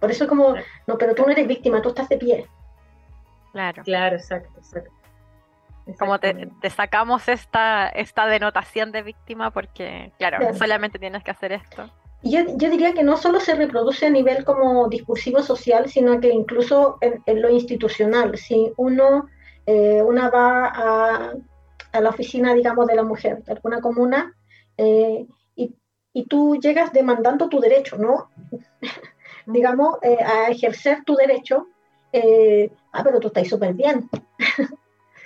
Por 0.00 0.10
eso 0.10 0.26
como, 0.26 0.54
no, 0.86 0.98
pero 0.98 1.14
tú 1.14 1.22
no 1.22 1.30
eres 1.30 1.46
víctima, 1.46 1.80
tú 1.80 1.90
estás 1.90 2.08
de 2.08 2.18
pie. 2.18 2.46
Claro. 3.52 3.82
Claro, 3.84 4.16
exacto, 4.16 4.58
exacto. 4.58 4.90
Como 6.00 6.18
te, 6.18 6.50
sacamos 6.68 7.28
esta, 7.28 7.88
esta 7.88 8.26
denotación 8.26 8.90
de 8.90 9.02
víctima 9.02 9.52
porque, 9.52 10.12
claro, 10.18 10.52
solamente 10.54 10.98
tienes 10.98 11.22
que 11.22 11.30
hacer 11.30 11.52
esto. 11.52 11.88
Yo, 12.24 12.40
yo, 12.56 12.70
diría 12.70 12.92
que 12.92 13.04
no 13.04 13.16
solo 13.16 13.38
se 13.38 13.54
reproduce 13.54 14.06
a 14.06 14.10
nivel 14.10 14.44
como 14.44 14.88
discursivo 14.88 15.42
social, 15.42 15.88
sino 15.88 16.18
que 16.18 16.30
incluso 16.30 16.98
en, 17.00 17.40
lo 17.40 17.50
institucional. 17.50 18.36
Si 18.36 18.72
uno, 18.76 19.28
eh, 19.64 20.02
una 20.02 20.28
va 20.28 20.72
a 20.74 21.32
a 21.92 22.00
la 22.00 22.10
oficina, 22.10 22.54
digamos, 22.54 22.86
de 22.86 22.94
la 22.94 23.02
mujer 23.02 23.42
de 23.42 23.52
alguna 23.52 23.80
comuna 23.80 24.34
eh, 24.76 25.26
y, 25.54 25.74
y, 26.12 26.26
tú 26.26 26.56
llegas 26.56 26.92
demandando 26.92 27.48
tu 27.48 27.60
derecho, 27.60 27.96
¿no? 27.98 28.30
digamos, 29.46 29.98
eh, 30.02 30.18
a 30.22 30.50
ejercer 30.50 31.04
tu 31.04 31.14
derecho. 31.14 31.68
Eh, 32.12 32.70
ah, 32.92 33.02
pero 33.04 33.20
tú 33.20 33.28
estás 33.28 33.48
súper 33.48 33.74
bien. 33.74 34.08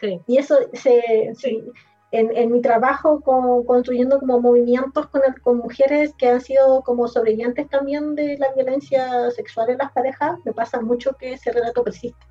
Sí. 0.00 0.18
y 0.26 0.38
eso 0.38 0.56
se, 0.72 1.30
sí. 1.36 1.62
en, 2.10 2.34
en, 2.34 2.50
mi 2.50 2.62
trabajo 2.62 3.20
con, 3.20 3.64
construyendo 3.64 4.18
como 4.18 4.40
movimientos 4.40 5.08
con, 5.08 5.20
con, 5.42 5.58
mujeres 5.58 6.14
que 6.16 6.30
han 6.30 6.40
sido 6.40 6.82
como 6.82 7.06
sobrevivientes 7.06 7.68
también 7.68 8.14
de 8.14 8.38
la 8.38 8.50
violencia 8.54 9.30
sexual 9.30 9.68
en 9.68 9.76
las 9.76 9.92
parejas, 9.92 10.38
me 10.46 10.54
pasa 10.54 10.80
mucho 10.80 11.16
que 11.18 11.34
ese 11.34 11.52
relato 11.52 11.84
persiste. 11.84 12.26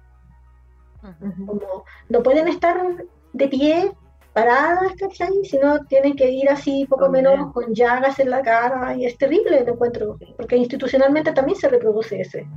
Como 1.45 1.85
no 2.09 2.23
pueden 2.23 2.47
estar 2.47 2.81
de 3.33 3.47
pie 3.47 3.91
paradas, 4.33 4.93
¿cachai? 4.97 5.43
Si 5.43 5.57
no, 5.57 5.79
tienen 5.85 6.15
que 6.15 6.29
ir 6.29 6.49
así 6.49 6.85
poco 6.85 7.09
menos 7.09 7.51
con 7.53 7.73
llagas 7.73 8.19
en 8.19 8.29
la 8.29 8.41
cara 8.41 8.95
y 8.95 9.05
es 9.05 9.17
terrible 9.17 9.59
el 9.59 9.67
encuentro, 9.67 10.17
porque 10.37 10.57
institucionalmente 10.57 11.31
también 11.31 11.57
se 11.57 11.69
reproduce 11.69 12.21
ese. 12.21 12.47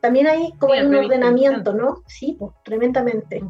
También 0.00 0.26
hay 0.26 0.52
como 0.58 0.74
un 0.74 0.94
ordenamiento, 0.94 1.72
¿no? 1.72 2.02
Sí, 2.06 2.36
pues, 2.38 2.52
tremendamente. 2.64 3.42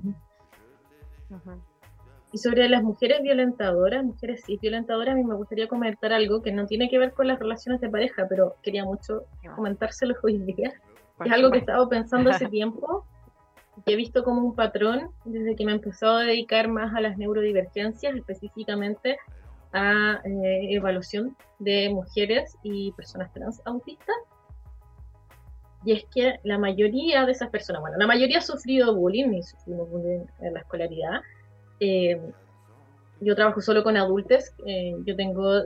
Y 2.32 2.38
sobre 2.38 2.68
las 2.68 2.82
mujeres 2.82 3.22
violentadoras, 3.22 4.04
mujeres 4.04 4.42
sí 4.44 4.58
violentadoras, 4.60 5.14
a 5.14 5.16
mí 5.16 5.24
me 5.24 5.34
gustaría 5.34 5.68
comentar 5.68 6.12
algo 6.12 6.42
que 6.42 6.52
no 6.52 6.66
tiene 6.66 6.88
que 6.88 6.98
ver 6.98 7.12
con 7.12 7.28
las 7.28 7.38
relaciones 7.38 7.80
de 7.80 7.88
pareja, 7.88 8.26
pero 8.28 8.56
quería 8.62 8.84
mucho 8.84 9.24
comentárselo 9.54 10.14
hoy 10.22 10.38
día. 10.38 10.72
Es 11.24 11.32
algo 11.32 11.50
que 11.50 11.58
he 11.58 11.60
estado 11.60 11.88
pensando 11.88 12.30
hace 12.30 12.46
tiempo 12.48 13.04
que 13.84 13.92
he 13.92 13.96
visto 13.96 14.24
como 14.24 14.42
un 14.42 14.54
patrón 14.54 15.10
desde 15.24 15.54
que 15.54 15.64
me 15.64 15.72
he 15.72 15.74
empezado 15.74 16.18
a 16.18 16.22
dedicar 16.22 16.68
más 16.68 16.94
a 16.94 17.00
las 17.00 17.18
neurodivergencias, 17.18 18.16
específicamente 18.16 19.18
a 19.72 20.20
eh, 20.24 20.74
evaluación 20.74 21.36
de 21.58 21.90
mujeres 21.90 22.56
y 22.62 22.92
personas 22.92 23.32
trans 23.32 23.60
autistas. 23.64 24.16
Y 25.84 25.92
es 25.92 26.04
que 26.12 26.40
la 26.42 26.58
mayoría 26.58 27.24
de 27.26 27.32
esas 27.32 27.50
personas, 27.50 27.80
bueno, 27.80 27.96
la 27.98 28.06
mayoría 28.06 28.38
ha 28.38 28.42
sufrido 28.42 28.94
bullying 28.94 29.34
y 29.34 29.42
sufrimos 29.42 29.88
bullying 29.90 30.24
en 30.40 30.54
la 30.54 30.60
escolaridad. 30.60 31.20
Eh, 31.78 32.20
yo 33.20 33.34
trabajo 33.34 33.60
solo 33.60 33.84
con 33.84 33.96
adultos, 33.96 34.52
eh, 34.66 34.94
yo 35.04 35.16
tengo 35.16 35.62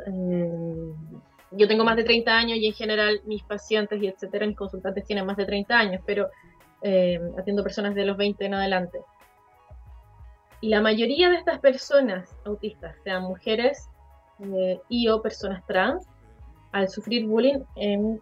yo 1.52 1.66
tengo 1.66 1.84
más 1.84 1.96
de 1.96 2.04
30 2.04 2.32
años 2.32 2.58
y 2.58 2.66
en 2.66 2.72
general 2.72 3.20
mis 3.24 3.42
pacientes 3.42 4.00
y 4.00 4.06
etcétera, 4.06 4.46
mis 4.46 4.56
consultantes 4.56 5.04
tienen 5.04 5.26
más 5.26 5.36
de 5.36 5.46
30 5.46 5.76
años, 5.76 6.02
pero 6.06 6.30
eh, 6.82 7.20
atiendo 7.38 7.62
personas 7.62 7.94
de 7.94 8.04
los 8.04 8.16
20 8.16 8.44
en 8.44 8.54
adelante. 8.54 9.00
Y 10.60 10.68
la 10.68 10.80
mayoría 10.80 11.30
de 11.30 11.36
estas 11.36 11.58
personas 11.58 12.34
autistas, 12.44 12.94
sean 13.02 13.22
mujeres 13.22 13.88
eh, 14.40 14.80
y 14.88 15.08
o 15.08 15.22
personas 15.22 15.64
trans, 15.66 16.06
al 16.72 16.88
sufrir 16.88 17.26
bullying 17.26 17.60
en 17.76 18.20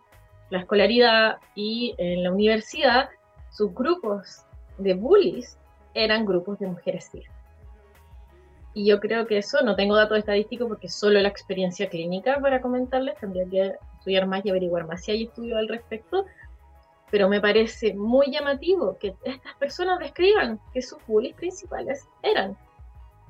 la 0.51 0.61
escolaridad 0.61 1.37
y 1.55 1.95
en 1.99 2.23
la 2.23 2.33
universidad, 2.33 3.09
sus 3.51 3.75
grupos 3.75 4.45
de 4.79 4.95
bullies 4.95 5.59
eran 5.95 6.25
grupos 6.25 6.59
de 6.59 6.69
mujeres 6.69 7.09
cis. 7.11 7.27
y 8.75 8.87
yo 8.87 9.01
creo 9.01 9.27
que 9.27 9.39
eso, 9.39 9.63
no 9.63 9.75
tengo 9.75 9.97
datos 9.97 10.19
estadísticos 10.19 10.69
porque 10.69 10.89
solo 10.89 11.21
la 11.21 11.29
experiencia 11.29 11.89
clínica 11.89 12.39
para 12.41 12.61
comentarles, 12.61 13.17
tendría 13.19 13.49
que 13.49 13.75
estudiar 13.99 14.27
más 14.27 14.45
y 14.45 14.51
averiguar 14.51 14.87
más 14.87 15.05
si 15.05 15.11
hay 15.11 15.25
estudios 15.25 15.59
al 15.59 15.69
respecto, 15.69 16.25
pero 17.11 17.29
me 17.29 17.41
parece 17.41 17.95
muy 17.95 18.31
llamativo 18.31 18.99
que 18.99 19.15
estas 19.25 19.55
personas 19.57 19.99
describan 19.99 20.61
que 20.73 20.83
sus 20.83 20.99
bullies 21.07 21.35
principales 21.35 22.07
eran 22.23 22.57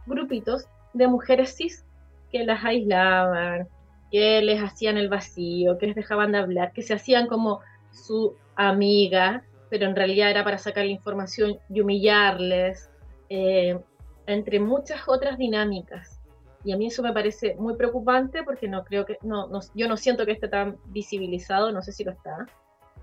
grupitos 0.07 0.66
de 0.95 1.07
mujeres 1.07 1.57
cis 1.57 1.85
que 2.31 2.45
las 2.45 2.64
aislaban, 2.64 3.68
que 4.11 4.41
les 4.43 4.62
hacían 4.62 4.97
el 4.97 5.09
vacío, 5.09 5.79
que 5.79 5.87
les 5.87 5.97
dejaban 5.97 6.33
de 6.33 6.39
hablar, 6.39 6.72
que 6.72 6.83
se 6.83 6.95
hacían 6.95 7.26
como 7.26 7.61
su 7.91 8.35
amiga, 8.57 9.45
pero 9.70 9.87
en 9.87 9.97
realidad 9.97 10.31
era 10.31 10.45
para 10.45 10.59
sacar 10.59 10.85
la 10.85 10.93
información 10.93 11.59
y 11.68 11.81
humillarles, 11.81 12.91
eh, 13.29 13.79
entre 14.26 14.61
muchas 14.61 15.03
otras 15.07 15.39
dinámicas. 15.39 16.20
Y 16.64 16.72
a 16.72 16.76
mí 16.76 16.87
eso 16.87 17.03
me 17.03 17.12
parece 17.12 17.55
muy 17.57 17.76
preocupante 17.76 18.43
porque 18.43 18.68
no 18.68 18.85
creo 18.85 19.07
que, 19.07 19.18
no, 19.22 19.49
yo 19.74 19.89
no 19.89 19.97
siento 19.97 20.26
que 20.26 20.33
esté 20.33 20.49
tan 20.49 20.76
visibilizado, 20.87 21.70
no 21.72 21.83
sé 21.83 21.93
si 21.93 22.05
lo 22.05 22.12
está. 22.12 22.47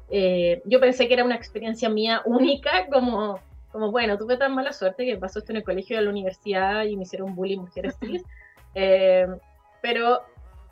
Eh, 0.09 0.61
yo 0.65 0.79
pensé 0.79 1.07
que 1.07 1.15
era 1.15 1.23
una 1.23 1.35
experiencia 1.35 1.89
mía 1.89 2.21
única, 2.25 2.87
como, 2.91 3.39
como, 3.71 3.91
bueno, 3.91 4.17
tuve 4.17 4.37
tan 4.37 4.53
mala 4.53 4.71
suerte 4.71 5.05
que 5.05 5.17
pasó 5.17 5.39
esto 5.39 5.51
en 5.51 5.57
el 5.57 5.63
colegio 5.63 5.97
en 5.97 6.05
la 6.05 6.11
universidad 6.11 6.83
y 6.85 6.95
me 6.95 7.03
hicieron 7.03 7.35
bullying 7.35 7.59
mujeres 7.59 7.95
cis. 7.99 8.23
Eh, 8.75 9.27
pero 9.81 10.21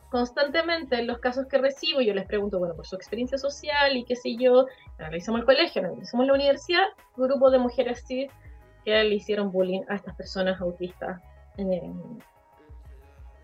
constantemente 0.10 1.00
en 1.00 1.08
los 1.08 1.20
casos 1.20 1.48
que 1.48 1.58
recibo, 1.58 2.02
yo 2.02 2.14
les 2.14 2.26
pregunto, 2.26 2.60
bueno, 2.60 2.76
por 2.76 2.86
su 2.86 2.96
experiencia 2.96 3.38
social 3.38 3.96
y 3.96 4.04
qué 4.04 4.16
sé 4.16 4.36
yo, 4.36 4.68
analizamos 5.00 5.40
el 5.40 5.46
colegio, 5.46 5.82
analizamos 5.82 6.28
la 6.28 6.34
universidad, 6.34 6.84
un 7.18 7.28
grupo 7.28 7.50
de 7.50 7.60
mujeres 7.60 8.04
cis 8.06 8.32
que 8.84 9.04
le 9.04 9.16
hicieron 9.16 9.52
bullying 9.52 9.82
a 9.88 9.96
estas 9.96 10.16
personas 10.16 10.60
autistas. 10.60 11.22
Eh, 11.58 11.92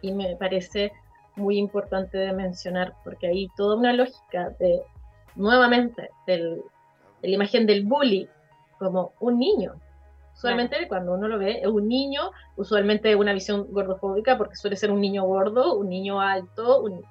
y 0.01 0.11
me 0.11 0.35
parece 0.35 0.91
muy 1.35 1.57
importante 1.57 2.17
de 2.17 2.33
mencionar, 2.33 2.93
porque 3.03 3.27
hay 3.27 3.47
toda 3.55 3.75
una 3.75 3.93
lógica 3.93 4.49
de, 4.59 4.81
nuevamente, 5.35 6.09
del, 6.27 6.61
de 7.21 7.27
la 7.27 7.35
imagen 7.35 7.65
del 7.65 7.85
bully 7.85 8.27
como 8.77 9.13
un 9.19 9.39
niño, 9.39 9.75
Usualmente 10.39 10.87
cuando 10.87 11.15
uno 11.15 11.27
lo 11.27 11.37
ve, 11.37 11.59
es 11.59 11.67
un 11.67 11.89
niño, 11.89 12.31
usualmente 12.55 13.13
una 13.13 13.33
visión 13.33 13.67
gordofóbica, 13.73 14.37
porque 14.37 14.55
suele 14.55 14.77
ser 14.77 14.89
un 14.89 15.01
niño 15.01 15.25
gordo, 15.25 15.75
un 15.75 15.89
niño 15.89 16.21
alto, 16.21 16.81
un, 16.81 17.03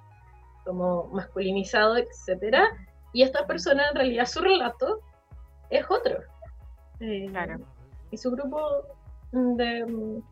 como 0.64 1.09
masculinizado, 1.09 1.99
etcétera. 1.99 2.64
Y 3.12 3.23
esta 3.23 3.47
persona, 3.47 3.91
en 3.91 3.97
realidad, 3.97 4.25
su 4.25 4.41
relato 4.41 5.01
es 5.69 5.85
otro. 5.91 6.21
Eh, 7.01 7.27
claro. 7.29 7.59
Y 8.11 8.16
su 8.16 8.31
grupo 8.31 8.59
de, 9.33 10.23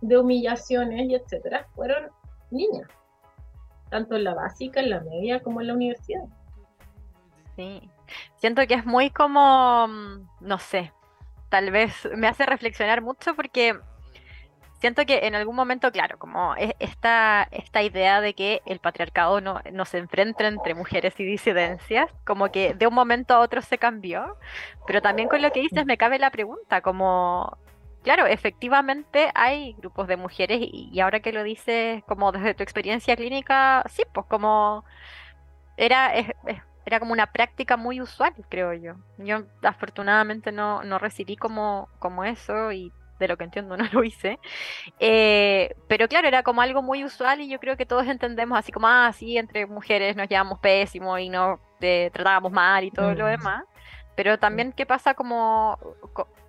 de 0.00 0.16
humillaciones 0.16 1.08
y 1.08 1.16
etcétera 1.16 1.66
fueron 1.74 2.08
niñas, 2.52 2.88
tanto 3.90 4.14
en 4.14 4.22
la 4.22 4.34
básica, 4.34 4.78
en 4.78 4.90
la 4.90 5.00
media, 5.00 5.42
como 5.42 5.60
en 5.60 5.66
la 5.66 5.74
universidad. 5.74 6.22
Sí. 7.58 7.90
Siento 8.36 8.64
que 8.68 8.74
es 8.74 8.86
muy 8.86 9.10
como, 9.10 9.88
no 10.38 10.58
sé, 10.60 10.92
tal 11.48 11.72
vez 11.72 12.08
me 12.16 12.28
hace 12.28 12.46
reflexionar 12.46 13.02
mucho 13.02 13.34
porque 13.34 13.76
siento 14.80 15.04
que 15.04 15.26
en 15.26 15.34
algún 15.34 15.56
momento, 15.56 15.90
claro, 15.90 16.20
como 16.20 16.54
esta, 16.78 17.48
esta 17.50 17.82
idea 17.82 18.20
de 18.20 18.34
que 18.34 18.62
el 18.64 18.78
patriarcado 18.78 19.40
no, 19.40 19.84
se 19.86 19.98
enfrenta 19.98 20.46
entre 20.46 20.76
mujeres 20.76 21.18
y 21.18 21.24
disidencias, 21.24 22.08
como 22.24 22.52
que 22.52 22.74
de 22.74 22.86
un 22.86 22.94
momento 22.94 23.34
a 23.34 23.40
otro 23.40 23.60
se 23.60 23.76
cambió, 23.76 24.36
pero 24.86 25.02
también 25.02 25.28
con 25.28 25.42
lo 25.42 25.50
que 25.50 25.58
dices 25.58 25.84
me 25.84 25.98
cabe 25.98 26.20
la 26.20 26.30
pregunta, 26.30 26.80
como, 26.80 27.58
claro, 28.04 28.26
efectivamente 28.26 29.32
hay 29.34 29.72
grupos 29.78 30.06
de 30.06 30.16
mujeres 30.16 30.60
y, 30.62 31.00
ahora 31.00 31.18
que 31.18 31.32
lo 31.32 31.42
dices 31.42 32.04
como 32.04 32.30
desde 32.30 32.54
tu 32.54 32.62
experiencia 32.62 33.16
clínica, 33.16 33.82
sí, 33.88 34.04
pues 34.14 34.26
como 34.26 34.84
era, 35.76 36.12
era 36.88 37.00
como 37.00 37.12
una 37.12 37.26
práctica 37.26 37.76
muy 37.76 38.00
usual, 38.00 38.32
creo 38.48 38.72
yo. 38.72 38.94
Yo 39.18 39.42
afortunadamente 39.62 40.52
no, 40.52 40.82
no 40.84 40.98
recibí 40.98 41.36
como, 41.36 41.90
como 41.98 42.24
eso 42.24 42.72
y 42.72 42.90
de 43.18 43.28
lo 43.28 43.36
que 43.36 43.44
entiendo 43.44 43.76
no 43.76 43.84
lo 43.92 44.02
hice. 44.02 44.38
Eh, 44.98 45.74
pero 45.86 46.08
claro, 46.08 46.26
era 46.26 46.42
como 46.42 46.62
algo 46.62 46.80
muy 46.80 47.04
usual 47.04 47.42
y 47.42 47.48
yo 47.48 47.60
creo 47.60 47.76
que 47.76 47.84
todos 47.84 48.06
entendemos 48.06 48.58
así 48.58 48.72
como, 48.72 48.88
ah, 48.88 49.12
sí, 49.12 49.36
entre 49.36 49.66
mujeres 49.66 50.16
nos 50.16 50.28
llevamos 50.28 50.60
pésimo 50.60 51.18
y 51.18 51.28
nos 51.28 51.60
eh, 51.80 52.10
tratábamos 52.12 52.52
mal 52.52 52.84
y 52.84 52.90
todo 52.90 53.14
lo 53.14 53.26
mm. 53.26 53.30
demás. 53.30 53.64
Pero 54.16 54.38
también 54.38 54.72
qué 54.72 54.86
pasa 54.86 55.12
como 55.12 55.78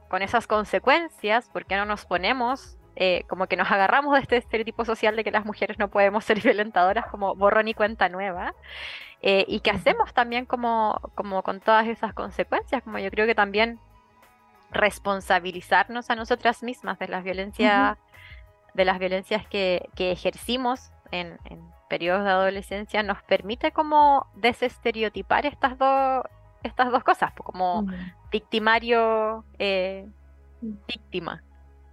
con 0.07 0.21
esas 0.21 0.47
consecuencias, 0.47 1.49
¿por 1.49 1.65
qué 1.65 1.75
no 1.75 1.85
nos 1.85 2.05
ponemos 2.05 2.78
eh, 3.01 3.23
como 3.27 3.47
que 3.47 3.55
nos 3.55 3.71
agarramos 3.71 4.13
de 4.13 4.19
este 4.19 4.37
estereotipo 4.37 4.83
social 4.83 5.15
de 5.15 5.23
que 5.23 5.31
las 5.31 5.45
mujeres 5.45 5.79
no 5.79 5.87
podemos 5.87 6.23
ser 6.25 6.41
violentadoras 6.41 7.07
como 7.07 7.35
borrón 7.35 7.67
y 7.67 7.73
cuenta 7.73 8.09
nueva? 8.09 8.53
Eh, 9.21 9.45
y 9.47 9.61
que 9.61 9.71
hacemos 9.71 10.13
también 10.13 10.45
como, 10.45 11.01
como 11.15 11.41
con 11.41 11.59
todas 11.59 11.87
esas 11.87 12.13
consecuencias, 12.13 12.83
como 12.83 12.99
yo 12.99 13.09
creo 13.09 13.25
que 13.25 13.35
también 13.35 13.79
responsabilizarnos 14.71 16.09
a 16.09 16.15
nosotras 16.15 16.61
mismas 16.61 16.99
de 16.99 17.07
las 17.07 17.23
violencias, 17.23 17.97
de 18.73 18.85
las 18.85 18.99
violencias 18.99 19.47
que, 19.47 19.89
que 19.95 20.11
ejercimos 20.11 20.91
en, 21.11 21.39
en, 21.45 21.59
periodos 21.89 22.23
de 22.23 22.29
adolescencia 22.29 23.01
nos 23.01 23.23
permite 23.23 23.71
como 23.71 24.27
desestereotipar 24.35 25.47
estas 25.47 25.75
dos 25.79 26.23
estas 26.61 26.91
dos 26.91 27.03
cosas, 27.03 27.31
como 27.33 27.87
victimario 28.31 29.45
eh, 29.57 30.07
víctima. 30.61 31.41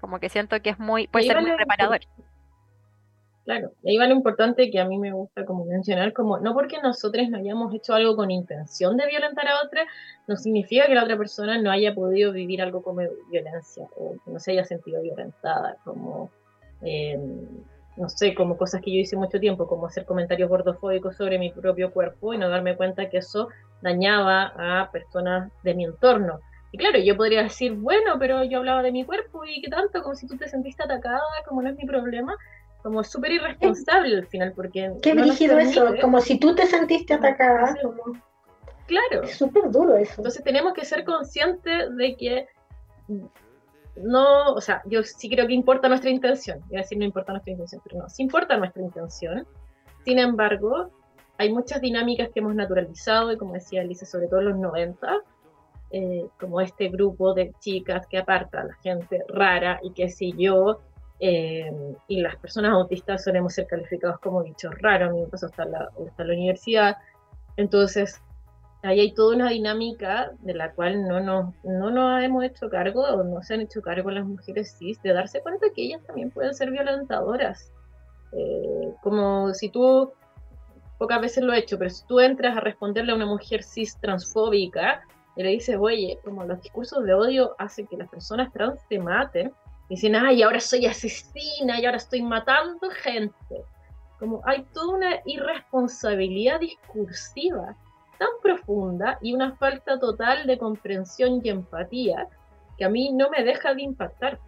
Como 0.06 0.20
que 0.20 0.28
siento 0.28 0.62
que 0.62 0.70
es 0.70 0.78
muy, 0.78 1.08
puede 1.08 1.26
ser 1.26 1.42
muy 1.42 1.50
reparador. 1.50 1.98
Claro, 3.44 3.72
y 3.82 3.90
ahí 3.90 3.98
va 3.98 4.06
lo 4.06 4.14
importante 4.14 4.70
que 4.70 4.78
a 4.78 4.84
mí 4.84 4.98
me 4.98 5.10
gusta 5.10 5.44
como 5.44 5.64
mencionar, 5.64 6.12
como 6.12 6.38
no 6.38 6.54
porque 6.54 6.80
nosotros 6.80 7.28
no 7.28 7.38
hayamos 7.38 7.74
hecho 7.74 7.92
algo 7.92 8.14
con 8.14 8.30
intención 8.30 8.96
de 8.96 9.04
violentar 9.08 9.48
a 9.48 9.64
otra, 9.64 9.84
no 10.28 10.36
significa 10.36 10.86
que 10.86 10.94
la 10.94 11.02
otra 11.02 11.18
persona 11.18 11.60
no 11.60 11.72
haya 11.72 11.92
podido 11.92 12.30
vivir 12.30 12.62
algo 12.62 12.84
como 12.84 13.02
violencia 13.32 13.88
o 13.96 14.14
que 14.24 14.30
no 14.30 14.38
se 14.38 14.52
haya 14.52 14.64
sentido 14.64 15.02
violentada, 15.02 15.76
como, 15.82 16.30
em, 16.82 17.48
no 17.96 18.08
sé, 18.08 18.32
como 18.32 18.56
cosas 18.56 18.80
que 18.80 18.92
yo 18.92 19.00
hice 19.00 19.16
mucho 19.16 19.40
tiempo, 19.40 19.66
como 19.66 19.86
hacer 19.86 20.04
comentarios 20.04 20.48
gordofóbicos 20.48 21.16
sobre 21.16 21.40
mi 21.40 21.50
propio 21.50 21.90
cuerpo 21.90 22.32
y 22.32 22.38
no 22.38 22.48
darme 22.48 22.76
cuenta 22.76 23.10
que 23.10 23.18
eso 23.18 23.48
dañaba 23.82 24.52
a 24.56 24.88
personas 24.92 25.50
de 25.64 25.74
mi 25.74 25.84
entorno. 25.84 26.38
Y 26.72 26.78
claro, 26.78 26.98
yo 26.98 27.16
podría 27.16 27.42
decir, 27.44 27.72
bueno, 27.72 28.18
pero 28.18 28.44
yo 28.44 28.58
hablaba 28.58 28.82
de 28.82 28.92
mi 28.92 29.04
cuerpo 29.04 29.44
y 29.44 29.62
qué 29.62 29.70
tanto, 29.70 30.02
como 30.02 30.14
si 30.14 30.26
tú 30.26 30.36
te 30.36 30.48
sentiste 30.48 30.82
atacada, 30.82 31.20
como 31.46 31.62
no 31.62 31.70
es 31.70 31.76
mi 31.76 31.86
problema 31.86 32.36
como 32.86 33.02
súper 33.02 33.32
irresponsable 33.32 34.14
al 34.14 34.26
final, 34.28 34.52
porque... 34.54 34.92
Qué 35.02 35.12
no 35.12 35.24
eso, 35.24 35.94
como 36.00 36.20
si 36.20 36.38
tú 36.38 36.54
te 36.54 36.66
sentiste 36.66 37.14
atacada. 37.14 37.74
Claro. 38.86 39.24
Es 39.24 39.34
súper 39.34 39.72
duro 39.72 39.96
eso. 39.96 40.14
Entonces 40.18 40.44
tenemos 40.44 40.72
que 40.72 40.84
ser 40.84 41.04
conscientes 41.04 41.96
de 41.96 42.16
que 42.16 42.46
no, 43.96 44.52
o 44.52 44.60
sea, 44.60 44.82
yo 44.84 45.02
sí 45.02 45.28
creo 45.28 45.48
que 45.48 45.54
importa 45.54 45.88
nuestra 45.88 46.10
intención. 46.10 46.60
Iba 46.70 46.78
a 46.78 46.82
decir 46.82 46.96
no 46.96 47.04
importa 47.04 47.32
nuestra 47.32 47.50
intención, 47.50 47.82
pero 47.84 48.02
no, 48.02 48.08
sí 48.08 48.22
importa 48.22 48.56
nuestra 48.56 48.80
intención. 48.80 49.44
Sin 50.04 50.20
embargo, 50.20 50.92
hay 51.38 51.52
muchas 51.52 51.80
dinámicas 51.80 52.28
que 52.32 52.38
hemos 52.38 52.54
naturalizado 52.54 53.32
y 53.32 53.36
como 53.36 53.54
decía 53.54 53.82
Elisa, 53.82 54.06
sobre 54.06 54.28
todo 54.28 54.38
en 54.38 54.50
los 54.50 54.58
90, 54.58 55.22
eh, 55.98 56.28
como 56.38 56.60
este 56.60 56.88
grupo 56.88 57.32
de 57.32 57.54
chicas 57.58 58.06
que 58.06 58.18
aparta 58.18 58.60
a 58.60 58.64
la 58.64 58.74
gente 58.82 59.24
rara 59.28 59.80
y 59.82 59.92
que 59.92 60.10
si 60.10 60.34
yo, 60.36 60.80
eh, 61.20 61.72
y 62.06 62.20
las 62.20 62.36
personas 62.36 62.72
autistas 62.72 63.24
solemos 63.24 63.54
ser 63.54 63.66
calificados 63.66 64.20
como 64.20 64.42
bichos 64.42 64.74
raros, 64.82 65.08
a 65.08 65.12
mí 65.14 65.22
me 65.22 65.26
pasó 65.28 65.46
hasta 65.46 65.64
la, 65.64 65.88
hasta 66.06 66.24
la 66.24 66.34
universidad. 66.34 66.98
Entonces, 67.56 68.20
ahí 68.82 69.00
hay 69.00 69.14
toda 69.14 69.36
una 69.36 69.48
dinámica 69.48 70.32
de 70.40 70.52
la 70.52 70.72
cual 70.72 71.08
no 71.08 71.18
nos, 71.20 71.54
no 71.64 71.90
nos 71.90 72.22
hemos 72.22 72.44
hecho 72.44 72.68
cargo 72.68 73.00
o 73.00 73.24
no 73.24 73.42
se 73.42 73.54
han 73.54 73.62
hecho 73.62 73.80
cargo 73.80 74.10
las 74.10 74.26
mujeres 74.26 74.76
cis 74.78 75.00
de 75.00 75.14
darse 75.14 75.40
cuenta 75.40 75.68
que 75.74 75.82
ellas 75.82 76.02
también 76.06 76.30
pueden 76.30 76.52
ser 76.52 76.72
violentadoras. 76.72 77.72
Eh, 78.32 78.92
como 79.02 79.54
si 79.54 79.70
tú, 79.70 80.12
pocas 80.98 81.22
veces 81.22 81.42
lo 81.42 81.54
he 81.54 81.60
hecho, 81.60 81.78
pero 81.78 81.88
si 81.88 82.06
tú 82.06 82.20
entras 82.20 82.54
a 82.54 82.60
responderle 82.60 83.12
a 83.12 83.14
una 83.14 83.24
mujer 83.24 83.62
cis 83.62 83.96
transfóbica 83.98 85.00
y 85.36 85.42
le 85.42 85.50
dices, 85.50 85.76
oye, 85.78 86.18
como 86.24 86.44
los 86.44 86.60
discursos 86.62 87.04
de 87.04 87.14
odio 87.14 87.54
hacen 87.58 87.86
que 87.86 87.96
las 87.96 88.08
personas 88.08 88.52
trans 88.52 88.80
te 88.88 88.98
maten, 88.98 89.52
Dicen, 89.88 90.16
ay, 90.16 90.42
ahora 90.42 90.58
soy 90.58 90.86
asesina 90.86 91.80
y 91.80 91.86
ahora 91.86 91.98
estoy 91.98 92.22
matando 92.22 92.90
gente. 92.90 93.64
Como 94.18 94.42
hay 94.44 94.64
toda 94.72 94.96
una 94.96 95.20
irresponsabilidad 95.24 96.60
discursiva 96.60 97.76
tan 98.18 98.28
profunda 98.42 99.18
y 99.20 99.34
una 99.34 99.54
falta 99.56 99.98
total 100.00 100.46
de 100.46 100.58
comprensión 100.58 101.40
y 101.44 101.50
empatía 101.50 102.26
que 102.78 102.84
a 102.84 102.88
mí 102.88 103.12
no 103.12 103.30
me 103.30 103.44
deja 103.44 103.74
de 103.74 103.82
impactar. 103.82 104.40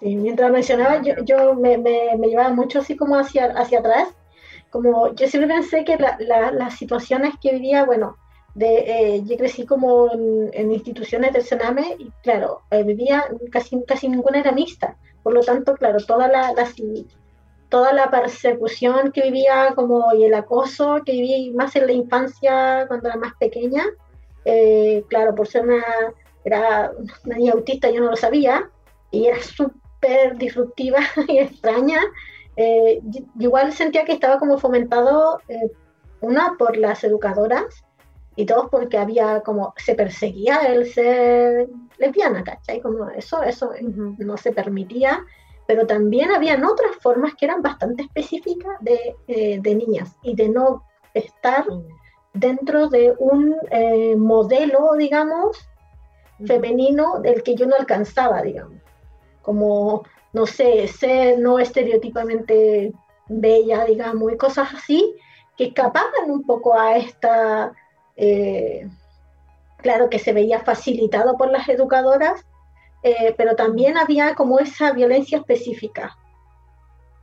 Sí, 0.00 0.16
mientras 0.16 0.50
mencionaba, 0.50 1.00
yo, 1.00 1.14
yo 1.24 1.54
me, 1.54 1.78
me, 1.78 2.16
llevaba 2.26 2.52
mucho 2.52 2.80
así 2.80 2.96
como 2.96 3.16
hacia, 3.16 3.46
hacia 3.52 3.78
atrás. 3.78 4.14
Como 4.70 5.14
yo 5.14 5.28
siempre 5.28 5.54
pensé 5.54 5.84
que 5.84 5.96
las 5.98 6.74
situaciones 6.74 7.34
que 7.40 7.52
vivía, 7.52 7.84
bueno, 7.84 8.16
de, 8.54 9.16
eh, 9.16 9.22
yo 9.24 9.36
crecí 9.36 9.66
como 9.66 10.10
en, 10.52 10.72
instituciones 10.72 11.32
del 11.32 11.42
Sename 11.42 11.96
y 11.98 12.10
claro, 12.22 12.62
eh, 12.70 12.82
vivía, 12.82 13.24
casi, 13.52 13.82
casi 13.84 14.08
ninguna 14.08 14.40
era 14.40 14.52
mixta. 14.52 14.96
Por 15.22 15.34
lo 15.34 15.40
tanto, 15.40 15.74
claro, 15.74 15.98
toda 16.06 16.28
la, 16.28 16.54
toda 17.68 17.92
la 17.92 18.10
persecución 18.10 19.12
que 19.12 19.22
vivía 19.22 19.72
como 19.74 20.14
y 20.14 20.24
el 20.24 20.34
acoso 20.34 21.02
que 21.04 21.12
viví 21.12 21.50
más 21.50 21.76
en 21.76 21.86
la 21.86 21.92
infancia 21.92 22.84
cuando 22.88 23.08
era 23.08 23.18
más 23.18 23.34
pequeña, 23.38 23.84
eh, 24.46 25.04
claro, 25.08 25.34
por 25.34 25.48
ser 25.48 25.64
una, 25.64 25.82
era 26.44 26.92
una 27.24 27.36
niña 27.36 27.52
autista 27.52 27.90
yo 27.90 28.00
no 28.00 28.10
lo 28.10 28.16
sabía 28.16 28.70
y 29.10 29.26
era 29.26 29.42
súper 29.42 30.36
disruptiva 30.38 31.00
y 31.28 31.38
extraña. 31.38 32.00
Igual 33.38 33.72
sentía 33.72 34.04
que 34.04 34.12
estaba 34.12 34.38
como 34.38 34.58
fomentado, 34.58 35.40
una, 36.20 36.54
por 36.58 36.76
las 36.76 37.04
educadoras, 37.04 37.84
y 38.36 38.44
todos 38.44 38.68
porque 38.70 38.98
había 38.98 39.40
como, 39.40 39.72
se 39.78 39.94
perseguía 39.94 40.58
el 40.66 40.86
ser 40.92 41.68
lesbiana, 41.98 42.44
¿cachai? 42.44 42.80
Como 42.80 43.08
eso, 43.10 43.42
eso 43.42 43.70
no 44.18 44.36
se 44.36 44.52
permitía, 44.52 45.24
pero 45.66 45.86
también 45.86 46.30
habían 46.30 46.64
otras 46.64 46.94
formas 47.00 47.34
que 47.34 47.46
eran 47.46 47.62
bastante 47.62 48.02
específicas 48.02 48.76
de, 48.80 49.16
eh, 49.26 49.58
de 49.60 49.74
niñas 49.74 50.16
y 50.22 50.36
de 50.36 50.50
no 50.50 50.84
estar 51.14 51.64
dentro 52.34 52.88
de 52.88 53.14
un 53.18 53.56
eh, 53.70 54.14
modelo, 54.16 54.92
digamos, 54.98 55.68
femenino 56.44 57.20
del 57.20 57.42
que 57.42 57.54
yo 57.54 57.66
no 57.66 57.74
alcanzaba, 57.76 58.42
digamos. 58.42 58.76
Como, 59.40 60.04
no 60.36 60.44
sé, 60.44 60.86
ser 60.86 61.38
no 61.38 61.58
estereotipamente 61.58 62.92
bella, 63.26 63.86
digamos, 63.86 64.30
y 64.30 64.36
cosas 64.36 64.68
así, 64.74 65.16
que 65.56 65.68
escapaban 65.68 66.30
un 66.30 66.42
poco 66.44 66.78
a 66.78 66.98
esta 66.98 67.72
eh, 68.16 68.86
claro 69.78 70.10
que 70.10 70.18
se 70.18 70.34
veía 70.34 70.60
facilitado 70.60 71.38
por 71.38 71.50
las 71.50 71.66
educadoras, 71.70 72.44
eh, 73.02 73.34
pero 73.38 73.56
también 73.56 73.96
había 73.96 74.34
como 74.34 74.58
esa 74.58 74.92
violencia 74.92 75.38
específica, 75.38 76.18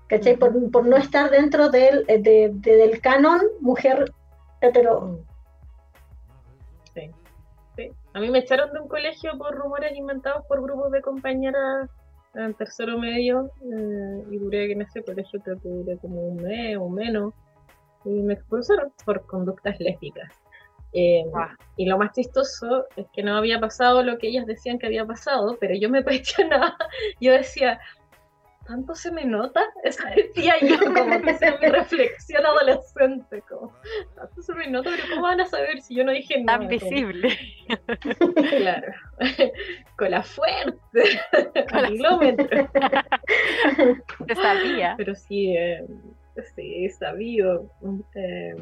¿cachai? 0.07 0.35
Por, 0.35 0.83
no 0.83 0.97
estar 0.97 1.29
dentro 1.29 1.69
del, 1.69 2.05
eh, 2.07 2.49
del 2.51 2.99
canon 2.99 3.41
mujer 3.59 4.11
hetero. 4.59 5.19
Sí, 6.95 7.11
sí. 7.75 7.91
A 8.15 8.19
mí 8.19 8.31
me 8.31 8.39
echaron 8.39 8.73
de 8.73 8.79
un 8.79 8.87
colegio 8.87 9.37
por 9.37 9.53
rumores 9.53 9.95
inventados 9.95 10.47
por 10.47 10.63
grupos 10.63 10.91
de 10.91 11.01
compañeras 11.03 11.91
en 12.35 12.53
tercero 12.53 12.97
medio 12.97 13.51
y 14.31 14.37
duré 14.37 14.71
en 14.71 14.81
ese 14.81 15.03
colegio 15.03 15.39
creo 15.41 15.59
que 15.61 15.69
duré 15.69 15.97
como 15.97 16.21
un 16.21 16.37
mes 16.37 16.77
o 16.77 16.89
menos 16.89 17.33
y 18.05 18.09
me 18.09 18.33
expulsaron 18.33 18.91
por 19.05 19.25
conductas 19.25 19.79
lésbicas. 19.79 20.33
Eh, 20.95 21.25
y 21.75 21.87
lo 21.87 21.97
más 21.97 22.11
chistoso 22.11 22.85
es 22.95 23.07
que 23.13 23.23
no 23.23 23.35
había 23.35 23.59
pasado 23.59 24.03
lo 24.03 24.19
que 24.19 24.27
ellas 24.27 24.45
decían 24.45 24.77
que 24.77 24.85
había 24.85 25.05
pasado, 25.05 25.57
pero 25.59 25.73
yo 25.75 25.89
me 25.89 26.03
cuestionaba, 26.03 26.75
yo 27.19 27.33
decía, 27.33 27.79
¿tanto 28.65 28.95
se 28.95 29.11
me 29.11 29.25
nota? 29.25 29.61
Esa 29.83 30.09
decía 30.09 30.55
yo, 30.61 30.79
como 30.79 31.21
que 31.21 31.33
sea 31.35 31.57
mi 31.61 31.67
reflexión 31.67 32.45
adolescente, 32.45 33.41
como, 33.47 33.73
¿tanto 34.15 34.41
se 34.41 34.53
me 34.53 34.67
nota? 34.67 34.89
Pero 34.95 35.03
¿cómo 35.09 35.23
van 35.23 35.41
a 35.41 35.45
saber 35.45 35.81
si 35.81 35.95
yo 35.95 36.03
no 36.03 36.11
dije 36.11 36.41
nada? 36.41 36.59
Tan 36.59 36.67
visible. 36.67 37.29
claro, 38.57 38.93
con 39.97 40.11
la 40.11 40.23
fuerte, 40.23 41.03
el 41.53 41.87
kilómetro. 41.87 42.69
Se 44.27 44.35
sabía. 44.35 44.95
Pero 44.97 45.15
sí, 45.15 45.55
eh, 45.55 45.85
sí, 46.55 46.89
sabido. 46.89 47.69
Eh, 48.15 48.55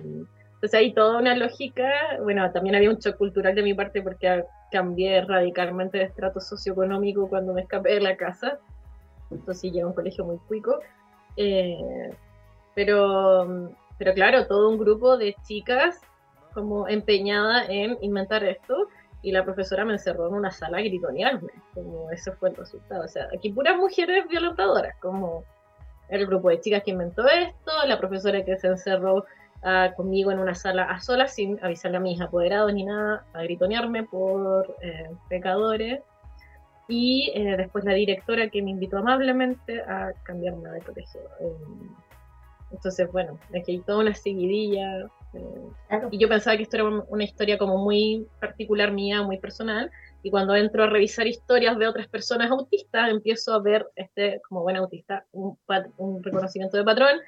entonces 0.62 0.80
hay 0.80 0.93
toda 0.93 1.18
una 1.18 1.36
lógica, 1.36 1.89
bueno, 2.22 2.52
también 2.52 2.76
había 2.76 2.91
un 2.91 2.97
shock 2.97 3.18
cultural 3.18 3.56
de 3.56 3.64
mi 3.64 3.74
parte 3.74 4.04
porque 4.04 4.43
cambié 4.72 5.22
radicalmente 5.22 5.97
de 5.97 6.04
estrato 6.04 6.39
socioeconómico 6.39 7.28
cuando 7.28 7.52
me 7.54 7.62
escapé 7.62 7.95
de 7.95 8.02
la 8.02 8.16
casa. 8.16 8.60
Entonces 9.32 9.61
llegué 9.63 9.82
a 9.82 9.88
un 9.88 9.93
colegio 9.93 10.25
muy 10.25 10.38
cuico. 10.47 10.79
Eh, 11.38 12.11
pero, 12.75 13.71
pero 13.97 14.13
claro, 14.13 14.47
todo 14.47 14.69
un 14.69 14.77
grupo 14.77 15.17
de 15.17 15.36
chicas 15.43 15.99
como 16.53 16.88
empeñada 16.88 17.65
en 17.65 17.97
inventar 18.01 18.43
esto 18.43 18.88
y 19.21 19.32
la 19.32 19.43
profesora 19.43 19.86
me 19.86 19.93
encerró 19.93 20.27
en 20.27 20.34
una 20.34 20.51
sala 20.51 20.79
a 20.79 20.82
gritonearme, 20.82 21.51
como 21.73 22.09
ese 22.11 22.32
fue 22.34 22.49
el 22.49 22.55
resultado. 22.55 23.05
O 23.05 23.07
sea, 23.07 23.27
aquí 23.36 23.51
puras 23.51 23.77
mujeres 23.77 24.27
violentadoras, 24.27 24.95
como 24.99 25.43
el 26.09 26.25
grupo 26.25 26.49
de 26.49 26.59
chicas 26.59 26.84
que 26.84 26.91
inventó 26.91 27.27
esto, 27.27 27.71
la 27.86 27.97
profesora 27.97 28.43
que 28.43 28.57
se 28.57 28.67
encerró 28.67 29.25
conmigo 29.95 30.32
en 30.32 30.39
una 30.39 30.55
sala 30.55 30.84
a 30.84 30.99
solas 30.99 31.36
sin 31.36 31.63
avisarle 31.63 31.97
a 31.97 31.99
mis 31.99 32.19
apoderados 32.19 32.73
ni 32.73 32.84
nada, 32.84 33.25
a 33.34 33.43
gritonearme 33.43 34.03
por 34.03 34.75
eh, 34.82 35.09
pecadores. 35.29 36.01
Y 36.92 37.32
eh, 37.34 37.56
después 37.56 37.86
la 37.86 37.94
directora 37.94 38.50
que 38.50 38.62
me 38.62 38.72
invitó 38.72 38.98
amablemente 38.98 39.82
a 39.82 40.12
cambiarme 40.24 40.70
de 40.72 40.82
colegio. 40.82 41.22
Em, 41.39 41.89
entonces, 42.70 43.10
bueno, 43.14 43.39
que 43.54 43.72
hay 43.72 43.80
toda 43.80 44.00
una 44.00 44.14
seguidilla. 44.14 45.10
Eh, 45.34 46.02
y 46.12 46.18
yo 46.18 46.28
pensaba 46.28 46.58
que 46.58 46.64
esto 46.64 46.76
era 46.76 46.86
una 47.08 47.24
historia 47.24 47.58
como 47.58 47.78
muy 47.78 48.28
particular 48.42 48.92
mía, 48.92 49.24
muy 49.24 49.38
personal. 49.38 49.89
Y 50.22 50.32
cuando 50.32 50.54
entro 50.54 50.84
a 50.84 50.88
revisar 50.88 51.28
historias 51.28 51.80
de 51.80 51.88
otras 51.88 52.10
personas 52.10 52.52
autistas, 52.52 53.10
empiezo 53.10 53.54
a 53.54 53.62
ver, 53.62 53.88
este, 53.96 54.42
como 54.50 54.62
buen 54.62 54.76
autista, 54.76 55.26
un, 55.32 55.58
un 55.98 56.22
reconocimiento 56.22 56.76
de 56.76 56.84
patrón 56.84 57.22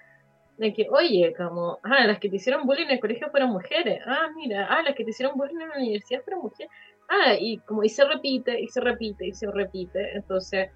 de 0.57 0.73
que, 0.73 0.87
oye, 0.89 1.33
como, 1.35 1.79
ah, 1.83 2.05
las 2.05 2.19
que 2.19 2.29
te 2.29 2.35
hicieron 2.35 2.65
bullying 2.65 2.85
en 2.85 2.91
el 2.91 2.99
colegio 2.99 3.29
fueron 3.31 3.51
mujeres, 3.51 4.01
ah, 4.05 4.27
mira, 4.35 4.67
ah, 4.69 4.83
las 4.83 4.95
que 4.95 5.03
te 5.03 5.09
hicieron 5.09 5.35
bullying 5.35 5.61
en 5.61 5.69
la 5.69 5.77
universidad 5.77 6.21
fueron 6.21 6.43
mujeres, 6.43 6.71
ah, 7.09 7.33
y 7.39 7.57
como, 7.59 7.83
y 7.83 7.89
se 7.89 8.05
repite, 8.05 8.59
y 8.59 8.67
se 8.67 8.81
repite, 8.81 9.27
y 9.27 9.33
se 9.33 9.49
repite, 9.51 10.15
entonces, 10.15 10.69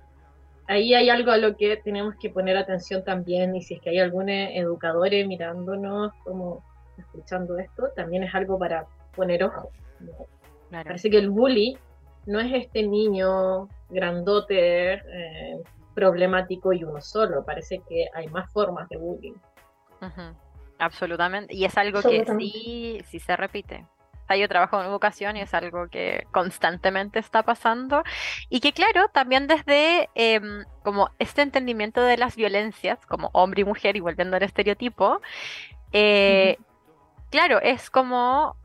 ahí 0.68 0.94
hay 0.94 1.10
algo 1.10 1.32
a 1.32 1.38
lo 1.38 1.56
que 1.56 1.78
tenemos 1.78 2.16
que 2.20 2.30
poner 2.30 2.58
atención 2.58 3.04
también, 3.04 3.56
y 3.56 3.62
si 3.62 3.76
es 3.76 3.82
que 3.82 3.92
hay 3.92 4.00
algún 4.00 4.30
educador 4.30 5.10
mirándonos, 5.26 6.12
como, 6.24 6.64
escuchando 6.98 7.58
esto, 7.58 7.90
también 7.96 8.24
es 8.24 8.34
algo 8.34 8.58
para 8.58 8.86
poner 9.16 9.44
ojo. 9.44 9.72
Parece 10.70 11.10
que 11.10 11.18
el 11.18 11.30
bully 11.30 11.78
no 12.26 12.40
es 12.40 12.54
este 12.54 12.84
niño 12.84 13.70
grandote, 13.90 14.94
eh, 14.94 15.62
problemático 15.98 16.74
y 16.74 16.84
uno 16.84 17.02
solo, 17.02 17.44
parece 17.44 17.82
que 17.90 18.06
hay 18.14 18.28
más 18.28 18.52
formas 18.52 18.88
de 18.90 18.98
bullying. 18.98 19.34
Absolutamente. 20.78 21.56
Y 21.56 21.66
es 21.66 21.76
algo 21.76 22.04
que 22.04 22.24
sí, 22.38 23.02
sí 23.06 23.20
se 23.20 23.36
repite. 23.36 23.84
O 24.30 24.36
yo 24.36 24.48
trabajo 24.48 24.80
en 24.80 24.88
educación 24.88 25.38
y 25.38 25.42
es 25.42 25.54
algo 25.54 25.88
que 25.90 26.28
constantemente 26.32 27.20
está 27.20 27.44
pasando. 27.44 28.04
Y 28.50 28.60
que 28.60 28.74
claro, 28.74 29.10
también 29.10 29.48
desde 29.48 30.10
em, 30.16 30.66
como 30.84 31.10
este 31.20 31.42
entendimiento 31.42 32.02
de 32.02 32.18
las 32.18 32.36
violencias, 32.36 33.06
como 33.06 33.30
hombre 33.34 33.62
y 33.62 33.66
mujer, 33.66 33.96
y 33.96 34.00
volviendo 34.02 34.38
al 34.38 34.44
estereotipo, 34.44 35.22
eh, 35.92 36.58
claro, 37.30 37.60
es 37.62 37.90
como 37.90 38.56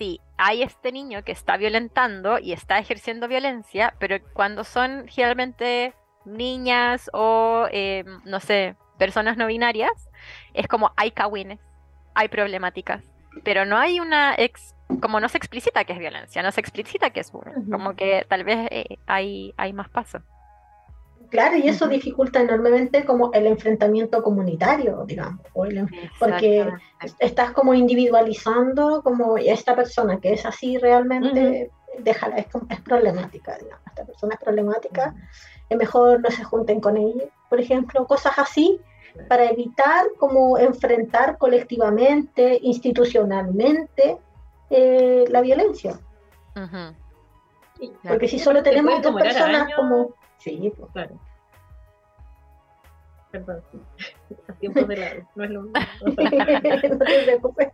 sí, 0.00 0.18
hay 0.38 0.62
este 0.62 0.92
niño 0.92 1.22
que 1.24 1.32
está 1.32 1.58
violentando 1.58 2.38
y 2.38 2.52
está 2.52 2.78
ejerciendo 2.78 3.28
violencia, 3.28 3.94
pero 3.98 4.16
cuando 4.32 4.64
son 4.64 5.06
generalmente 5.08 5.94
niñas 6.24 7.10
o, 7.12 7.66
em, 7.70 8.06
no 8.24 8.40
sé, 8.40 8.76
personas 8.98 9.36
no 9.36 9.46
binarias, 9.46 10.08
es 10.54 10.66
como 10.68 10.92
hay 10.96 11.10
cagüines, 11.10 11.60
hay 12.14 12.28
problemáticas, 12.28 13.04
pero 13.44 13.64
no 13.64 13.76
hay 13.76 14.00
una, 14.00 14.34
ex, 14.36 14.74
como 15.00 15.20
no 15.20 15.28
se 15.28 15.38
explicita 15.38 15.84
que 15.84 15.92
es 15.92 15.98
violencia, 15.98 16.42
no 16.42 16.52
se 16.52 16.60
explicita 16.60 17.10
que 17.10 17.20
es 17.20 17.32
bullying, 17.32 17.70
como 17.70 17.94
que 17.94 18.26
tal 18.28 18.44
vez 18.44 18.68
eh, 18.70 18.98
hay, 19.06 19.54
hay 19.56 19.72
más 19.72 19.88
pasos. 19.88 20.22
Claro, 21.30 21.56
y 21.56 21.68
eso 21.68 21.86
dificulta 21.86 22.40
enormemente 22.40 23.04
como 23.04 23.32
el 23.32 23.46
enfrentamiento 23.46 24.20
comunitario, 24.20 25.04
digamos, 25.06 25.40
porque 26.18 26.68
estás 27.20 27.52
como 27.52 27.72
individualizando 27.72 29.00
como 29.02 29.38
esta 29.38 29.76
persona 29.76 30.18
que 30.18 30.32
es 30.32 30.44
así 30.44 30.76
realmente, 30.78 31.70
déjala, 32.00 32.36
es, 32.36 32.46
es, 32.68 32.80
problemática, 32.80 33.56
digamos, 33.58 33.86
esta 33.86 34.04
persona 34.04 34.34
es 34.34 34.40
problemática, 34.40 35.14
es 35.68 35.78
mejor 35.78 36.20
no 36.20 36.30
se 36.32 36.42
junten 36.42 36.80
con 36.80 36.96
ella, 36.96 37.26
por 37.48 37.60
ejemplo, 37.60 38.08
cosas 38.08 38.36
así, 38.36 38.80
para 39.28 39.50
evitar 39.50 40.06
como 40.18 40.58
enfrentar 40.58 41.38
colectivamente, 41.38 42.58
institucionalmente, 42.62 44.18
eh, 44.70 45.24
la 45.28 45.40
violencia. 45.40 45.98
Porque 48.06 48.28
si 48.28 48.38
solo 48.38 48.62
tenemos 48.62 49.02
dos 49.02 49.14
personas 49.14 49.74
como... 49.74 50.14
Sí, 50.38 50.72
pues. 50.76 50.90
Claro. 50.92 51.20
Perdón, 53.30 53.62
a 54.48 54.52
tiempo 54.54 54.82
de 54.82 54.96
lado, 54.96 55.28
no 55.36 55.44
es 55.44 55.50
lo 55.50 55.62
mismo. 55.62 55.80
no 56.98 57.04
te 57.04 57.22
preocupes. 57.24 57.68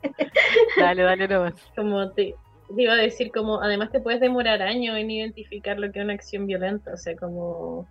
Dale, 0.76 1.02
dale 1.02 1.28
nomás. 1.28 1.54
Como 1.74 2.10
te, 2.10 2.34
te, 2.74 2.82
iba 2.82 2.92
a 2.92 2.96
decir, 2.96 3.32
como 3.32 3.62
además 3.62 3.90
te 3.90 4.00
puedes 4.00 4.20
demorar 4.20 4.60
años 4.60 4.98
en 4.98 5.10
identificar 5.10 5.78
lo 5.78 5.90
que 5.90 6.00
es 6.00 6.04
una 6.04 6.12
acción 6.12 6.46
violenta, 6.46 6.92
o 6.92 6.96
sea, 6.98 7.16
como 7.16 7.86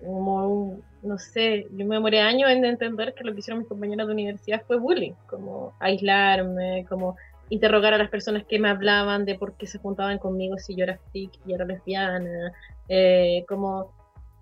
como, 0.00 0.80
no 1.02 1.18
sé, 1.18 1.66
yo 1.72 1.86
me 1.86 1.96
demoré 1.96 2.20
años 2.20 2.50
en 2.50 2.64
entender 2.64 3.14
que 3.14 3.24
lo 3.24 3.32
que 3.32 3.40
hicieron 3.40 3.60
mis 3.60 3.68
compañeras 3.68 4.06
de 4.06 4.12
universidad 4.12 4.62
fue 4.66 4.78
bullying, 4.78 5.12
como 5.26 5.74
aislarme, 5.80 6.86
como 6.88 7.16
interrogar 7.50 7.94
a 7.94 7.98
las 7.98 8.10
personas 8.10 8.44
que 8.44 8.58
me 8.58 8.68
hablaban 8.68 9.24
de 9.24 9.36
por 9.36 9.56
qué 9.56 9.66
se 9.66 9.78
juntaban 9.78 10.18
conmigo 10.18 10.58
si 10.58 10.74
yo 10.74 10.84
era 10.84 10.98
freak 11.10 11.32
y 11.46 11.54
era 11.54 11.64
lesbiana, 11.64 12.52
eh, 12.88 13.44
como 13.48 13.92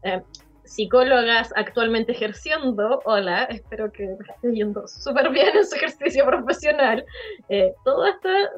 eh, 0.03 0.23
psicólogas 0.65 1.53
actualmente 1.57 2.13
ejerciendo, 2.13 3.01
hola, 3.05 3.45
espero 3.45 3.93
que 3.93 4.17
esté 4.29 4.53
yendo 4.53 4.87
súper 4.89 5.31
bien 5.31 5.57
en 5.57 5.65
su 5.65 5.77
ejercicio 5.77 6.27
profesional, 6.27 7.05
eh, 7.49 7.75
toda 7.85 8.11
esta 8.11 8.51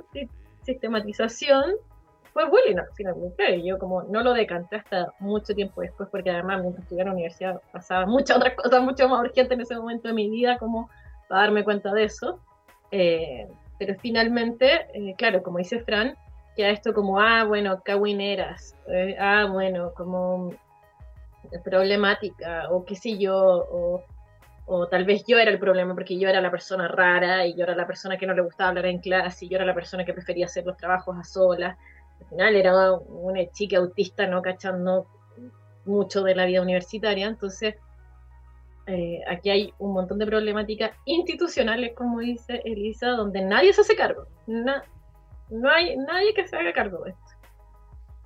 sistematización 0.63 1.75
fue 2.39 2.49
bullying 2.49 2.81
finalmente. 2.95 3.63
Yo 3.65 3.79
como 3.79 4.05
no 4.05 4.23
lo 4.23 4.33
decanté 4.33 4.77
hasta 4.77 5.13
mucho 5.19 5.55
tiempo 5.55 5.81
después, 5.81 6.09
porque 6.11 6.31
además 6.31 6.61
mientras 6.61 6.85
estudiaba 6.85 7.11
en 7.11 7.15
la 7.15 7.15
universidad 7.15 7.61
pasaba 7.73 8.07
muchas 8.07 8.37
otras 8.37 8.55
cosas 8.55 8.81
mucho 8.83 9.09
más 9.09 9.21
urgentes 9.21 9.53
en 9.53 9.61
ese 9.61 9.75
momento 9.75 10.09
de 10.09 10.15
mi 10.15 10.31
vida, 10.31 10.57
como 10.59 10.89
para 11.29 11.43
darme 11.43 11.65
cuenta 11.65 11.93
de 11.93 12.05
eso. 12.05 12.39
Eh, 12.93 13.49
pero 13.79 13.97
finalmente, 13.99 14.87
eh, 14.95 15.15
claro, 15.17 15.43
como 15.43 15.59
dice 15.59 15.81
Fran, 15.81 16.15
queda 16.57 16.71
esto 16.71 16.95
como, 16.95 17.21
ah, 17.21 17.43
bueno, 17.45 17.83
cawineras, 17.85 18.77
eh, 18.87 19.17
ah, 19.19 19.47
bueno, 19.51 19.93
como 19.95 20.53
problemática, 21.65 22.69
o 22.71 22.85
qué 22.85 22.95
sé 22.95 23.19
yo, 23.19 23.37
o, 23.37 24.05
o, 24.67 24.87
tal 24.87 25.05
vez 25.05 25.25
yo 25.27 25.39
era 25.39 25.51
el 25.51 25.59
problema 25.59 25.95
porque 25.95 26.19
yo 26.19 26.29
era 26.29 26.41
la 26.41 26.51
persona 26.51 26.87
rara 26.89 27.47
y 27.47 27.57
yo 27.57 27.65
era 27.65 27.75
la 27.75 27.87
persona 27.87 28.17
que 28.17 28.27
no 28.27 28.35
le 28.35 28.43
gustaba 28.43 28.71
hablar 28.71 28.87
en 28.87 28.99
clase 28.99 29.47
y 29.47 29.49
yo 29.49 29.57
era 29.57 29.65
la 29.65 29.75
persona 29.75 30.05
que 30.05 30.13
prefería 30.13 30.47
hacer 30.47 30.67
los 30.67 30.77
trabajos 30.77 31.17
a 31.19 31.25
solas. 31.25 31.77
Al 32.21 32.27
final 32.29 32.57
era 32.57 32.93
una 32.93 33.51
chica 33.51 33.79
autista 33.79 34.27
no 34.27 34.43
cachando 34.43 35.07
mucho 35.85 36.23
de 36.23 36.35
la 36.35 36.45
vida 36.45 36.63
universitaria, 36.63 37.27
entonces 37.27 37.77
eh, 38.87 39.21
aquí 39.29 39.51
hay 39.51 39.75
un 39.79 39.93
montón 39.93 40.19
de 40.19 40.27
problemáticas 40.27 40.93
institucionales, 41.05 41.95
como 41.95 42.21
dice 42.21 42.63
Elisa, 42.65 43.09
donde 43.09 43.43
nadie 43.43 43.73
se 43.73 43.83
hace 43.83 43.97
cargo. 43.97 44.27
no 44.47 45.71
hay 45.71 45.97
nadie 45.97 46.33
que 46.35 46.49
se 46.49 46.57
haga 46.57 46.73
cargo 46.73 47.05
de 47.05 47.11
esto. 47.11 47.23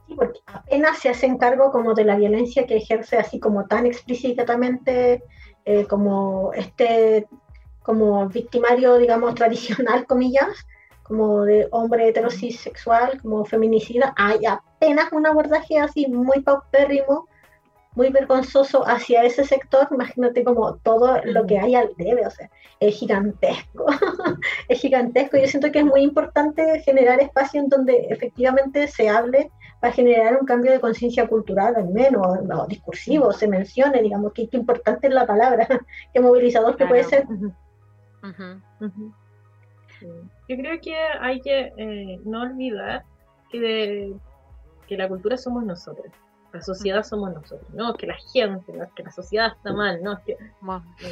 Sí, 0.06 0.14
porque 0.14 0.40
apenas 0.46 0.98
se 0.98 1.08
hacen 1.08 1.36
cargo 1.38 1.72
como 1.72 1.94
de 1.94 2.04
la 2.04 2.16
violencia 2.16 2.66
que 2.66 2.76
ejerce 2.76 3.16
así 3.16 3.40
como 3.40 3.66
tan 3.66 3.86
explícitamente 3.86 5.22
eh, 5.64 5.86
como 5.86 6.52
este 6.54 7.26
como 7.82 8.28
victimario, 8.28 8.98
digamos, 8.98 9.34
tradicional, 9.36 10.06
comillas, 10.06 10.66
como 11.12 11.44
de 11.44 11.68
hombre 11.72 12.08
heterosexual, 12.08 13.20
como 13.20 13.44
feminicida, 13.44 14.14
hay 14.16 14.46
apenas 14.46 15.12
un 15.12 15.26
abordaje 15.26 15.78
así 15.78 16.06
muy 16.06 16.40
paupérrimo 16.40 17.28
muy 17.94 18.08
vergonzoso 18.08 18.88
hacia 18.88 19.22
ese 19.24 19.44
sector, 19.44 19.88
imagínate 19.90 20.42
como 20.42 20.76
todo 20.76 21.20
lo 21.24 21.44
que 21.44 21.58
hay 21.58 21.74
al 21.74 21.90
debe, 21.98 22.26
o 22.26 22.30
sea, 22.30 22.48
es 22.80 22.94
gigantesco, 22.94 23.84
es 24.68 24.80
gigantesco. 24.80 25.36
Yo 25.36 25.46
siento 25.46 25.70
que 25.70 25.80
es 25.80 25.84
muy 25.84 26.00
importante 26.00 26.80
generar 26.80 27.20
espacio 27.20 27.60
en 27.60 27.68
donde 27.68 28.06
efectivamente 28.08 28.88
se 28.88 29.10
hable 29.10 29.50
para 29.80 29.92
generar 29.92 30.38
un 30.40 30.46
cambio 30.46 30.72
de 30.72 30.80
conciencia 30.80 31.28
cultural, 31.28 31.74
al 31.76 31.90
menos, 31.90 32.42
no, 32.44 32.66
discursivo, 32.66 33.30
se 33.32 33.46
mencione, 33.46 34.00
digamos, 34.00 34.32
que, 34.32 34.48
importante 34.52 35.08
es 35.08 35.12
la 35.12 35.26
palabra, 35.26 35.68
que 36.14 36.20
movilizador 36.20 36.76
que 36.76 36.86
puede 36.86 37.04
ser. 37.04 37.26
Yo 40.52 40.62
creo 40.62 40.80
que 40.80 40.94
hay 41.20 41.40
que 41.40 41.72
eh, 41.76 42.20
no 42.24 42.42
olvidar 42.42 43.04
que, 43.50 44.12
que 44.86 44.96
la 44.96 45.08
cultura 45.08 45.36
somos 45.36 45.64
nosotros 45.64 46.12
la 46.52 46.60
sociedad 46.60 47.02
somos 47.02 47.32
nosotros, 47.32 47.68
no 47.72 47.94
que 47.94 48.06
la 48.06 48.16
gente, 48.32 48.72
no 48.72 48.86
que 48.94 49.02
la 49.02 49.10
sociedad 49.10 49.52
está 49.56 49.72
mal, 49.72 50.02
no 50.02 50.12
es 50.12 50.18
que 50.20 50.36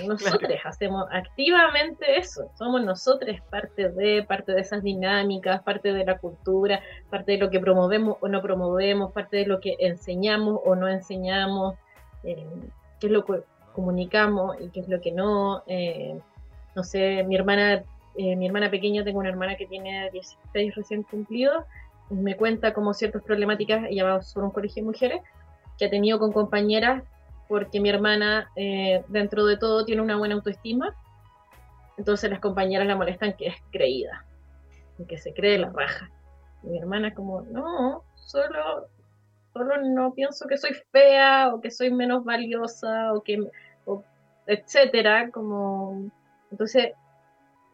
nosotros 0.06 0.50
hacemos 0.64 1.06
activamente 1.10 2.18
eso, 2.18 2.50
somos 2.58 2.84
nosotros 2.84 3.36
parte 3.50 3.88
de, 3.88 4.22
parte 4.22 4.52
de 4.52 4.60
esas 4.60 4.82
dinámicas, 4.82 5.62
parte 5.62 5.92
de 5.92 6.04
la 6.04 6.18
cultura, 6.18 6.80
parte 7.08 7.32
de 7.32 7.38
lo 7.38 7.50
que 7.50 7.58
promovemos 7.60 8.18
o 8.20 8.28
no 8.28 8.42
promovemos, 8.42 9.12
parte 9.12 9.38
de 9.38 9.46
lo 9.46 9.60
que 9.60 9.76
enseñamos 9.78 10.60
o 10.64 10.74
no 10.74 10.88
enseñamos, 10.88 11.76
eh, 12.22 12.46
qué 12.98 13.06
es 13.06 13.12
lo 13.12 13.24
que 13.24 13.42
comunicamos 13.72 14.56
y 14.60 14.68
qué 14.68 14.80
es 14.80 14.88
lo 14.88 15.00
que 15.00 15.12
no. 15.12 15.62
Eh, 15.66 16.20
no 16.76 16.84
sé, 16.84 17.24
mi 17.24 17.34
hermana, 17.34 17.82
eh, 18.16 18.36
mi 18.36 18.46
hermana 18.46 18.70
pequeña, 18.70 19.04
tengo 19.04 19.20
una 19.20 19.28
hermana 19.28 19.56
que 19.56 19.66
tiene 19.66 20.10
16 20.10 20.74
recién 20.74 21.02
cumplidos 21.02 21.64
me 22.10 22.36
cuenta 22.36 22.74
como 22.74 22.92
ciertas 22.92 23.22
problemáticas, 23.22 23.84
ella 23.88 24.04
va 24.04 24.20
por 24.34 24.44
un 24.44 24.50
colegio 24.50 24.82
de 24.82 24.90
mujeres, 24.90 25.22
que 25.78 25.86
ha 25.86 25.90
tenido 25.90 26.18
con 26.18 26.32
compañeras, 26.32 27.04
porque 27.48 27.80
mi 27.80 27.88
hermana, 27.88 28.50
eh, 28.56 29.04
dentro 29.08 29.46
de 29.46 29.56
todo, 29.56 29.84
tiene 29.84 30.02
una 30.02 30.16
buena 30.16 30.34
autoestima, 30.34 30.94
entonces 31.96 32.30
las 32.30 32.40
compañeras 32.40 32.86
la 32.86 32.96
molestan 32.96 33.34
que 33.34 33.48
es 33.48 33.56
creída, 33.70 34.24
que 35.08 35.18
se 35.18 35.32
cree 35.32 35.58
la 35.58 35.70
raja. 35.70 36.10
mi 36.62 36.78
hermana 36.78 37.14
como, 37.14 37.42
no, 37.42 38.02
solo, 38.16 38.88
solo 39.52 39.80
no 39.82 40.12
pienso 40.12 40.46
que 40.46 40.58
soy 40.58 40.74
fea, 40.92 41.54
o 41.54 41.60
que 41.60 41.70
soy 41.70 41.90
menos 41.90 42.24
valiosa, 42.24 43.14
o 43.14 43.22
que, 43.22 43.38
etcétera, 44.46 45.30
como, 45.30 46.10
entonces, 46.50 46.92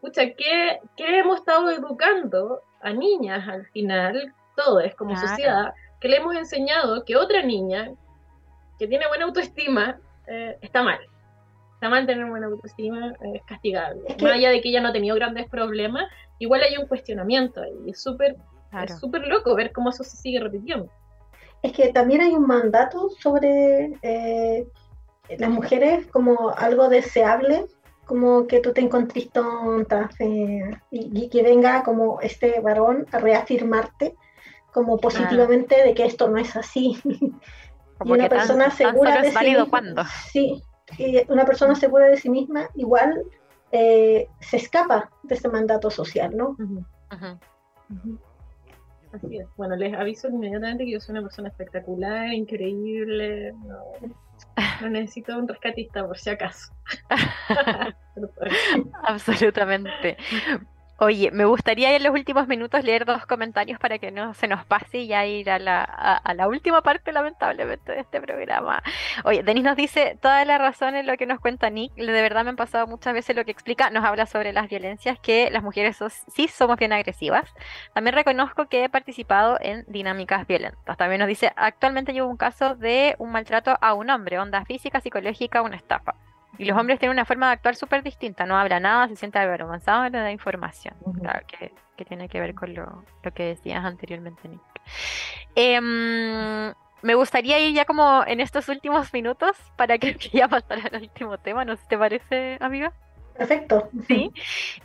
escucha, 0.07 0.35
¿qué, 0.37 0.81
¿qué 0.97 1.19
hemos 1.19 1.41
estado 1.41 1.71
educando 1.71 2.63
a 2.81 2.93
niñas 2.93 3.47
al 3.49 3.67
final, 3.67 4.33
todo 4.57 4.81
es 4.81 4.95
como 4.95 5.17
sociedad, 5.17 5.75
que 6.01 6.09
le 6.09 6.19
hemos 6.19 6.37
enseñado 6.37 7.05
que 7.05 7.17
otra 7.17 7.43
niña 7.43 7.91
que 8.79 8.87
tiene 8.87 9.09
buena 9.09 9.25
autoestima 9.25 9.99
eh, 10.27 10.57
está 10.61 10.83
mal. 10.83 10.99
Está 11.75 11.89
mal 11.89 12.07
tener 12.07 12.27
buena 12.27 12.47
autoestima, 12.47 13.13
es 13.35 13.43
castigable. 13.45 14.03
Más 14.23 14.33
allá 14.33 14.51
de 14.51 14.61
que 14.61 14.69
ella 14.69 14.81
no 14.81 14.89
ha 14.89 14.93
tenido 14.93 15.17
grandes 15.17 15.49
problemas, 15.49 16.05
igual 16.39 16.63
hay 16.63 16.77
un 16.77 16.87
cuestionamiento 16.87 17.63
y 17.85 17.91
es 17.91 18.03
súper 18.03 18.37
súper 19.01 19.27
loco 19.27 19.55
ver 19.55 19.73
cómo 19.73 19.91
eso 19.91 20.05
se 20.05 20.17
sigue 20.17 20.39
repitiendo. 20.39 20.91
Es 21.63 21.73
que 21.73 21.93
también 21.93 22.21
hay 22.21 22.33
un 22.33 22.47
mandato 22.47 23.09
sobre 23.09 23.99
eh, 24.03 24.67
las 25.39 25.51
mujeres 25.51 26.07
como 26.09 26.51
algo 26.51 26.89
deseable 26.89 27.67
como 28.07 28.47
que 28.47 28.61
tú 28.61 28.73
te 28.73 28.81
encontrís 28.81 29.31
tonta 29.31 30.09
y, 30.91 31.29
que 31.29 31.43
venga 31.43 31.83
como 31.83 32.21
este 32.21 32.61
varón 32.61 33.07
a 33.13 33.19
reafirmarte 33.19 34.15
como 34.73 34.99
positivamente 34.99 35.83
de 35.83 35.95
que 35.95 36.07
esto 36.07 36.29
no 36.29 36.39
es 36.39 36.55
así. 36.57 36.99
Como 37.99 38.15
y 38.15 38.19
una 38.19 38.29
persona 38.29 38.71
segura 38.71 39.23
de 39.23 39.33
sí 39.33 39.57
Sí, 40.23 40.63
y 40.99 41.33
una 41.33 41.47
persona 41.47 41.75
segura 41.75 42.09
de 42.09 42.19
sí 42.19 42.29
misma 42.29 42.69
igual 42.75 43.23
eh, 43.73 44.29
se 44.39 44.59
escapa 44.59 45.11
de 45.23 45.35
este 45.35 45.49
mandato 45.49 45.91
social, 45.91 46.37
¿no? 46.37 46.59
Así 49.13 49.39
es. 49.39 49.49
Bueno, 49.57 49.77
les 49.77 49.95
aviso 49.95 50.29
inmediatamente 50.29 50.85
que 50.85 50.91
yo 50.91 51.01
soy 51.01 51.15
una 51.15 51.23
persona 51.23 51.49
espectacular, 51.49 52.35
increíble. 52.35 53.55
No 53.65 53.83
necesito 54.91 55.37
un 55.37 55.49
rescatista 55.49 56.07
por 56.07 56.19
si 56.19 56.31
acaso. 56.31 56.73
Absolutamente. 59.05 60.17
Oye, 60.99 61.31
me 61.31 61.45
gustaría 61.45 61.95
en 61.95 62.03
los 62.03 62.15
últimos 62.15 62.49
minutos 62.49 62.83
leer 62.83 63.05
dos 63.05 63.27
comentarios 63.27 63.79
para 63.79 63.99
que 63.99 64.11
no 64.11 64.33
se 64.33 64.49
nos 64.49 64.65
pase 64.65 65.01
y 65.01 65.09
ya 65.09 65.27
ir 65.27 65.51
a 65.51 65.59
la, 65.59 66.49
última 66.49 66.81
parte, 66.81 67.13
lamentablemente, 67.13 67.93
de 67.93 68.01
este 68.01 68.19
programa. 68.19 68.83
Oye, 69.25 69.43
Denis 69.43 69.63
nos 69.63 69.77
dice 69.77 70.17
toda 70.23 70.43
la 70.47 70.57
razón 70.57 70.95
en 70.95 71.07
lo 71.07 71.19
que 71.19 71.27
nos 71.27 71.39
cuenta 71.39 71.69
Nick. 71.69 71.93
De 71.97 72.07
verdad 72.07 72.45
me 72.45 72.51
han 72.51 72.57
pasado 72.57 72.87
muchas 72.87 73.13
veces 73.13 73.37
lo 73.37 73.45
que 73.45 73.51
explica. 73.51 73.91
Nos 73.91 74.07
habla 74.07 74.25
sobre 74.25 74.55
las 74.55 74.71
violencias, 74.71 75.19
que 75.21 75.51
las 75.51 75.63
mujeres 75.63 75.99
sí 76.35 76.49
somos 76.49 76.79
bien 76.79 76.95
agresivas. 76.95 77.53
También 77.93 78.15
reconozco 78.15 78.67
que 78.67 78.85
he 78.85 78.89
participado 78.89 79.59
en 79.61 79.85
dinámicas 79.89 80.47
violentas. 80.47 80.97
También 80.97 81.19
nos 81.19 81.29
dice, 81.29 81.53
actualmente 81.57 82.15
llevo 82.15 82.29
un 82.29 82.39
caso 82.39 82.75
de 82.75 83.17
un 83.19 83.33
maltrato 83.33 83.77
a 83.83 83.93
un 83.93 84.09
hombre, 84.09 84.39
onda 84.39 84.65
física, 84.65 85.03
psicológica, 85.03 85.61
una 85.61 85.77
estafa. 85.77 86.15
Y 86.59 86.65
los 86.65 86.79
hombres 86.79 86.99
tienen 86.99 87.17
una 87.17 87.25
forma 87.25 87.47
de 87.47 87.53
actuar 87.55 87.77
súper 87.77 88.03
distinta, 88.03 88.47
no 88.47 88.57
habla 88.57 88.81
nada, 88.81 89.09
se 89.09 89.17
siente 89.17 89.39
avergonzado, 89.39 90.09
no 90.11 90.19
da 90.19 90.31
información. 90.31 90.95
Claro, 91.21 91.47
que, 91.47 92.05
tiene 92.05 92.29
que 92.29 92.41
ver 92.41 92.55
con 92.55 92.75
lo, 92.75 93.05
que 93.35 93.45
decías 93.45 93.85
anteriormente, 93.85 94.49
Nick. 94.49 94.61
Em, 95.55 96.73
me 97.03 97.15
gustaría 97.15 97.59
ir 97.59 97.75
ya 97.75 97.85
como 97.85 98.25
en 98.27 98.41
estos 98.41 98.69
últimos 98.69 99.13
minutos 99.13 99.57
para 99.77 99.99
que 99.99 100.17
ya 100.33 100.49
pasara 100.49 100.89
al 100.93 101.03
último 101.03 101.39
tema, 101.39 101.65
¿no 101.65 101.77
sé 101.77 101.83
si 101.83 101.89
te 101.89 101.99
parece, 101.99 102.59
amiga? 102.61 102.93
Perfecto. 103.37 103.91
Sí. 104.07 104.33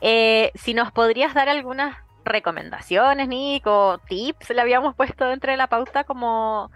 Eh, 0.01 0.51
si 0.55 0.73
nos 0.73 0.91
podrías 0.91 1.33
dar 1.33 1.47
algunas 1.47 1.95
recomendaciones, 2.25 3.27
Nick, 3.27 3.65
o 3.65 3.97
tips, 4.07 4.49
le 4.49 4.61
habíamos 4.61 4.95
puesto 4.95 5.25
dentro 5.25 5.51
de 5.51 5.57
la 5.57 5.67
pauta 5.67 6.03
como... 6.03 6.71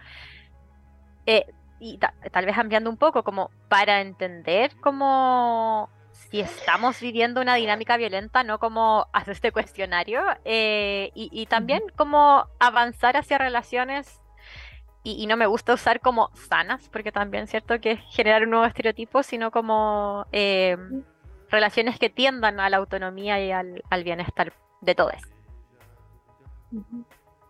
Eh, 1.25 1.45
y 1.79 1.97
tal 1.97 2.45
vez 2.45 2.57
ampliando 2.57 2.89
un 2.89 2.97
poco, 2.97 3.23
como 3.23 3.51
para 3.69 4.01
entender 4.01 4.71
cómo 4.81 5.89
si 6.29 6.39
estamos 6.39 6.99
viviendo 7.01 7.41
una 7.41 7.55
dinámica 7.55 7.97
violenta, 7.97 8.43
no 8.43 8.59
como 8.59 9.07
hacer 9.13 9.33
este 9.33 9.51
cuestionario, 9.51 10.21
eh, 10.45 11.11
y, 11.13 11.45
también 11.47 11.83
como 11.95 12.47
avanzar 12.59 13.17
hacia 13.17 13.37
relaciones, 13.37 14.21
y, 15.03 15.27
no 15.27 15.37
me 15.37 15.45
gusta 15.45 15.73
usar 15.73 15.99
como 15.99 16.31
sanas, 16.35 16.89
porque 16.89 17.11
también 17.11 17.43
es 17.43 17.51
cierto 17.51 17.79
que 17.79 17.91
es 17.91 17.99
generar 18.09 18.43
un 18.43 18.51
nuevo 18.51 18.65
estereotipo, 18.65 19.23
sino 19.23 19.51
como 19.51 20.25
eh, 20.31 20.77
relaciones 21.49 21.99
que 21.99 22.09
tiendan 22.09 22.59
a 22.59 22.69
la 22.69 22.77
autonomía 22.77 23.39
y 23.43 23.51
al, 23.51 24.03
bienestar 24.03 24.53
de 24.81 24.95
todos. 24.95 25.21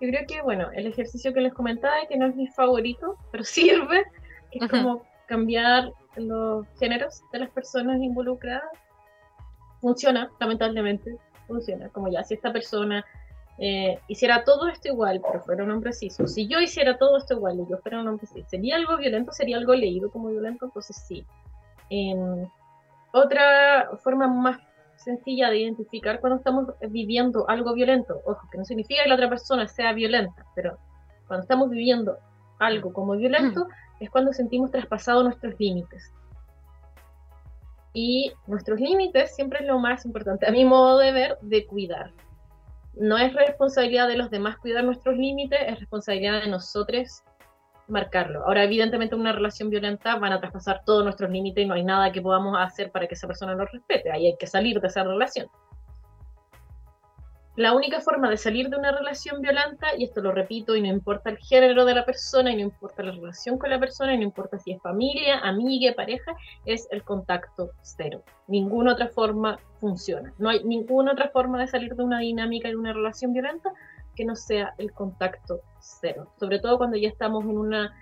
Yo 0.02 0.10
creo 0.10 0.26
que, 0.28 0.42
bueno, 0.42 0.70
el 0.74 0.88
ejercicio 0.88 1.34
que 1.34 1.42
les 1.42 1.54
comentaba, 1.54 1.96
que 2.08 2.18
no 2.18 2.26
es 2.26 2.36
mi 2.36 2.48
favorito, 2.48 3.18
pero 3.32 3.44
sirve, 3.44 4.06
es 4.52 4.70
como 4.70 5.04
cambiar 5.28 5.92
los 6.16 6.66
géneros 6.80 7.24
de 7.32 7.40
las 7.40 7.50
personas 7.50 8.02
involucradas. 8.02 8.70
Funciona, 9.82 10.30
lamentablemente, 10.40 11.18
funciona. 11.48 11.90
Como 11.90 12.10
ya, 12.10 12.24
si 12.24 12.34
esta 12.34 12.52
persona 12.52 13.06
eh, 13.58 14.00
hiciera 14.08 14.44
todo 14.44 14.68
esto 14.68 14.90
igual, 14.90 15.22
pero 15.26 15.42
fuera 15.44 15.64
un 15.64 15.72
hombre 15.72 15.94
cis, 15.94 16.18
si 16.26 16.48
yo 16.48 16.60
hiciera 16.60 16.98
todo 16.98 17.18
esto 17.18 17.36
igual 17.36 17.60
y 17.60 17.70
yo 17.70 17.78
fuera 17.78 18.02
un 18.02 18.08
hombre 18.08 18.28
cis, 18.28 18.46
¿sería 18.48 18.76
algo 18.76 18.98
violento? 18.98 19.32
¿Sería 19.32 19.58
algo 19.58 19.74
leído 19.74 20.12
como 20.12 20.30
violento? 20.30 20.66
Entonces 20.66 20.98
sí. 21.08 21.26
Em, 21.90 22.48
otra 23.14 23.92
forma 24.04 24.28
más 24.28 24.60
sencilla 25.06 25.50
de 25.50 25.60
identificar 25.60 26.20
cuando 26.20 26.38
estamos 26.38 26.68
viviendo 26.90 27.48
algo 27.48 27.74
violento, 27.74 28.22
ojo, 28.26 28.50
que 28.52 28.58
no 28.58 28.66
significa 28.66 29.04
que 29.04 29.10
la 29.10 29.16
otra 29.16 29.30
persona 29.30 29.68
sea 29.68 29.94
violenta, 29.94 30.44
pero 30.56 30.78
cuando 31.28 31.44
estamos 31.44 31.70
viviendo 31.70 32.18
algo 32.60 32.92
como 32.92 33.16
violento, 33.16 33.68
es 34.00 34.10
cuando 34.10 34.34
sentimos 34.34 34.72
traspasados 34.72 35.24
nuestros 35.24 35.54
límites. 35.60 36.12
Y 37.94 38.34
nuestros 38.48 38.80
límites 38.80 39.34
siempre 39.36 39.60
es 39.60 39.68
lo 39.68 39.80
más 39.80 40.06
importante, 40.06 40.48
a 40.48 40.52
mi 40.52 40.66
modo 40.66 41.00
de 41.00 41.12
ver, 41.12 41.38
de 41.42 41.66
cuidar. 41.66 42.12
No 42.96 43.18
es 43.18 43.34
responsabilidad 43.34 44.08
de 44.08 44.18
los 44.18 44.30
demás 44.30 44.58
cuidar 44.58 44.84
nuestros 44.84 45.16
límites, 45.16 45.60
es 45.68 45.80
responsabilidad 45.80 46.42
de 46.42 46.50
nosotros 46.50 47.24
marcarlo. 47.88 48.46
Ahora, 48.46 48.64
evidentemente, 48.64 49.16
en 49.16 49.22
una 49.22 49.32
relación 49.32 49.70
violenta 49.70 50.18
van 50.18 50.34
a 50.34 50.40
traspasar 50.40 50.84
todos 50.86 51.04
nuestros 51.04 51.30
límites 51.30 51.64
y 51.64 51.68
no 51.68 51.74
hay 51.74 51.84
nada 51.84 52.12
que 52.12 52.22
podamos 52.22 52.58
hacer 52.60 52.92
para 52.92 53.08
que 53.08 53.16
esa 53.16 53.28
persona 53.28 53.56
nos 53.56 53.72
respete. 53.72 54.12
Ahí 54.12 54.28
hay 54.28 54.38
que 54.38 54.48
salir 54.48 54.80
de 54.80 54.88
esa 54.88 55.04
relación. 55.04 55.48
La 57.56 57.74
única 57.74 58.02
forma 58.02 58.30
de 58.30 58.36
salir 58.36 58.70
de 58.70 58.76
una 58.76 58.92
relación 58.92 59.42
violenta, 59.42 59.88
y 59.98 60.04
esto 60.04 60.22
lo 60.22 60.34
repito, 60.34 60.76
y 60.76 60.82
no 60.82 60.88
importa 60.88 61.30
el 61.30 61.38
género 61.38 61.86
de 61.86 61.96
la 61.96 62.04
persona, 62.04 62.52
y 62.52 62.56
no 62.56 62.64
importa 62.64 63.02
la 63.02 63.12
relación 63.12 63.58
con 63.58 63.70
la 63.70 63.80
persona, 63.80 64.14
y 64.14 64.18
no 64.18 64.24
importa 64.24 64.60
si 64.60 64.74
es 64.74 64.82
familia, 64.82 65.40
amiga, 65.40 65.94
pareja, 65.94 66.36
es 66.66 66.86
el 66.92 67.04
contacto 67.04 67.72
cero. 67.82 68.24
Ninguna 68.48 68.92
otra 68.92 69.08
forma 69.08 69.58
funciona. 69.80 70.34
No 70.38 70.50
hay 70.50 70.66
ninguna 70.66 71.14
otra 71.14 71.30
forma 71.30 71.58
de 71.62 71.68
salir 71.68 71.96
de 71.96 72.04
una 72.04 72.20
dinámica 72.20 72.68
de 72.68 72.76
una 72.76 72.92
relación 72.92 73.32
violenta 73.32 73.72
que 74.16 74.26
no 74.26 74.36
sea 74.36 74.74
el 74.78 74.92
contacto 74.92 75.62
cero. 75.80 76.32
Sobre 76.40 76.60
todo 76.60 76.78
cuando 76.78 76.98
ya 76.98 77.10
estamos 77.10 77.44
en 77.44 77.58
una 77.58 77.94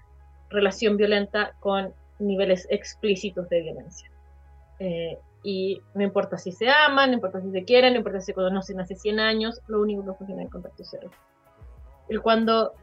relación 0.50 0.98
violenta 0.98 1.54
con 1.60 1.94
niveles 2.20 2.68
explícitos 2.70 3.50
de 3.50 3.62
violencia. 3.62 4.10
Eh, 4.80 5.18
y 5.44 5.82
no 5.94 6.04
importa 6.04 6.38
si 6.38 6.52
se 6.52 6.70
aman, 6.70 7.10
no 7.10 7.16
importa 7.16 7.42
si 7.42 7.52
se 7.52 7.66
quieren, 7.66 7.94
no 7.94 7.98
importa 7.98 8.22
si 8.22 8.28
se 8.28 8.34
conocen 8.34 8.80
hace 8.80 8.96
100 8.96 9.20
años, 9.20 9.62
lo 9.68 9.82
único 9.82 10.06
que 10.06 10.14
funciona 10.14 10.42
es 10.42 10.48
el 10.48 10.52
contacto 10.52 10.84
cero. 10.86 11.10
Y 12.10 12.18
cuando 12.18 12.74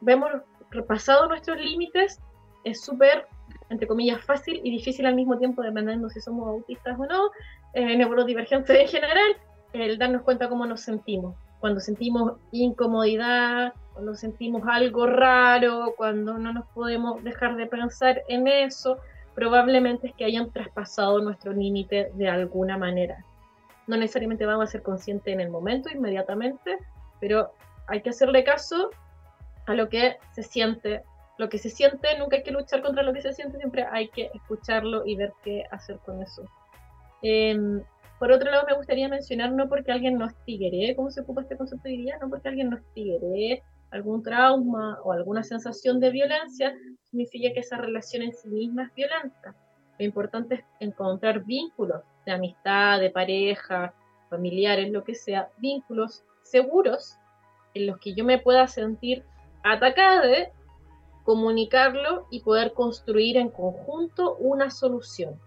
vemos 0.00 0.30
repasado 0.70 1.28
nuestros 1.28 1.58
límites, 1.60 2.18
es 2.64 2.82
súper, 2.82 3.26
entre 3.68 3.86
comillas, 3.86 4.24
fácil 4.24 4.60
y 4.64 4.70
difícil 4.70 5.04
al 5.04 5.14
mismo 5.14 5.36
tiempo, 5.38 5.62
dependiendo 5.62 6.08
si 6.08 6.20
somos 6.20 6.48
autistas 6.48 6.98
o 6.98 7.04
no, 7.04 7.30
eh, 7.74 7.96
neurodivergentes 7.96 8.78
en 8.78 8.88
general, 8.88 9.36
el 9.74 9.98
darnos 9.98 10.22
cuenta 10.22 10.48
cómo 10.48 10.64
nos 10.66 10.80
sentimos 10.80 11.34
cuando 11.62 11.78
sentimos 11.78 12.32
incomodidad, 12.50 13.72
cuando 13.92 14.16
sentimos 14.16 14.64
algo 14.66 15.06
raro, 15.06 15.94
cuando 15.96 16.36
no 16.36 16.52
nos 16.52 16.66
podemos 16.74 17.22
dejar 17.22 17.54
de 17.54 17.66
pensar 17.66 18.20
en 18.26 18.48
eso, 18.48 18.98
probablemente 19.36 20.08
es 20.08 20.14
que 20.14 20.24
hayan 20.24 20.50
traspasado 20.50 21.20
nuestro 21.20 21.52
límite 21.52 22.10
de 22.14 22.28
alguna 22.28 22.76
manera. 22.76 23.24
No 23.86 23.96
necesariamente 23.96 24.44
vamos 24.44 24.64
a 24.64 24.72
ser 24.72 24.82
conscientes 24.82 25.32
en 25.32 25.40
el 25.40 25.50
momento, 25.50 25.88
inmediatamente, 25.88 26.78
pero 27.20 27.52
hay 27.86 28.02
que 28.02 28.10
hacerle 28.10 28.42
caso 28.42 28.90
a 29.66 29.74
lo 29.74 29.88
que 29.88 30.16
se 30.32 30.42
siente. 30.42 31.04
Lo 31.38 31.48
que 31.48 31.58
se 31.58 31.70
siente, 31.70 32.18
nunca 32.18 32.38
hay 32.38 32.42
que 32.42 32.50
luchar 32.50 32.82
contra 32.82 33.04
lo 33.04 33.12
que 33.12 33.22
se 33.22 33.34
siente, 33.34 33.58
siempre 33.58 33.86
hay 33.88 34.08
que 34.08 34.32
escucharlo 34.34 35.06
y 35.06 35.14
ver 35.14 35.32
qué 35.44 35.62
hacer 35.70 36.00
con 36.04 36.20
eso. 36.24 36.42
Em, 37.22 37.84
por 38.22 38.30
otro 38.30 38.52
lado, 38.52 38.64
me 38.68 38.76
gustaría 38.76 39.08
mencionar, 39.08 39.50
no 39.50 39.68
porque 39.68 39.90
alguien 39.90 40.16
nos 40.16 40.32
tigre, 40.44 40.94
¿cómo 40.94 41.10
se 41.10 41.22
ocupa 41.22 41.40
este 41.40 41.56
concepto 41.56 41.88
hoy 41.88 41.96
día? 41.96 42.18
No 42.20 42.30
porque 42.30 42.50
alguien 42.50 42.70
nos 42.70 42.80
tigre 42.94 43.64
algún 43.90 44.22
trauma 44.22 45.00
o 45.02 45.10
alguna 45.10 45.42
sensación 45.42 45.98
de 45.98 46.10
violencia, 46.10 46.72
significa 47.10 47.52
que 47.52 47.58
esa 47.58 47.78
relación 47.78 48.22
en 48.22 48.32
sí 48.32 48.48
misma 48.48 48.84
es 48.84 48.94
violenta. 48.94 49.56
Lo 49.98 50.04
importante 50.04 50.54
es 50.54 50.64
encontrar 50.78 51.44
vínculos 51.44 52.04
de 52.24 52.30
amistad, 52.30 53.00
de 53.00 53.10
pareja, 53.10 53.92
familiares, 54.30 54.92
lo 54.92 55.02
que 55.02 55.16
sea, 55.16 55.48
vínculos 55.58 56.22
seguros 56.42 57.16
en 57.74 57.88
los 57.88 57.98
que 57.98 58.14
yo 58.14 58.24
me 58.24 58.38
pueda 58.38 58.68
sentir 58.68 59.24
atacada, 59.64 60.52
comunicarlo 61.24 62.28
y 62.30 62.38
poder 62.38 62.72
construir 62.72 63.36
en 63.36 63.48
conjunto 63.48 64.36
una 64.36 64.70
solución. 64.70 65.40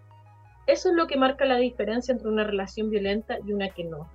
Eso 0.68 0.90
es 0.90 0.96
lo 0.96 1.08
que 1.08 1.18
marca 1.18 1.46
la 1.46 1.58
diferencia 1.58 2.12
entre 2.12 2.28
una 2.28 2.44
relación 2.44 2.90
violenta 2.90 3.38
y 3.46 3.54
una 3.54 3.70
que 3.70 3.84
no. 3.84 4.10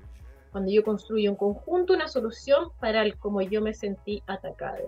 Cuando 0.50 0.70
yo 0.70 0.82
construyo 0.82 1.30
un 1.30 1.36
conjunto, 1.36 1.94
una 1.94 2.08
solución 2.08 2.70
para 2.80 3.02
el 3.02 3.16
como 3.16 3.40
yo 3.40 3.60
me 3.60 3.72
sentí 3.72 4.22
atacada. 4.26 4.80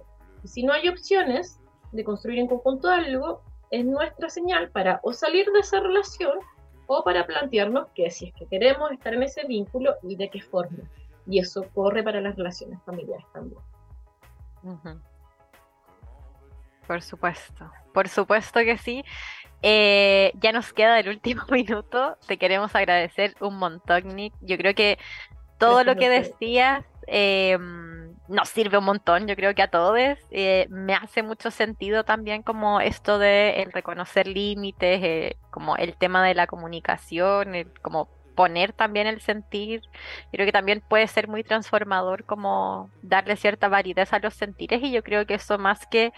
Y 0.42 0.48
si 0.48 0.64
no 0.64 0.72
hay 0.72 0.88
opciones 0.88 1.60
de 1.92 2.02
construir 2.02 2.40
en 2.40 2.48
conjunto 2.48 2.88
algo, 2.88 3.42
es 3.70 3.84
nuestra 3.84 4.28
señal 4.28 4.70
para 4.70 5.00
o 5.02 5.12
salir 5.12 5.46
de 5.52 5.60
esa 5.60 5.80
relación 5.80 6.38
o 6.86 7.04
para 7.04 7.26
plantearnos 7.26 7.88
que 7.94 8.10
si 8.10 8.26
es 8.26 8.34
que 8.34 8.46
queremos 8.46 8.90
estar 8.90 9.14
en 9.14 9.22
ese 9.22 9.46
vínculo 9.46 9.94
y 10.02 10.16
de 10.16 10.28
qué 10.30 10.40
forma. 10.40 10.78
Y 11.26 11.38
eso 11.38 11.64
corre 11.72 12.02
para 12.02 12.20
las 12.20 12.36
relaciones 12.36 12.82
familiares 12.82 13.24
también. 13.32 13.60
Por 16.86 17.00
supuesto, 17.00 17.70
por 17.94 18.08
supuesto 18.08 18.60
que 18.60 18.76
sí. 18.76 19.04
Eh, 19.62 20.32
ya 20.40 20.52
nos 20.52 20.72
queda 20.72 20.98
el 20.98 21.08
último 21.08 21.42
minuto. 21.50 22.18
Te 22.26 22.36
queremos 22.36 22.74
agradecer 22.74 23.34
un 23.40 23.56
montón, 23.56 24.08
Nick. 24.08 24.34
Yo 24.40 24.56
creo 24.58 24.74
que 24.74 24.98
todo 25.58 25.84
lo 25.84 25.94
que 25.94 26.08
decías 26.08 26.84
eh, 27.06 27.56
nos 28.28 28.48
sirve 28.48 28.78
un 28.78 28.84
montón, 28.84 29.28
yo 29.28 29.36
creo 29.36 29.54
que 29.54 29.62
a 29.62 29.70
todos. 29.70 29.98
Eh, 30.30 30.66
me 30.70 30.94
hace 30.94 31.22
mucho 31.22 31.50
sentido 31.50 32.04
también 32.04 32.42
como 32.42 32.80
esto 32.80 33.18
de 33.18 33.62
el 33.62 33.72
reconocer 33.72 34.26
límites, 34.26 35.36
como 35.50 35.76
el 35.76 35.96
tema 35.96 36.26
de 36.26 36.34
la 36.34 36.46
comunicación, 36.46 37.52
como 37.80 38.08
poner 38.34 38.72
también 38.72 39.06
el 39.06 39.20
sentir. 39.20 39.82
Creo 40.32 40.46
que 40.46 40.52
también 40.52 40.82
puede 40.88 41.06
ser 41.06 41.28
muy 41.28 41.44
transformador 41.44 42.24
como 42.24 42.90
darle 43.02 43.36
cierta 43.36 43.68
validez 43.68 44.12
a 44.12 44.18
los 44.18 44.34
sentires 44.34 44.82
y 44.82 44.90
yo 44.90 45.02
creo 45.02 45.26
que 45.26 45.34
eso 45.34 45.58
más 45.58 45.86
que 45.86 46.12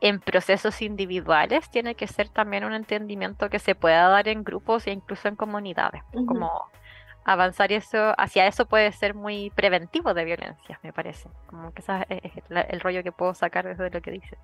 en 0.00 0.20
procesos 0.20 0.80
individuales 0.82 1.70
tiene 1.70 1.94
que 1.94 2.06
ser 2.06 2.28
también 2.28 2.64
un 2.64 2.72
entendimiento 2.72 3.50
que 3.50 3.58
se 3.58 3.74
pueda 3.74 4.08
dar 4.08 4.28
en 4.28 4.44
grupos 4.44 4.86
e 4.86 4.92
incluso 4.92 5.28
en 5.28 5.36
comunidades. 5.36 6.02
Como 6.26 6.50
avanzar 7.24 7.70
eso, 7.72 8.14
hacia 8.18 8.46
eso 8.46 8.66
puede 8.66 8.92
ser 8.92 9.14
muy 9.14 9.50
preventivo 9.50 10.14
de 10.14 10.24
violencia, 10.24 10.80
me 10.82 10.92
parece. 10.92 11.28
Como 11.46 11.72
que 11.72 11.82
ese 11.82 12.06
es 12.08 12.32
el 12.48 12.80
rollo 12.80 13.02
que 13.02 13.12
puedo 13.12 13.34
sacar 13.34 13.66
desde 13.66 13.90
lo 13.90 14.00
que 14.00 14.10
dice. 14.10 14.38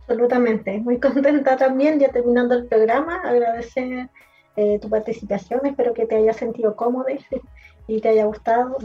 Absolutamente, 0.00 0.78
muy 0.80 0.98
contenta 0.98 1.56
también, 1.56 2.00
ya 2.00 2.10
terminando 2.10 2.54
el 2.54 2.66
programa, 2.66 3.20
agradecer 3.22 4.08
eh, 4.56 4.78
tu 4.80 4.90
participación, 4.90 5.64
espero 5.64 5.94
que 5.94 6.06
te 6.06 6.16
haya 6.16 6.32
sentido 6.32 6.76
cómodo 6.76 7.06
y 7.86 8.00
te 8.00 8.08
haya 8.08 8.24
gustado, 8.24 8.76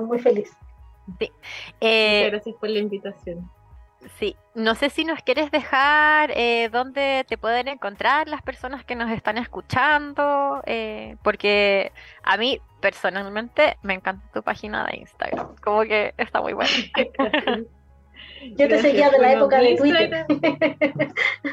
muy 0.00 0.18
feliz. 0.18 0.50
Sí. 1.18 1.30
Eh, 1.80 2.30
gracias 2.30 2.56
por 2.56 2.70
la 2.70 2.78
invitación. 2.78 3.50
Sí, 4.18 4.36
no 4.54 4.74
sé 4.74 4.90
si 4.90 5.04
nos 5.04 5.22
quieres 5.22 5.50
dejar 5.50 6.32
eh, 6.34 6.68
dónde 6.70 7.24
te 7.28 7.38
pueden 7.38 7.68
encontrar 7.68 8.28
las 8.28 8.42
personas 8.42 8.84
que 8.84 8.96
nos 8.96 9.10
están 9.10 9.38
escuchando, 9.38 10.62
eh, 10.66 11.16
porque 11.22 11.92
a 12.22 12.36
mí 12.36 12.60
personalmente 12.80 13.78
me 13.82 13.94
encanta 13.94 14.26
tu 14.32 14.42
página 14.42 14.84
de 14.86 14.98
Instagram, 14.98 15.54
como 15.62 15.82
que 15.82 16.14
está 16.18 16.40
muy 16.40 16.52
buena. 16.52 16.70
Yo 18.56 18.68
te 18.68 18.78
seguía 18.80 19.08
de 19.10 19.18
la 19.18 19.32
época 19.34 19.58
de 19.58 19.76
Twitter. 19.76 20.26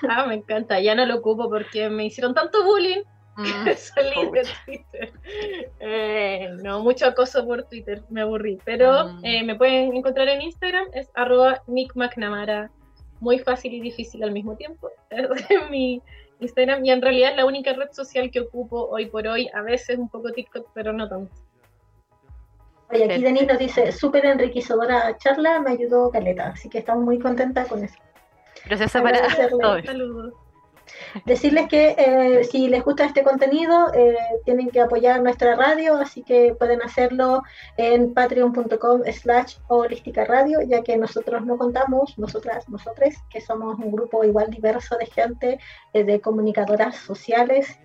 ah, 0.09 0.25
me 0.25 0.35
encanta, 0.35 0.79
ya 0.79 0.95
no 0.95 1.05
lo 1.05 1.17
ocupo 1.17 1.49
porque 1.49 1.89
me 1.89 2.05
hicieron 2.05 2.33
tanto 2.33 2.63
bullying 2.63 3.03
Mm, 3.39 3.69
Salí 3.77 4.31
de 4.31 4.43
Twitter. 4.65 5.13
Eh, 5.79 6.28
no, 6.57 6.81
mucho 6.81 7.05
acoso 7.05 7.45
por 7.45 7.63
Twitter, 7.63 8.03
me 8.09 8.21
aburrí. 8.21 8.57
Pero 8.65 9.05
mm. 9.05 9.25
eh, 9.25 9.43
me 9.43 9.55
pueden 9.55 9.95
encontrar 9.95 10.27
en 10.29 10.41
Instagram, 10.41 10.87
es 10.93 11.09
arroba 11.15 11.61
Nick 11.67 11.95
McNamara. 11.95 12.71
Muy 13.19 13.39
fácil 13.39 13.73
y 13.73 13.81
difícil 13.81 14.23
al 14.23 14.31
mismo 14.31 14.55
tiempo. 14.55 14.89
Es 15.09 15.69
mi 15.69 16.01
Instagram 16.39 16.85
y 16.85 16.91
en 16.91 17.01
realidad 17.01 17.31
es 17.31 17.37
la 17.37 17.45
única 17.45 17.73
red 17.73 17.91
social 17.91 18.31
que 18.31 18.41
ocupo 18.41 18.87
hoy 18.89 19.07
por 19.07 19.27
hoy. 19.27 19.49
A 19.53 19.61
veces 19.61 19.97
un 19.97 20.09
poco 20.09 20.31
TikTok, 20.31 20.67
pero 20.73 20.93
no 20.93 21.07
tanto. 21.09 21.33
Oye, 22.91 23.05
aquí 23.05 23.21
Denis 23.21 23.47
nos 23.47 23.59
dice, 23.59 23.91
súper 23.91 24.25
enriquecedora 24.25 25.15
charla, 25.17 25.59
me 25.59 25.71
ayudó 25.71 26.09
Caleta, 26.09 26.49
así 26.49 26.69
que 26.69 26.79
estamos 26.79 27.03
muy 27.03 27.19
contentas 27.19 27.67
con 27.67 27.83
eso. 27.83 27.95
Gracias 28.65 28.91
para 28.93 29.29
Saludos. 29.29 30.33
Decirles 31.25 31.67
que 31.67 31.95
eh, 31.97 32.43
si 32.43 32.67
les 32.67 32.83
gusta 32.83 33.05
este 33.05 33.23
contenido, 33.23 33.93
eh, 33.93 34.17
tienen 34.45 34.69
que 34.69 34.81
apoyar 34.81 35.21
nuestra 35.21 35.55
radio, 35.55 35.95
así 35.95 36.23
que 36.23 36.55
pueden 36.57 36.81
hacerlo 36.81 37.43
en 37.77 38.13
patreon.com 38.13 39.01
slash 39.11 39.57
holística 39.67 40.25
radio, 40.25 40.61
ya 40.61 40.81
que 40.81 40.97
nosotros 40.97 41.45
no 41.45 41.57
contamos, 41.57 42.17
nosotras, 42.17 42.67
nosotros, 42.69 43.15
que 43.29 43.41
somos 43.41 43.77
un 43.79 43.91
grupo 43.91 44.23
igual 44.23 44.49
diverso 44.49 44.97
de 44.97 45.05
gente, 45.05 45.59
eh, 45.93 46.03
de 46.03 46.21
comunicadoras 46.21 46.95
sociales, 46.95 47.79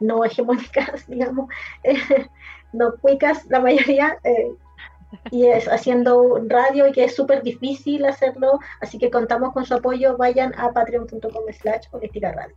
no 0.00 0.24
hegemónicas, 0.24 1.06
digamos, 1.08 1.48
no 2.72 2.96
cuicas, 2.96 3.46
la 3.46 3.60
mayoría 3.60 4.18
y 5.30 5.46
es 5.46 5.66
haciendo 5.68 6.40
radio 6.46 6.88
y 6.88 6.92
que 6.92 7.04
es 7.04 7.14
súper 7.14 7.42
difícil 7.42 8.04
hacerlo, 8.04 8.58
así 8.80 8.98
que 8.98 9.10
contamos 9.10 9.52
con 9.52 9.64
su 9.64 9.74
apoyo, 9.74 10.16
vayan 10.16 10.54
a 10.58 10.72
patreon.com 10.72 11.44
slash 11.52 11.86
radio. 11.92 12.54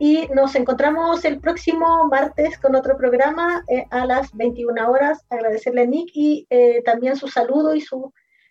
Y 0.00 0.28
nos 0.28 0.54
encontramos 0.54 1.24
el 1.24 1.40
próximo 1.40 2.06
martes 2.06 2.56
con 2.58 2.76
otro 2.76 2.96
programa 2.96 3.64
eh, 3.68 3.84
a 3.90 4.06
las 4.06 4.32
21 4.32 4.88
horas. 4.88 5.24
Agradecerle 5.28 5.82
a 5.82 5.86
Nick 5.86 6.10
y 6.14 6.46
eh, 6.50 6.82
también 6.84 7.16
su 7.16 7.26
saludo 7.26 7.74
y 7.74 7.80
sus 7.80 8.04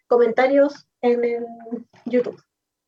comentarios 0.07 0.87
en 1.01 1.23
el 1.23 1.45
YouTube. 2.05 2.41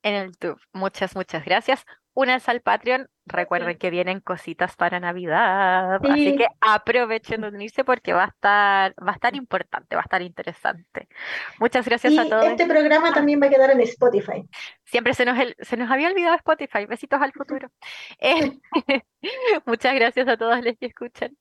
En 0.03 0.13
el 0.13 0.31
YouTube. 0.31 0.59
Muchas, 0.73 1.15
muchas 1.15 1.45
gracias 1.45 1.85
únanse 2.19 2.51
al 2.51 2.61
Patreon. 2.61 3.09
Recuerden 3.25 3.77
que 3.77 3.89
vienen 3.89 4.19
cositas 4.19 4.75
para 4.75 4.99
Navidad, 4.99 5.99
así 6.03 6.35
que 6.35 6.47
aprovechen 6.59 7.41
de 7.41 7.47
unirse 7.55 7.83
porque 7.83 8.11
va 8.11 8.23
a 8.23 8.27
estar, 8.27 8.95
va 9.01 9.11
a 9.11 9.15
estar 9.15 9.35
importante, 9.35 9.95
va 9.95 10.01
a 10.01 10.03
estar 10.03 10.21
interesante. 10.21 11.07
Muchas 11.59 11.85
gracias 11.85 12.17
a 12.17 12.27
todos. 12.27 12.45
Este 12.45 12.65
programa 12.65 13.13
también 13.13 13.39
va 13.41 13.45
a 13.45 13.49
quedar 13.49 13.69
en 13.71 13.81
Spotify. 13.81 14.43
Siempre 14.83 15.13
se 15.13 15.25
nos, 15.25 15.37
se 15.59 15.77
nos 15.77 15.89
había 15.89 16.09
olvidado 16.09 16.35
Spotify. 16.35 16.85
Besitos 16.85 17.21
al 17.21 17.31
futuro. 17.31 17.69
Eh, 18.21 18.59
muchas 19.65 19.93
gracias 19.95 20.27
a 20.27 20.35
todos 20.35 20.63
los 20.63 20.75
que 20.77 20.87
escuchan. 20.87 21.37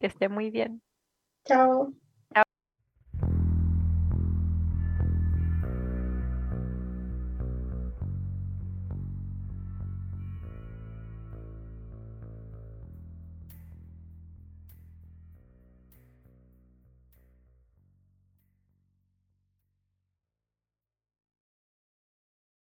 Que 0.00 0.06
estén 0.06 0.32
muy 0.32 0.50
bien. 0.50 0.80
Chao. 1.44 1.92